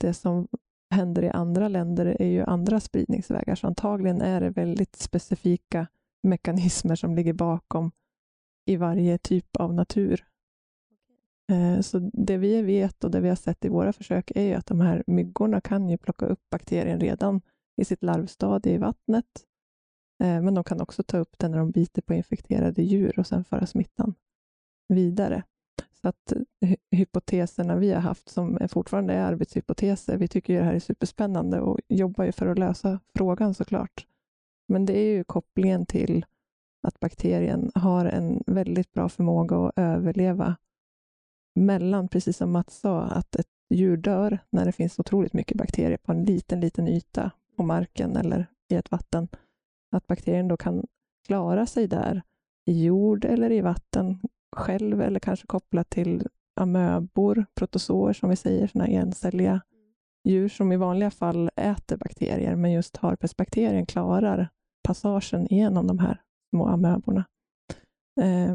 Det 0.00 0.14
som 0.14 0.48
händer 0.92 1.22
i 1.22 1.28
andra 1.28 1.68
länder 1.68 2.06
är 2.06 2.28
ju 2.28 2.42
andra 2.42 2.80
spridningsvägar, 2.80 3.54
så 3.54 3.66
antagligen 3.66 4.20
är 4.20 4.40
det 4.40 4.50
väldigt 4.50 4.96
specifika 4.96 5.86
mekanismer 6.22 6.94
som 6.94 7.14
ligger 7.14 7.32
bakom 7.32 7.90
i 8.66 8.76
varje 8.76 9.18
typ 9.18 9.56
av 9.56 9.74
natur. 9.74 10.24
Eh, 11.52 11.80
så 11.80 12.10
det 12.12 12.36
vi 12.36 12.62
vet 12.62 13.04
och 13.04 13.10
det 13.10 13.20
vi 13.20 13.28
har 13.28 13.36
sett 13.36 13.64
i 13.64 13.68
våra 13.68 13.92
försök 13.92 14.32
är 14.34 14.42
ju 14.42 14.54
att 14.54 14.66
de 14.66 14.80
här 14.80 15.04
myggorna 15.06 15.60
kan 15.60 15.88
ju 15.88 15.98
plocka 15.98 16.26
upp 16.26 16.40
bakterien 16.50 17.00
redan 17.00 17.40
i 17.76 17.84
sitt 17.84 18.02
larvstadie 18.02 18.74
i 18.74 18.78
vattnet. 18.78 19.26
Eh, 20.22 20.42
men 20.42 20.54
de 20.54 20.64
kan 20.64 20.80
också 20.80 21.02
ta 21.02 21.18
upp 21.18 21.38
den 21.38 21.50
när 21.50 21.58
de 21.58 21.70
biter 21.70 22.02
på 22.02 22.14
infekterade 22.14 22.82
djur 22.82 23.18
och 23.18 23.26
sen 23.26 23.44
föra 23.44 23.66
smittan 23.66 24.14
vidare. 24.88 25.42
Så 26.02 26.08
att 26.08 26.32
hypoteserna 26.90 27.76
vi 27.76 27.92
har 27.92 28.00
haft, 28.00 28.28
som 28.28 28.58
fortfarande 28.68 29.14
är 29.14 29.24
arbetshypoteser, 29.24 30.16
vi 30.16 30.28
tycker 30.28 30.52
ju 30.52 30.58
det 30.58 30.64
här 30.64 30.74
är 30.74 30.80
superspännande 30.80 31.60
och 31.60 31.78
jobbar 31.88 32.24
ju 32.24 32.32
för 32.32 32.46
att 32.46 32.58
lösa 32.58 33.00
frågan 33.14 33.54
såklart. 33.54 34.06
Men 34.68 34.86
det 34.86 34.98
är 34.98 35.14
ju 35.14 35.24
kopplingen 35.24 35.86
till 35.86 36.26
att 36.82 37.00
bakterien 37.00 37.70
har 37.74 38.04
en 38.04 38.42
väldigt 38.46 38.92
bra 38.92 39.08
förmåga 39.08 39.56
att 39.56 39.72
överleva 39.76 40.56
mellan, 41.54 42.08
precis 42.08 42.36
som 42.36 42.52
Mats 42.52 42.80
sa, 42.80 43.02
att 43.02 43.36
ett 43.36 43.48
djur 43.70 43.96
dör 43.96 44.38
när 44.50 44.64
det 44.64 44.72
finns 44.72 44.98
otroligt 44.98 45.32
mycket 45.32 45.56
bakterier 45.56 45.96
på 45.96 46.12
en 46.12 46.24
liten, 46.24 46.60
liten 46.60 46.88
yta 46.88 47.30
på 47.56 47.62
marken 47.62 48.16
eller 48.16 48.46
i 48.68 48.74
ett 48.74 48.90
vatten. 48.90 49.28
Att 49.90 50.06
bakterien 50.06 50.48
då 50.48 50.56
kan 50.56 50.86
klara 51.26 51.66
sig 51.66 51.86
där 51.86 52.22
i 52.64 52.84
jord 52.84 53.24
eller 53.24 53.52
i 53.52 53.60
vatten 53.60 54.18
själv 54.56 55.00
eller 55.00 55.20
kanske 55.20 55.46
kopplat 55.46 55.90
till 55.90 56.26
amöbor, 56.60 57.46
protozoer 57.54 58.12
som 58.12 58.30
vi 58.30 58.36
säger, 58.36 58.66
sådana 58.66 58.88
encelliga 58.88 59.60
djur 60.24 60.48
som 60.48 60.72
i 60.72 60.76
vanliga 60.76 61.10
fall 61.10 61.50
äter 61.56 61.96
bakterier, 61.96 62.56
men 62.56 62.72
just 62.72 62.96
harpesbakterien 62.96 63.86
klarar 63.86 64.48
passagen 64.88 65.46
genom 65.50 65.86
de 65.86 65.98
här 65.98 66.20
små 66.50 66.66
amöborna. 66.66 67.24
Eh, 68.20 68.54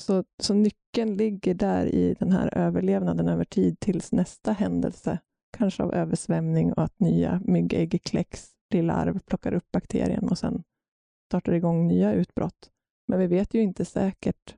så, 0.00 0.24
så 0.42 0.54
nyckeln 0.54 1.16
ligger 1.16 1.54
där 1.54 1.86
i 1.86 2.14
den 2.18 2.32
här 2.32 2.58
överlevnaden 2.58 3.28
över 3.28 3.44
tid 3.44 3.80
tills 3.80 4.12
nästa 4.12 4.52
händelse, 4.52 5.18
kanske 5.56 5.82
av 5.82 5.94
översvämning 5.94 6.72
och 6.72 6.82
att 6.82 7.00
nya 7.00 7.40
myggägg 7.44 8.02
kläcks, 8.02 8.50
blir 8.70 8.82
larv, 8.82 9.18
plockar 9.18 9.54
upp 9.54 9.72
bakterien 9.72 10.28
och 10.28 10.38
sen 10.38 10.62
startar 11.30 11.52
igång 11.52 11.88
nya 11.88 12.12
utbrott. 12.12 12.70
Men 13.08 13.18
vi 13.18 13.26
vet 13.26 13.54
ju 13.54 13.60
inte 13.60 13.84
säkert 13.84 14.56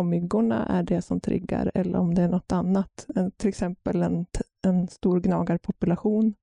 om 0.00 0.08
myggorna 0.08 0.66
är 0.66 0.82
det 0.82 1.02
som 1.02 1.20
triggar 1.20 1.70
eller 1.74 1.98
om 1.98 2.14
det 2.14 2.22
är 2.22 2.28
något 2.28 2.52
annat. 2.52 3.06
Till 3.36 3.48
exempel 3.48 4.02
en, 4.02 4.26
en 4.66 4.88
stor 4.88 5.20
gnagarpopulation 5.20 6.34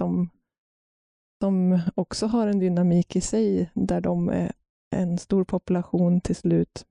som, 0.00 0.30
som 1.42 1.80
också 1.94 2.26
har 2.26 2.46
en 2.46 2.58
dynamik 2.58 3.16
i 3.16 3.20
sig 3.20 3.70
där 3.74 4.00
de 4.00 4.28
är 4.28 4.52
en 4.96 5.18
stor 5.18 5.44
population 5.44 6.20
till 6.20 6.36
slut 6.36 6.86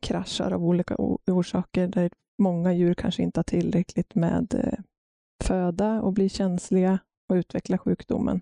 kraschar 0.00 0.50
av 0.50 0.64
olika 0.64 0.96
orsaker 1.26 1.88
där 1.88 2.10
många 2.38 2.72
djur 2.72 2.94
kanske 2.94 3.22
inte 3.22 3.38
har 3.38 3.44
tillräckligt 3.44 4.14
med 4.14 4.54
eh, 4.54 4.78
föda 5.44 6.02
och 6.02 6.12
blir 6.12 6.28
känsliga 6.28 6.98
och 7.28 7.34
utvecklar 7.34 7.78
sjukdomen. 7.78 8.40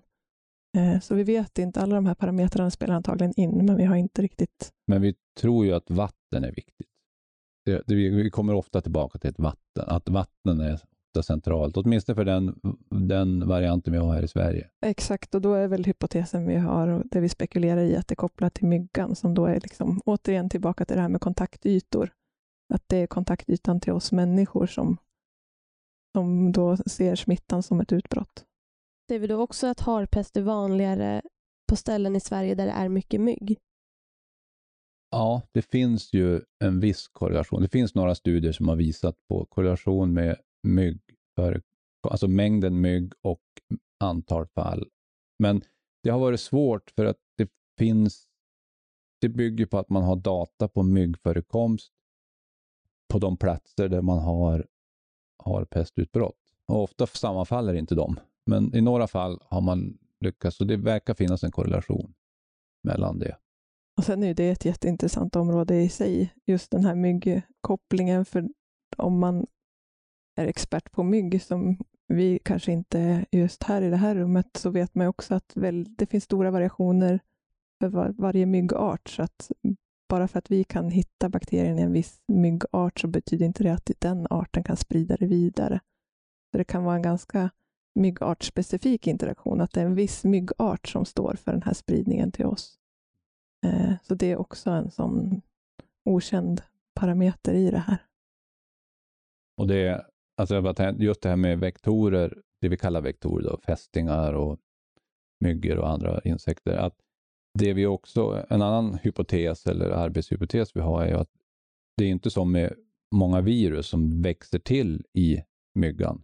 Eh, 0.77 0.99
Så 0.99 1.15
vi 1.15 1.23
vet 1.23 1.59
inte, 1.59 1.81
alla 1.81 1.95
de 1.95 2.05
här 2.05 2.15
parametrarna 2.15 2.71
spelar 2.71 2.95
antagligen 2.95 3.33
in, 3.39 3.65
men 3.65 3.77
vi 3.77 3.83
har 3.83 3.95
inte 3.95 4.21
riktigt 4.21 4.69
Men 4.87 5.01
vi 5.01 5.15
tror 5.39 5.65
ju 5.65 5.73
att 5.73 5.89
vatten 5.91 6.43
är 6.43 6.51
viktigt. 6.51 6.87
Det, 7.65 7.83
det, 7.87 7.95
vi 7.95 8.29
kommer 8.29 8.53
ofta 8.53 8.81
tillbaka 8.81 9.19
till 9.19 9.29
ett 9.29 9.39
vatten, 9.39 9.85
att 9.87 10.09
vatten 10.09 10.59
är 10.59 10.79
centralt, 11.21 11.77
åtminstone 11.77 12.15
för 12.15 12.25
den, 12.25 12.59
den 12.89 13.47
varianten 13.47 13.93
vi 13.93 13.99
har 13.99 14.13
här 14.13 14.23
i 14.23 14.27
Sverige. 14.27 14.69
Exakt, 14.85 15.35
och 15.35 15.41
då 15.41 15.53
är 15.53 15.67
väl 15.67 15.85
hypotesen 15.85 16.47
vi 16.47 16.55
har 16.55 16.87
och 16.87 17.03
det 17.11 17.19
vi 17.19 17.29
spekulerar 17.29 17.81
i 17.81 17.95
att 17.95 18.07
det 18.07 18.13
är 18.13 18.15
kopplat 18.15 18.53
till 18.53 18.67
myggan 18.67 19.15
som 19.15 19.33
då 19.33 19.45
är 19.45 19.59
liksom 19.59 20.01
återigen 20.05 20.49
tillbaka 20.49 20.85
till 20.85 20.95
det 20.95 21.01
här 21.01 21.09
med 21.09 21.21
kontaktytor. 21.21 22.13
Att 22.73 22.83
det 22.87 22.97
är 22.97 23.07
kontaktytan 23.07 23.79
till 23.79 23.93
oss 23.93 24.11
människor 24.11 24.65
som, 24.67 24.97
som 26.15 26.51
då 26.51 26.77
ser 26.77 27.15
smittan 27.15 27.63
som 27.63 27.79
ett 27.79 27.91
utbrott. 27.91 28.45
Ser 29.07 29.19
vi 29.19 29.27
då 29.27 29.41
också 29.41 29.67
att 29.67 29.79
harpest 29.79 30.37
är 30.37 30.41
vanligare 30.41 31.21
på 31.69 31.75
ställen 31.75 32.15
i 32.15 32.19
Sverige 32.19 32.55
där 32.55 32.65
det 32.65 32.71
är 32.71 32.89
mycket 32.89 33.21
mygg? 33.21 33.59
Ja, 35.11 35.41
det 35.51 35.61
finns 35.61 36.13
ju 36.13 36.41
en 36.59 36.79
viss 36.79 37.07
korrelation. 37.07 37.61
Det 37.61 37.67
finns 37.67 37.95
några 37.95 38.15
studier 38.15 38.51
som 38.51 38.67
har 38.67 38.75
visat 38.75 39.15
på 39.29 39.45
korrelation 39.45 40.13
med 40.13 40.37
mygg, 40.63 41.01
för, 41.35 41.61
alltså 42.09 42.27
mängden 42.27 42.81
mygg 42.81 43.13
och 43.21 43.43
antal 43.99 44.47
fall. 44.47 44.89
Men 45.39 45.61
det 46.03 46.09
har 46.09 46.19
varit 46.19 46.39
svårt 46.39 46.91
för 46.95 47.05
att 47.05 47.17
det 47.37 47.49
finns, 47.77 48.27
det 49.21 49.29
bygger 49.29 49.65
på 49.65 49.77
att 49.77 49.89
man 49.89 50.03
har 50.03 50.15
data 50.15 50.67
på 50.67 50.83
myggförekomst 50.83 51.93
på 53.07 53.19
de 53.19 53.37
platser 53.37 53.89
där 53.89 54.01
man 54.01 54.19
har, 54.19 54.67
har 55.43 55.65
pestutbrott. 55.65 56.39
Och 56.67 56.83
ofta 56.83 57.07
sammanfaller 57.07 57.73
inte 57.73 57.95
de, 57.95 58.19
men 58.45 58.75
i 58.75 58.81
några 58.81 59.07
fall 59.07 59.39
har 59.45 59.61
man 59.61 59.97
lyckats, 60.19 60.57
så 60.57 60.63
det 60.63 60.77
verkar 60.77 61.13
finnas 61.13 61.43
en 61.43 61.51
korrelation 61.51 62.13
mellan 62.83 63.19
det. 63.19 63.37
Och 63.97 64.03
sen 64.03 64.23
är 64.23 64.33
det 64.33 64.49
ett 64.49 64.65
jätteintressant 64.65 65.35
område 65.35 65.81
i 65.81 65.89
sig, 65.89 66.33
just 66.45 66.71
den 66.71 66.85
här 66.85 66.95
myggkopplingen, 66.95 68.25
för 68.25 68.49
om 68.97 69.19
man 69.19 69.47
är 70.35 70.47
expert 70.47 70.91
på 70.91 71.03
mygg, 71.03 71.41
som 71.41 71.77
vi 72.07 72.39
kanske 72.43 72.71
inte 72.71 72.99
är 72.99 73.25
just 73.31 73.63
här 73.63 73.81
i 73.81 73.89
det 73.89 73.97
här 73.97 74.15
rummet, 74.15 74.47
så 74.57 74.69
vet 74.69 74.95
man 74.95 75.07
också 75.07 75.35
att 75.35 75.51
väl, 75.55 75.95
det 75.95 76.05
finns 76.05 76.23
stora 76.23 76.51
variationer 76.51 77.19
för 77.79 77.87
var, 77.87 78.09
varje 78.09 78.45
myggart, 78.45 79.09
så 79.09 79.23
att 79.23 79.51
bara 80.09 80.27
för 80.27 80.39
att 80.39 80.51
vi 80.51 80.63
kan 80.63 80.89
hitta 80.89 81.29
bakterien 81.29 81.79
i 81.79 81.81
en 81.81 81.91
viss 81.91 82.21
myggart 82.27 82.99
så 82.99 83.07
betyder 83.07 83.45
inte 83.45 83.63
det 83.63 83.73
att 83.73 83.91
den 83.99 84.27
arten 84.29 84.63
kan 84.63 84.77
sprida 84.77 85.17
det 85.17 85.25
vidare. 85.25 85.79
Så 86.51 86.57
det 86.57 86.63
kan 86.63 86.83
vara 86.83 86.95
en 86.95 87.01
ganska 87.01 87.49
myggartspecifik 87.95 89.07
interaktion, 89.07 89.61
att 89.61 89.71
det 89.71 89.81
är 89.81 89.85
en 89.85 89.95
viss 89.95 90.23
myggart 90.23 90.87
som 90.87 91.05
står 91.05 91.35
för 91.35 91.51
den 91.51 91.61
här 91.61 91.73
spridningen 91.73 92.31
till 92.31 92.45
oss. 92.45 92.79
Eh, 93.65 93.93
Så 94.03 94.15
det 94.15 94.31
är 94.31 94.37
också 94.37 94.69
en 94.69 94.91
sån 94.91 95.41
okänd 96.05 96.61
parameter 96.93 97.53
i 97.53 97.71
det 97.71 97.77
här. 97.77 97.97
Och 99.57 99.67
det 99.67 100.05
alltså 100.37 100.55
jag 100.55 100.63
bara 100.63 100.73
tänkte, 100.73 101.03
just 101.03 101.21
det 101.21 101.29
här 101.29 101.35
med 101.35 101.59
vektorer, 101.59 102.41
det 102.61 102.69
vi 102.69 102.77
kallar 102.77 103.01
vektorer, 103.01 103.43
då, 103.43 103.57
fästingar 103.57 104.33
och 104.33 104.59
myggor 105.39 105.77
och 105.77 105.89
andra 105.89 106.21
insekter, 106.23 106.77
att 106.77 106.95
det 107.59 107.73
vi 107.73 107.85
också, 107.85 108.45
en 108.49 108.61
annan 108.61 108.99
hypotes 109.03 109.65
eller 109.65 109.89
arbetshypotes 109.89 110.75
vi 110.75 110.79
har 110.79 111.05
är 111.05 111.15
att 111.15 111.29
det 111.97 112.05
är 112.05 112.09
inte 112.09 112.29
som 112.29 112.51
med 112.51 112.73
många 113.15 113.41
virus 113.41 113.87
som 113.87 114.21
växer 114.21 114.59
till 114.59 115.05
i 115.13 115.43
myggan. 115.75 116.23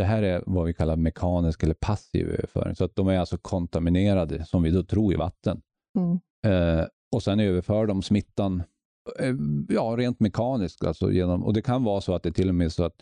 Det 0.00 0.04
här 0.06 0.22
är 0.22 0.42
vad 0.46 0.66
vi 0.66 0.74
kallar 0.74 0.96
mekanisk 0.96 1.62
eller 1.62 1.74
passiv 1.74 2.28
överföring, 2.28 2.74
så 2.76 2.84
att 2.84 2.96
de 2.96 3.08
är 3.08 3.18
alltså 3.18 3.38
kontaminerade, 3.38 4.44
som 4.44 4.62
vi 4.62 4.70
då 4.70 4.82
tror, 4.82 5.12
i 5.12 5.16
vatten. 5.16 5.60
Mm. 5.98 6.18
Eh, 6.46 6.86
och 7.14 7.22
sen 7.22 7.40
överför 7.40 7.86
de 7.86 8.02
smittan 8.02 8.62
eh, 9.18 9.34
ja, 9.68 9.94
rent 9.98 10.20
mekaniskt. 10.20 10.84
Alltså 10.84 11.12
genom, 11.12 11.44
och 11.44 11.52
det 11.52 11.62
kan 11.62 11.84
vara 11.84 12.00
så 12.00 12.14
att 12.14 12.22
det 12.22 12.32
till 12.32 12.48
och 12.48 12.54
med 12.54 12.72
så 12.72 12.84
att 12.84 12.96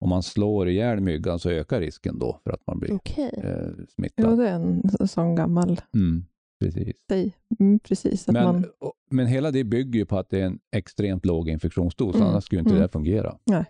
om 0.00 0.08
man 0.08 0.22
slår 0.22 0.68
ihjäl 0.68 1.00
myggan 1.00 1.38
så 1.38 1.50
ökar 1.50 1.80
risken 1.80 2.18
då 2.18 2.40
för 2.44 2.50
att 2.52 2.66
man 2.66 2.78
blir 2.78 2.92
Okej. 2.94 3.30
eh, 3.44 3.66
Jo, 3.78 3.86
smittad. 3.88 4.38
det 4.38 4.48
är 4.48 4.54
en 4.54 4.88
så- 4.90 5.06
sån 5.06 5.34
gammal 5.34 5.80
Mm, 5.94 6.24
precis. 6.64 6.96
Mm, 7.60 7.78
precis, 7.78 8.28
att 8.28 8.32
Men, 8.32 8.44
man, 8.44 8.64
och- 8.78 8.92
men 9.10 9.26
hela 9.26 9.50
det 9.50 9.64
bygger 9.64 9.98
ju 10.00 10.06
på 10.06 10.18
att 10.18 10.30
det 10.30 10.40
är 10.40 10.46
en 10.46 10.58
extremt 10.76 11.24
låg 11.26 11.48
infektionsdos, 11.48 12.14
Mm, 12.16 12.28
annars 12.28 12.44
skulle 12.44 12.58
inte 12.60 12.70
mm. 12.70 12.82
det 12.82 12.88
fungera. 12.88 13.36
nej. 13.46 13.64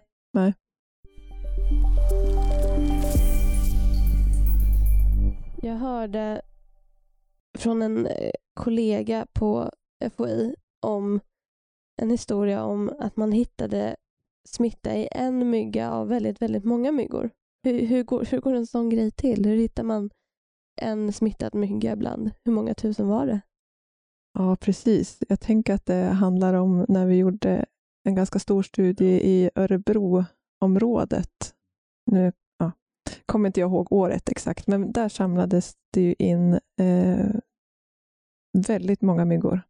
Jag 5.63 5.75
hörde 5.75 6.43
från 7.59 7.83
en 7.83 8.07
eh, 8.07 8.31
kollega 8.55 9.27
på 9.33 9.71
FOI 10.17 10.55
om 10.83 11.21
en 12.03 12.11
historia 12.11 12.65
om 12.65 12.93
att 12.99 13.17
man 13.17 13.33
hittade 13.33 13.97
smitta 14.49 14.97
i 14.97 15.09
en 15.11 15.51
mygga 15.51 15.91
av 15.91 16.09
väldigt, 16.09 16.43
väldigt 16.43 16.65
många 16.65 16.93
myggor. 16.93 17.31
Hur, 17.63 17.87
hur, 17.87 18.05
går, 18.05 18.25
hur 18.31 18.41
går 18.41 18.55
en 18.55 18.67
sån 18.67 18.91
grej 18.91 19.11
till? 19.11 19.45
Hur 19.45 19.57
hittar 19.57 19.83
man 19.83 20.11
en 20.81 21.13
smittad 21.13 21.55
mygga 21.55 21.93
ibland? 21.93 22.31
Hur 22.45 22.53
många 22.53 22.75
tusen 22.75 23.09
var 23.09 23.27
det? 23.27 23.41
Ja, 24.33 24.57
precis. 24.57 25.19
Jag 25.29 25.41
tänker 25.41 25.75
att 25.75 25.87
det 25.87 26.05
handlar 26.05 26.55
om 26.55 26.87
när 26.89 27.07
vi 27.07 27.17
gjorde 27.17 27.67
en 28.05 28.15
ganska 28.15 28.39
stor 28.39 28.63
studie 28.63 29.21
i 29.23 29.51
Örebroområdet. 29.55 31.55
Nu 32.11 32.33
kommer 33.27 33.47
inte 33.47 33.61
jag 33.61 33.71
ihåg 33.71 33.93
året 33.93 34.29
exakt, 34.29 34.67
men 34.67 34.93
där 34.93 35.09
samlades 35.09 35.75
det 35.93 36.01
ju 36.01 36.15
in 36.19 36.53
eh, 36.81 37.27
väldigt 38.67 39.03
många 39.03 39.25
myggor. 39.25 39.61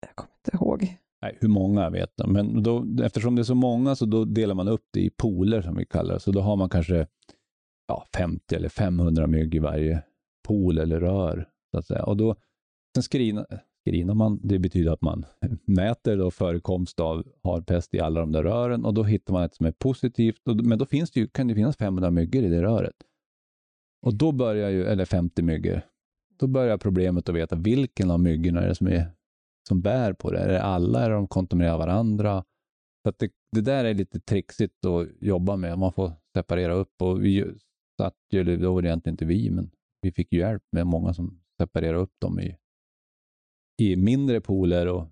Jag 0.00 0.16
kommer 0.16 0.32
inte 0.34 0.56
ihåg. 0.56 0.96
Nej, 1.22 1.38
hur 1.40 1.48
många 1.48 1.90
vet 1.90 2.12
jag, 2.16 2.28
men 2.28 2.62
då, 2.62 2.86
eftersom 3.02 3.36
det 3.36 3.42
är 3.42 3.44
så 3.44 3.54
många 3.54 3.96
så 3.96 4.06
då 4.06 4.24
delar 4.24 4.54
man 4.54 4.68
upp 4.68 4.88
det 4.92 5.00
i 5.00 5.10
pooler 5.10 5.62
som 5.62 5.76
vi 5.76 5.86
kallar 5.86 6.14
det. 6.14 6.20
Så 6.20 6.32
då 6.32 6.40
har 6.40 6.56
man 6.56 6.68
kanske 6.68 7.06
ja, 7.86 8.06
50 8.16 8.54
eller 8.54 8.68
500 8.68 9.26
mygg 9.26 9.54
i 9.54 9.58
varje 9.58 10.02
pool 10.46 10.78
eller 10.78 11.00
rör. 11.00 11.48
Så 11.70 11.78
att 11.78 11.86
säga. 11.86 12.04
Och 12.04 12.16
då, 12.16 12.36
sen 12.94 13.02
screena, 13.84 14.14
screenar 14.14 14.14
man. 14.14 14.40
Det 14.42 14.58
betyder 14.58 14.92
att 14.92 15.02
man 15.02 15.24
mäter 15.64 16.16
då 16.16 16.30
förekomst 16.30 17.00
av 17.00 17.26
harpest 17.44 17.94
i 17.94 18.00
alla 18.00 18.20
de 18.20 18.32
där 18.32 18.42
rören 18.42 18.84
och 18.84 18.94
då 18.94 19.02
hittar 19.02 19.32
man 19.32 19.42
ett 19.42 19.54
som 19.54 19.66
är 19.66 19.72
positivt. 19.72 20.40
Men 20.44 20.78
då 20.78 20.86
finns 20.86 21.10
det 21.10 21.20
ju, 21.20 21.26
kan 21.26 21.48
det 21.48 21.54
finnas 21.54 21.76
500 21.76 22.10
myggor 22.10 22.42
i 22.42 22.48
det 22.48 22.62
röret. 22.62 22.96
Och 24.02 24.14
då 24.14 24.32
börjar 24.32 24.70
ju, 24.70 24.84
eller 24.84 25.04
50 25.04 25.42
myggor, 25.42 25.80
då 26.38 26.46
börjar 26.46 26.78
problemet 26.78 27.28
att 27.28 27.34
veta 27.34 27.56
vilken 27.56 28.10
av 28.10 28.20
myggorna 28.20 28.62
är 28.62 28.68
det 28.68 28.74
som, 28.74 28.86
är, 28.86 29.10
som 29.68 29.80
bär 29.80 30.12
på 30.12 30.30
det. 30.30 30.38
Är 30.38 30.48
det 30.48 30.62
alla? 30.62 31.04
Är 31.04 31.10
de 31.10 31.28
kontaminerar 31.28 31.78
varandra? 31.78 32.44
Så 33.02 33.08
att 33.08 33.18
det, 33.18 33.30
det, 33.52 33.60
där 33.60 33.84
är 33.84 33.94
lite 33.94 34.20
trixigt 34.20 34.84
att 34.84 35.08
jobba 35.20 35.56
med. 35.56 35.78
Man 35.78 35.92
får 35.92 36.12
separera 36.36 36.72
upp 36.72 37.02
och 37.02 37.24
vi 37.24 37.44
satt 38.00 38.14
ju, 38.30 38.56
då 38.56 38.74
var 38.74 38.82
det 38.82 38.88
egentligen 38.88 39.14
inte 39.14 39.24
vi, 39.24 39.50
men 39.50 39.70
vi 40.02 40.12
fick 40.12 40.32
ju 40.32 40.38
hjälp 40.38 40.62
med 40.72 40.86
många 40.86 41.14
som 41.14 41.40
separerade 41.60 41.98
upp 41.98 42.14
dem 42.20 42.40
i, 42.40 42.56
i 43.76 43.96
mindre 43.96 44.40
pooler 44.40 44.86
och, 44.86 45.08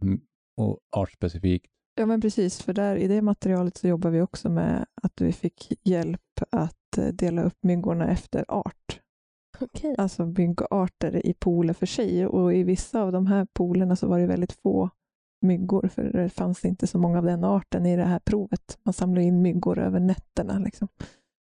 och 0.57 0.79
artspecifikt. 0.97 1.73
Ja, 1.95 2.07
men 2.07 2.21
precis, 2.21 2.63
för 2.63 2.73
där 2.73 2.97
i 2.97 3.09
det 3.09 3.23
materialet 3.23 3.77
så 3.77 3.89
jobbar 3.89 4.11
vi 4.11 4.21
också 4.21 4.51
med 4.51 4.87
att 5.03 5.21
vi 5.21 5.33
fick 5.33 5.73
hjälp 5.83 6.21
att 6.51 6.99
eh, 6.99 7.07
dela 7.07 7.43
upp 7.43 7.59
myggorna 7.63 8.11
efter 8.11 8.45
art. 8.49 9.01
Okay. 9.61 9.95
Alltså 9.99 10.27
myggarter 10.27 11.27
i 11.27 11.35
pooler 11.35 11.75
för 11.75 11.87
sig 11.87 12.27
och 12.27 12.55
i 12.55 12.63
vissa 12.63 13.03
av 13.03 13.13
de 13.13 13.27
här 13.27 13.47
poolerna 13.53 13.97
så 13.97 14.07
var 14.09 14.19
det 14.19 14.27
väldigt 14.27 14.53
få 14.53 14.91
myggor, 15.41 15.89
för 15.89 16.05
det 16.05 16.29
fanns 16.29 16.65
inte 16.65 16.87
så 16.87 16.99
många 16.99 17.19
av 17.19 17.25
den 17.25 17.45
arten 17.45 17.87
i 17.87 17.97
det 17.97 18.05
här 18.05 18.19
provet. 18.19 18.79
Man 18.83 18.93
samlade 18.93 19.27
in 19.27 19.43
myggor 19.43 19.79
över 19.79 20.01
nätterna. 20.01 20.59
Liksom. 20.59 20.89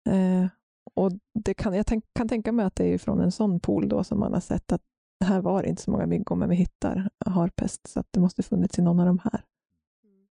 Eh, 0.09 0.47
och 0.93 1.11
det 1.39 1.53
kan, 1.53 1.73
jag 1.73 1.85
tänk, 1.85 2.05
kan 2.13 2.27
tänka 2.27 2.51
mig 2.51 2.65
att 2.65 2.75
det 2.75 2.93
är 2.93 2.97
från 2.97 3.19
en 3.19 3.31
sån 3.31 3.59
pool 3.59 3.89
då 3.89 4.03
som 4.03 4.19
man 4.19 4.33
har 4.33 4.39
sett 4.39 4.71
att 4.71 4.81
här 5.25 5.41
var 5.41 5.63
det 5.63 5.69
inte 5.69 5.81
så 5.81 5.91
många 5.91 6.05
myggor, 6.05 6.35
men 6.35 6.49
vi 6.49 6.55
hittar 6.55 7.09
harpest, 7.25 7.87
så 7.87 7.99
att 7.99 8.07
det 8.11 8.19
måste 8.19 8.43
funnits 8.43 8.79
i 8.79 8.81
någon 8.81 8.99
av 8.99 9.05
de 9.05 9.19
här. 9.23 9.43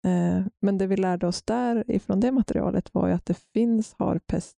Eh, 0.04 0.46
men 0.60 0.78
det 0.78 0.86
vi 0.86 0.96
lärde 0.96 1.26
oss 1.26 1.42
där 1.42 1.90
ifrån 1.90 2.20
det 2.20 2.32
materialet 2.32 2.94
var 2.94 3.08
ju 3.08 3.14
att 3.14 3.26
det 3.26 3.38
finns 3.52 3.94
harpest 3.98 4.56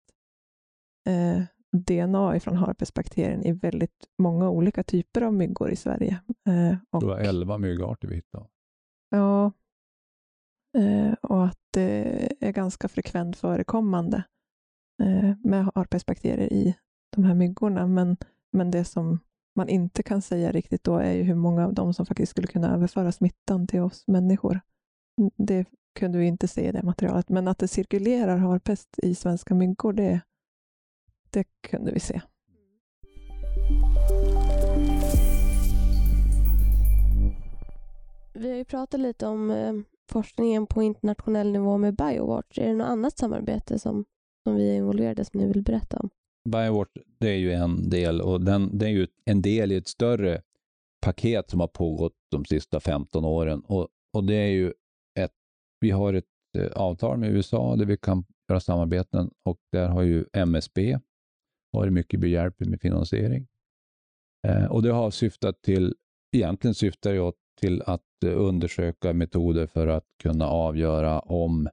eh, 1.08 1.42
DNA 1.72 2.36
ifrån 2.36 2.56
harpestbakterien 2.56 3.44
i 3.44 3.52
väldigt 3.52 4.08
många 4.18 4.50
olika 4.50 4.82
typer 4.82 5.22
av 5.22 5.34
myggor 5.34 5.70
i 5.70 5.76
Sverige. 5.76 6.20
Eh, 6.48 6.78
och, 6.90 7.00
det 7.00 7.06
var 7.06 7.18
11 7.18 7.58
myggarter 7.58 8.08
vi 8.08 8.14
hittade. 8.14 8.46
Ja, 9.10 9.52
eh, 10.78 11.12
och 11.12 11.44
att 11.44 11.58
det 11.70 12.32
är 12.40 12.52
ganska 12.52 12.88
frekvent 12.88 13.36
förekommande 13.36 14.22
eh, 15.02 15.34
med 15.44 15.70
harpestbakterier 15.74 16.52
i 16.52 16.76
de 17.16 17.24
här 17.24 17.34
myggorna. 17.34 17.86
Men, 17.86 18.16
men 18.52 18.70
det 18.70 18.84
som 18.84 19.18
man 19.56 19.68
inte 19.68 20.02
kan 20.02 20.22
säga 20.22 20.52
riktigt 20.52 20.84
då 20.84 20.96
är 20.96 21.12
ju 21.12 21.22
hur 21.22 21.34
många 21.34 21.66
av 21.66 21.74
dem 21.74 21.94
som 21.94 22.06
faktiskt 22.06 22.30
skulle 22.30 22.46
kunna 22.46 22.74
överföra 22.74 23.12
smittan 23.12 23.66
till 23.66 23.80
oss 23.80 24.04
människor. 24.06 24.60
Det 25.36 25.66
kunde 25.94 26.18
vi 26.18 26.26
inte 26.26 26.48
se 26.48 26.68
i 26.68 26.72
det 26.72 26.82
materialet, 26.82 27.28
men 27.28 27.48
att 27.48 27.58
det 27.58 27.68
cirkulerar 27.68 28.36
harpest 28.36 28.98
i 28.98 29.14
svenska 29.14 29.54
myggor, 29.54 29.92
det, 29.92 30.20
det 31.30 31.44
kunde 31.60 31.92
vi 31.92 32.00
se. 32.00 32.20
Vi 38.34 38.50
har 38.50 38.56
ju 38.56 38.64
pratat 38.64 39.00
lite 39.00 39.26
om 39.26 39.50
eh, 39.50 39.72
forskningen 40.10 40.66
på 40.66 40.82
internationell 40.82 41.52
nivå 41.52 41.78
med 41.78 41.96
Biowatch. 41.96 42.58
Är 42.58 42.66
det 42.66 42.74
något 42.74 42.88
annat 42.88 43.18
samarbete 43.18 43.78
som, 43.78 44.04
som 44.44 44.54
vi 44.54 44.70
är 44.70 44.74
involverade 44.74 45.24
som 45.24 45.40
ni 45.40 45.46
vill 45.46 45.62
berätta 45.62 45.98
om? 45.98 46.10
Biowatch, 46.48 46.90
det 47.18 47.28
är 47.28 47.36
ju 47.36 47.52
en 47.52 47.90
del 47.90 48.20
och 48.20 48.40
den, 48.40 48.78
det 48.78 48.86
är 48.86 48.90
ju 48.90 49.06
en 49.24 49.42
del 49.42 49.72
i 49.72 49.76
ett 49.76 49.88
större 49.88 50.42
paket 51.00 51.50
som 51.50 51.60
har 51.60 51.66
pågått 51.66 52.14
de 52.30 52.44
sista 52.44 52.80
15 52.80 53.24
åren 53.24 53.60
och, 53.60 53.88
och 54.12 54.24
det 54.24 54.34
är 54.34 54.50
ju 54.50 54.72
ett, 55.18 55.32
vi 55.80 55.90
har 55.90 56.14
ett 56.14 56.24
eh, 56.58 56.72
avtal 56.72 57.18
med 57.18 57.30
USA 57.30 57.76
där 57.76 57.84
vi 57.84 57.96
kan 57.96 58.24
göra 58.48 58.60
samarbeten 58.60 59.30
och 59.44 59.58
där 59.72 59.88
har 59.88 60.02
ju 60.02 60.24
MSB 60.32 60.98
varit 61.72 61.92
mycket 61.92 62.20
behjälplig 62.20 62.68
med 62.68 62.80
finansiering. 62.80 63.46
Eh, 64.48 64.64
och 64.64 64.82
det 64.82 64.92
har 64.92 65.10
syftat 65.10 65.62
till, 65.62 65.94
egentligen 66.36 66.74
syftar 66.74 67.12
det 67.12 67.32
till 67.60 67.82
att 67.82 68.24
eh, 68.24 68.40
undersöka 68.40 69.12
metoder 69.12 69.66
för 69.66 69.86
att 69.86 70.06
kunna 70.22 70.46
avgöra 70.46 71.20
om 71.20 71.68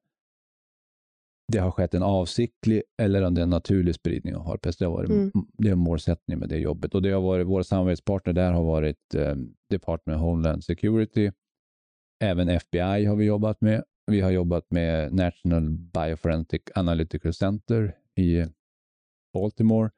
det 1.52 1.60
har 1.60 1.72
skett 1.72 1.94
en 1.94 2.04
avsiktlig 2.04 2.84
eller 3.02 3.22
om 3.22 3.34
det 3.34 3.42
är 3.42 3.44
en 3.44 3.50
naturlig 3.50 3.96
spridning 3.96 4.36
av 4.36 4.46
harpest. 4.46 4.80
Det 4.80 4.86
har 4.86 4.92
varit 4.92 5.10
mm. 5.10 5.32
det 5.58 5.70
är 5.70 5.76
målsättningen 5.76 6.40
med 6.40 6.50
det 6.50 6.58
jobbet. 6.58 6.96
Och 6.96 7.02
det 7.02 7.12
har 7.12 7.22
varit, 7.22 7.48
våra 7.48 7.64
samarbetspartner 7.64 8.34
där 8.34 8.52
har 8.52 8.64
varit 8.64 9.16
eh, 9.16 9.36
Department 9.70 10.16
of 10.16 10.22
Homeland 10.22 10.64
Security. 10.64 11.32
Även 12.24 12.50
FBI 12.50 13.06
har 13.06 13.16
vi 13.16 13.26
jobbat 13.26 13.62
med. 13.62 13.84
Vi 14.12 14.22
har 14.22 14.32
jobbat 14.32 14.72
med 14.72 15.14
National 15.14 15.70
Bioforensic 15.70 16.62
Analytical 16.76 17.34
Center 17.34 17.96
i 18.16 18.46
Baltimore. 19.34 19.90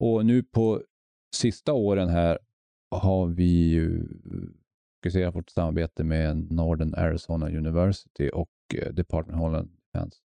Och 0.00 0.26
nu 0.26 0.42
på 0.42 0.82
sista 1.34 1.72
åren 1.72 2.08
här 2.08 2.38
har 2.90 3.26
vi 3.26 3.70
ju 3.70 4.08
fokuserat 4.96 5.34
vårt 5.34 5.50
samarbete 5.50 6.04
med 6.04 6.52
Northern 6.52 6.94
Arizona 6.94 7.48
University 7.48 8.30
och 8.32 8.50
eh, 8.74 8.92
Department 8.92 9.36
of 9.36 9.40
Homeland 9.40 9.70
Defense. 9.92 10.18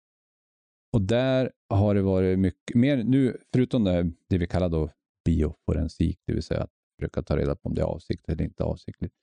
Och 0.93 1.03
där 1.03 1.53
har 1.69 1.95
det 1.95 2.03
varit 2.03 2.39
mycket 2.39 2.77
mer, 2.77 3.05
nu 3.05 3.37
förutom 3.53 3.85
det, 3.85 4.13
det 4.29 4.39
vi 4.39 4.47
kallar 4.47 4.69
då 4.69 4.91
bioforensik, 5.25 6.21
det 6.27 6.33
vill 6.33 6.43
säga 6.43 6.63
att 6.63 6.71
försöka 6.99 7.23
ta 7.23 7.37
reda 7.37 7.57
på 7.57 7.69
om 7.69 7.75
det 7.75 7.81
är 7.81 7.87
avsiktligt 7.87 8.29
eller 8.29 8.45
inte 8.45 8.65
avsiktligt, 8.65 9.15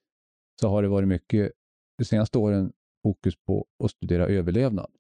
så 0.62 0.70
har 0.70 0.82
det 0.82 0.88
varit 0.88 1.08
mycket 1.08 1.52
de 1.98 2.06
senaste 2.06 2.38
åren 2.38 2.72
fokus 3.04 3.36
på 3.36 3.66
att 3.84 3.92
studera 3.92 4.28
överlevnad. 4.28 4.92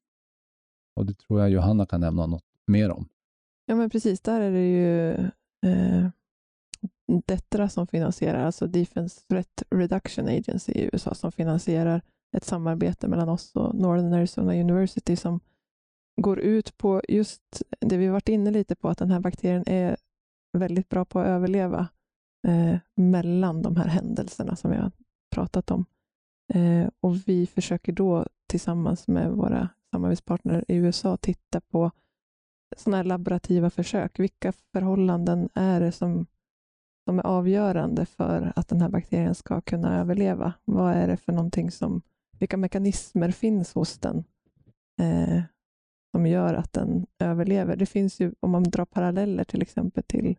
Och 0.95 1.05
det 1.05 1.13
tror 1.13 1.39
jag 1.39 1.49
Johanna 1.49 1.85
kan 1.85 2.01
nämna 2.01 2.25
något 2.25 2.45
mer 2.67 2.91
om. 2.91 3.09
Ja, 3.65 3.75
men 3.75 3.89
precis. 3.89 4.21
Där 4.21 4.41
är 4.41 4.51
det 4.51 4.67
ju 4.67 5.09
eh, 5.71 6.09
Detra 7.25 7.69
som 7.69 7.87
finansierar, 7.87 8.45
alltså 8.45 8.67
Defense 8.67 9.21
Threat 9.27 9.63
Reduction 9.69 10.27
Agency 10.27 10.71
i 10.71 10.89
USA, 10.93 11.13
som 11.13 11.31
finansierar 11.31 12.01
ett 12.37 12.43
samarbete 12.43 13.07
mellan 13.07 13.29
oss 13.29 13.55
och 13.55 13.75
Northern 13.75 14.13
Arizona 14.13 14.53
University 14.53 15.15
som 15.15 15.39
går 16.21 16.39
ut 16.39 16.77
på 16.77 17.01
just 17.07 17.61
det 17.79 17.97
vi 17.97 18.07
varit 18.07 18.29
inne 18.29 18.51
lite 18.51 18.75
på, 18.75 18.89
att 18.89 18.97
den 18.97 19.11
här 19.11 19.19
bakterien 19.19 19.63
är 19.67 19.97
väldigt 20.53 20.89
bra 20.89 21.05
på 21.05 21.19
att 21.19 21.27
överleva 21.27 21.87
eh, 22.47 22.77
mellan 22.95 23.61
de 23.61 23.75
här 23.75 23.87
händelserna 23.87 24.55
som 24.55 24.71
vi 24.71 24.77
har 24.77 24.91
pratat 25.31 25.71
om. 25.71 25.85
Eh, 26.53 26.87
och 26.99 27.15
vi 27.27 27.47
försöker 27.47 27.91
då 27.91 28.25
tillsammans 28.47 29.07
med 29.07 29.31
våra 29.31 29.69
samarbetspartner 29.91 30.65
i 30.67 30.75
USA 30.75 31.17
titta 31.17 31.61
på 31.61 31.91
sådana 32.77 32.97
här 32.97 33.03
laborativa 33.03 33.69
försök. 33.69 34.19
Vilka 34.19 34.51
förhållanden 34.51 35.49
är 35.53 35.79
det 35.79 35.91
som, 35.91 36.25
som 37.05 37.19
är 37.19 37.25
avgörande 37.25 38.05
för 38.05 38.53
att 38.55 38.67
den 38.67 38.81
här 38.81 38.89
bakterien 38.89 39.35
ska 39.35 39.61
kunna 39.61 39.99
överleva? 39.99 40.53
Vad 40.65 40.93
är 40.93 41.07
det 41.07 41.17
för 41.17 41.31
någonting 41.31 41.71
som, 41.71 42.01
vilka 42.39 42.57
mekanismer 42.57 43.31
finns 43.31 43.73
hos 43.73 43.97
den 43.97 44.23
eh, 44.99 45.43
som 46.15 46.25
gör 46.25 46.53
att 46.53 46.73
den 46.73 47.05
överlever? 47.19 47.75
Det 47.75 47.85
finns 47.85 48.19
ju, 48.19 48.33
om 48.39 48.51
man 48.51 48.63
drar 48.63 48.85
paralleller 48.85 49.43
till 49.43 49.61
exempel 49.61 50.03
till 50.03 50.37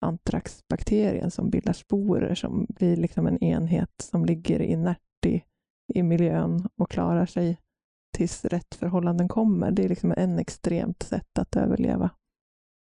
antraxbakterien 0.00 1.30
som 1.30 1.50
bildar 1.50 1.72
sporer 1.72 2.34
som 2.34 2.66
blir 2.68 2.96
liksom 2.96 3.26
en 3.26 3.44
enhet 3.44 3.90
som 4.02 4.24
ligger 4.24 4.60
inert 4.60 5.26
i, 5.26 5.42
i 5.94 6.02
miljön 6.02 6.68
och 6.76 6.90
klarar 6.90 7.26
sig 7.26 7.58
tills 8.16 8.44
rätt 8.44 8.74
förhållanden 8.74 9.28
kommer. 9.28 9.70
Det 9.70 9.84
är 9.84 9.88
liksom 9.88 10.14
en 10.16 10.38
extremt 10.38 11.02
sätt 11.02 11.38
att 11.38 11.56
överleva 11.56 12.10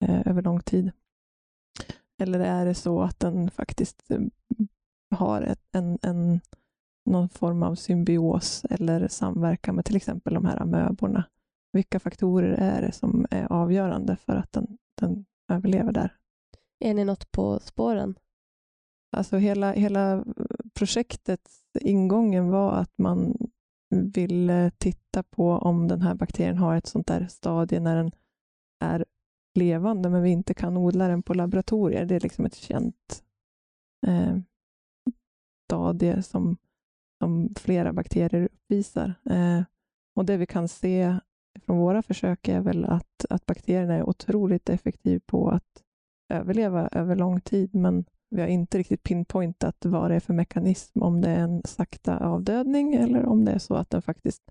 eh, 0.05 0.27
över 0.27 0.43
lång 0.43 0.61
tid. 0.61 0.91
Eller 2.18 2.41
är 2.41 2.66
det 2.66 2.74
så 2.74 3.03
att 3.03 3.20
den 3.20 3.51
faktiskt 3.51 4.11
eh, 4.11 4.20
har 5.11 5.43
ett, 5.43 5.62
en, 5.72 5.99
en, 6.03 6.41
någon 7.05 7.29
form 7.29 7.62
av 7.62 7.74
symbios 7.74 8.64
eller 8.70 9.09
samverkan 9.09 9.74
med 9.74 9.85
till 9.85 9.97
exempel 9.97 10.35
de 10.35 10.45
här 10.45 10.62
amöborna? 10.62 11.24
Vilka 11.77 12.01
faktorer 12.01 12.53
är 12.53 12.83
det 12.83 12.93
som 12.93 13.27
är 13.31 13.53
avgörande 13.53 14.16
för 14.16 14.37
att 14.37 14.53
den, 14.53 14.79
den 15.01 15.24
överlever 15.53 15.93
där? 15.93 16.16
Är 16.85 16.95
ni 16.95 17.05
något 17.05 17.33
på 17.33 17.61
spåren? 17.61 18.18
Alltså 19.16 19.37
hela, 19.37 19.72
hela 19.72 20.24
projektets 20.74 21.62
ingången 21.81 22.51
var 22.51 22.72
att 22.72 22.93
man 22.99 23.37
vill 23.91 24.70
titta 24.79 25.22
på 25.22 25.51
om 25.51 25.89
den 25.89 26.03
här 26.03 26.14
bakterien 26.14 26.59
har 26.59 26.77
ett 26.77 26.87
sånt 26.87 27.07
där 27.07 27.27
stadie 27.27 27.81
när 27.81 27.97
den 27.97 28.12
är 28.85 29.05
levande, 29.55 30.11
men 30.11 30.22
vi 30.22 30.31
inte 30.31 30.55
kan 30.55 30.77
odla 30.77 31.09
den 31.09 31.22
på 31.22 31.35
laboratorier. 31.35 32.07
Det 32.07 32.16
är 32.16 32.20
liksom 32.20 32.45
ett 32.47 32.55
känt 32.55 33.24
eh, 34.07 34.39
stadie 35.66 36.22
som, 36.22 36.57
som 37.18 37.55
flera 37.57 37.93
bakterier 37.93 38.45
uppvisar. 38.45 39.14
Eh, 39.31 39.62
och 40.14 40.24
det 40.24 40.37
vi 40.37 40.47
kan 40.47 40.68
se 40.68 41.18
från 41.67 41.79
våra 41.79 42.03
försök 42.03 42.49
är 42.49 42.61
väl 42.61 42.85
att, 42.85 43.25
att 43.31 43.47
bakterierna 43.47 43.95
är 43.95 44.09
otroligt 44.09 44.69
effektiva 44.69 45.21
på 45.27 45.51
att 45.51 45.83
överleva 46.33 46.89
över 46.89 47.17
lång 47.17 47.41
tid, 47.41 47.75
men 47.75 48.05
vi 48.31 48.41
har 48.41 48.49
inte 48.49 48.79
riktigt 48.79 49.03
pinpointat 49.03 49.85
vad 49.85 50.11
det 50.11 50.14
är 50.14 50.21
för 50.21 50.35
mekanism, 50.35 51.03
om 51.03 51.21
det 51.21 51.31
är 51.31 51.39
en 51.39 51.62
sakta 51.64 52.19
avdödning 52.19 52.95
eller 52.95 53.25
om 53.25 53.45
det 53.45 53.53
är 53.53 53.59
så 53.59 53.75
att 53.75 53.91
den 53.91 54.03
faktiskt 54.03 54.43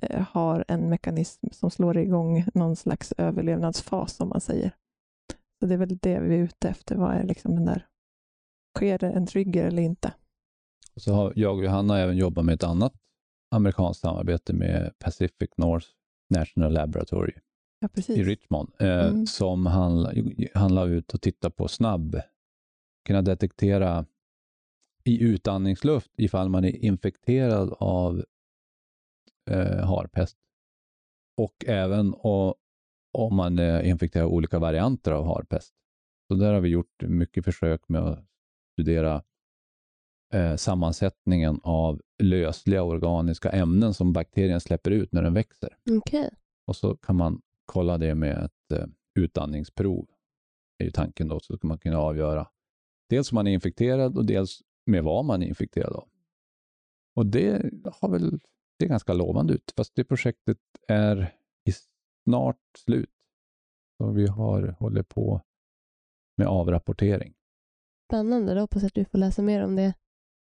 eh, 0.00 0.26
har 0.30 0.64
en 0.68 0.88
mekanism 0.88 1.46
som 1.52 1.70
slår 1.70 1.98
igång 1.98 2.44
någon 2.54 2.76
slags 2.76 3.12
överlevnadsfas, 3.12 4.14
som 4.14 4.28
man 4.28 4.40
säger. 4.40 4.70
Så 5.60 5.66
det 5.66 5.74
är 5.74 5.78
väl 5.78 5.98
det 5.98 6.20
vi 6.20 6.34
är 6.34 6.38
ute 6.38 6.68
efter. 6.68 6.96
Vad 6.96 7.14
är 7.14 7.24
liksom 7.24 7.54
den 7.54 7.64
där, 7.64 7.86
sker 8.76 8.98
det 8.98 9.10
en 9.10 9.26
trigger 9.26 9.64
eller 9.66 9.82
inte? 9.82 10.12
Så 10.96 11.12
har 11.12 11.32
jag 11.36 11.56
och 11.56 11.64
Johanna 11.64 11.98
även 11.98 12.16
jobbat 12.16 12.44
med 12.44 12.54
ett 12.54 12.64
annat 12.64 12.92
amerikanskt 13.50 14.00
samarbete 14.00 14.52
med 14.52 14.98
Pacific 14.98 15.50
North 15.56 15.86
National 16.34 16.72
Laboratory 16.72 17.32
Ja, 17.80 17.88
i 18.08 18.22
Richmond, 18.24 18.70
eh, 18.80 19.06
Mm. 19.08 19.26
som 19.26 19.66
handlar, 19.66 20.14
handlar 20.58 20.88
ut 20.88 21.14
och 21.14 21.20
tittar 21.20 21.50
på 21.50 21.68
snabb, 21.68 22.20
kunna 23.06 23.22
detektera 23.22 24.06
i 25.04 25.22
utandningsluft 25.22 26.10
ifall 26.16 26.48
man 26.48 26.64
är 26.64 26.76
infekterad 26.84 27.74
av 27.78 28.24
eh, 29.50 29.84
harpest. 29.86 30.36
Och 31.36 31.64
även 31.66 32.14
o- 32.14 32.54
om 33.12 33.36
man 33.36 33.58
är 33.58 33.82
infekterad 33.82 34.26
av 34.26 34.32
olika 34.32 34.58
varianter 34.58 35.12
av 35.12 35.26
harpest. 35.26 35.74
Så 36.28 36.34
där 36.34 36.52
har 36.52 36.60
vi 36.60 36.68
gjort 36.68 37.02
mycket 37.02 37.44
försök 37.44 37.88
med 37.88 38.02
att 38.02 38.24
studera 38.72 39.22
eh, 40.34 40.56
sammansättningen 40.56 41.60
av 41.62 42.00
lösliga 42.18 42.82
organiska 42.82 43.50
ämnen 43.50 43.94
som 43.94 44.12
bakterien 44.12 44.60
släpper 44.60 44.90
ut 44.90 45.12
när 45.12 45.22
den 45.22 45.34
växer. 45.34 45.76
Okej. 45.90 46.30
Och 46.66 46.76
så 46.76 46.96
kan 46.96 47.16
man 47.16 47.40
kolla 47.66 47.98
det 47.98 48.14
med 48.14 48.44
ett 48.44 48.72
eh, 48.72 48.86
utandningsprov. 49.14 50.08
är 50.78 50.84
ju 50.84 50.90
tanken 50.90 51.28
då, 51.28 51.40
så 51.40 51.56
ska 51.56 51.66
man 51.66 51.78
kunna 51.78 51.98
avgöra 51.98 52.48
dels 53.08 53.32
om 53.32 53.34
man 53.34 53.46
är 53.46 53.52
infekterad 53.52 54.18
och 54.18 54.26
dels 54.26 54.60
med 54.86 55.04
vad 55.04 55.24
man 55.24 55.42
är 55.42 55.46
infekterad 55.46 55.92
av. 55.92 56.08
Och 57.14 57.26
det 57.26 57.72
har 57.84 58.08
väl, 58.08 58.40
det 58.78 58.84
är 58.84 58.88
ganska 58.88 59.12
lovande 59.12 59.54
ut, 59.54 59.72
fast 59.76 59.94
det 59.94 60.04
projektet 60.04 60.58
är 60.88 61.34
snart 62.24 62.60
slut. 62.78 63.10
Så 63.98 64.10
vi 64.10 64.26
har 64.26 64.76
håller 64.78 65.02
på 65.02 65.42
med 66.36 66.46
avrapportering. 66.46 67.34
Spännande. 68.08 68.54
Då 68.54 68.60
hoppas 68.60 68.82
jag 68.82 68.86
att 68.86 68.94
du 68.94 69.04
får 69.04 69.18
läsa 69.18 69.42
mer 69.42 69.64
om 69.64 69.76
det 69.76 69.94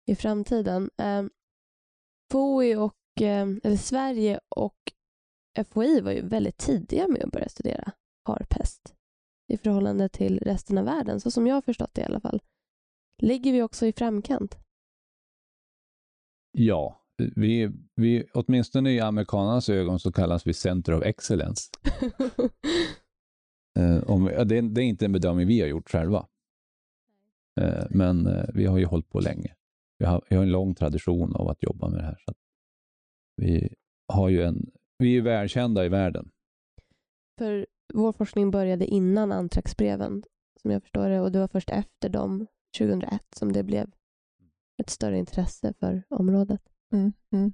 i 0.07 0.15
framtiden. 0.15 0.91
FOI 2.31 2.77
och, 2.77 3.23
eh, 3.23 3.49
eller 3.65 3.77
Sverige 3.77 4.41
och 4.57 4.77
FOI 5.71 6.01
var 6.01 6.13
ju 6.13 6.27
väldigt 6.27 6.59
tidiga 6.59 7.09
med 7.09 7.23
att 7.25 7.33
börja 7.33 7.49
studera 7.49 7.93
harpest 8.25 8.95
i 9.49 9.57
förhållande 9.57 10.09
till 10.09 10.39
resten 10.39 10.79
av 10.79 10.85
världen, 10.85 11.21
så 11.21 11.31
som 11.31 11.47
jag 11.47 11.55
har 11.55 11.63
förstått 11.63 11.95
det 11.95 12.01
i 12.01 12.05
alla 12.05 12.21
fall. 12.21 12.41
Ligger 13.23 13.53
vi 13.53 13.63
också 13.63 13.87
i 13.87 13.93
framkant? 13.93 14.59
Ja, 16.53 17.01
vi, 17.37 17.71
vi, 17.95 18.25
åtminstone 18.35 18.91
i 18.93 19.01
amerikanernas 19.01 19.69
ögon 19.69 20.01
så 20.01 20.13
kallas 20.13 20.47
vi 20.47 20.55
Center 20.55 20.95
of 20.95 21.03
Excellence. 21.03 21.71
Eh, 23.79 24.11
om, 24.11 24.25
det, 24.25 24.61
det 24.61 24.81
är 24.81 24.85
inte 24.85 25.05
en 25.05 25.13
bedömning 25.13 25.47
vi 25.47 25.61
har 25.61 25.69
gjort 25.69 25.91
själva. 25.91 26.27
Eh, 27.61 27.85
men 27.91 28.27
eh, 28.27 28.45
vi 28.55 28.67
har 28.67 28.79
ju 28.79 28.85
hållit 28.85 29.09
på 29.09 29.21
länge. 29.21 29.55
Vi 30.01 30.07
har, 30.07 30.23
vi 30.29 30.37
har 30.37 30.43
en 30.43 30.51
lång 30.51 30.75
tradition 30.75 31.37
av 31.37 31.49
att 31.49 31.63
jobba 31.63 31.89
med 31.89 31.99
det 31.99 32.05
här. 32.05 32.19
Så 32.25 32.31
att 32.31 32.37
vi, 33.37 33.75
har 34.09 34.29
ju 34.29 34.43
en, 34.43 34.71
vi 34.99 35.17
är 35.17 35.23
välkända 35.23 35.85
i 35.85 35.89
världen. 35.89 36.31
För 37.39 37.67
vår 37.95 38.13
forskning 38.13 38.51
började 38.51 38.87
innan 38.87 39.33
antraxbreven, 39.33 40.23
som 40.63 40.71
jag 40.71 40.83
förstår 40.83 41.09
det, 41.09 41.21
och 41.21 41.33
det 41.33 41.39
var 41.39 41.49
först 41.49 41.71
efter 41.71 42.09
dem, 42.09 42.47
2001, 42.79 43.23
som 43.37 43.53
det 43.53 43.63
blev 43.63 43.91
ett 44.79 44.91
större 44.91 45.19
intresse 45.19 45.75
för 45.81 46.03
området. 46.09 46.61
Mm, 46.93 47.13
mm. 47.33 47.53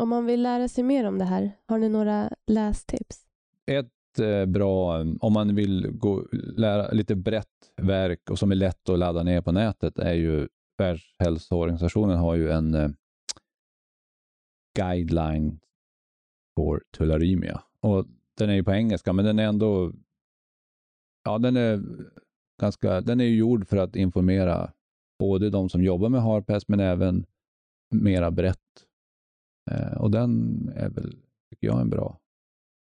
Om 0.00 0.08
man 0.08 0.26
vill 0.26 0.42
lära 0.42 0.68
sig 0.68 0.84
mer 0.84 1.04
om 1.04 1.18
det 1.18 1.24
här, 1.24 1.56
har 1.66 1.78
ni 1.78 1.88
några 1.88 2.30
lästips? 2.46 3.26
Ett 3.66 4.18
eh, 4.18 4.46
bra, 4.46 5.00
om 5.20 5.32
man 5.32 5.54
vill 5.54 5.90
gå, 5.90 6.26
lära 6.32 6.90
lite 6.90 7.14
brett 7.14 7.72
verk 7.76 8.30
och 8.30 8.38
som 8.38 8.50
är 8.50 8.56
lätt 8.56 8.88
att 8.88 8.98
ladda 8.98 9.22
ner 9.22 9.40
på 9.40 9.52
nätet, 9.52 9.98
är 9.98 10.14
ju 10.14 10.48
Världshälsoorganisationen 10.80 12.18
har 12.18 12.34
ju 12.34 12.50
en 12.50 12.74
eh, 12.74 12.90
guideline 14.78 15.60
for 16.56 16.82
tularemia. 16.96 17.62
Och 17.80 18.06
den 18.36 18.50
är 18.50 18.54
ju 18.54 18.64
på 18.64 18.72
engelska, 18.72 19.12
men 19.12 19.24
den 19.24 19.38
är 19.38 19.44
ändå, 19.44 19.92
ja 21.24 21.38
den 21.38 21.56
är 21.56 21.82
ganska, 22.60 23.00
den 23.00 23.20
är 23.20 23.24
ju 23.24 23.36
gjord 23.36 23.68
för 23.68 23.76
att 23.76 23.96
informera 23.96 24.72
både 25.18 25.50
de 25.50 25.68
som 25.68 25.82
jobbar 25.82 26.08
med 26.08 26.22
harpest, 26.22 26.68
men 26.68 26.80
även 26.80 27.26
mera 27.90 28.30
brett. 28.30 28.86
Eh, 29.70 29.92
och 29.92 30.10
den 30.10 30.68
är 30.76 30.88
väl, 30.88 31.10
tycker 31.50 31.66
jag, 31.66 31.80
en 31.80 31.90
bra 31.90 32.20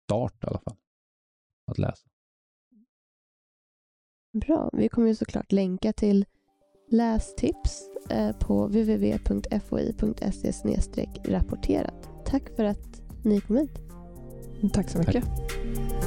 start 0.03 0.43
i 0.43 0.47
alla 0.47 0.59
fall 0.59 0.77
att 1.71 1.77
läsa. 1.77 2.09
Bra. 4.33 4.69
Vi 4.73 4.89
kommer 4.89 5.07
ju 5.07 5.15
såklart 5.15 5.51
länka 5.51 5.93
till 5.93 6.25
lästips 6.91 7.88
på 8.39 8.65
www.foi.se 8.67 10.51
rapporterat. 11.25 12.09
Tack 12.25 12.43
för 12.55 12.63
att 12.63 13.01
ni 13.23 13.41
kom 13.41 13.57
hit. 13.57 13.79
Tack 14.73 14.89
så 14.89 14.97
mycket. 14.97 15.23
Tack. 15.23 15.98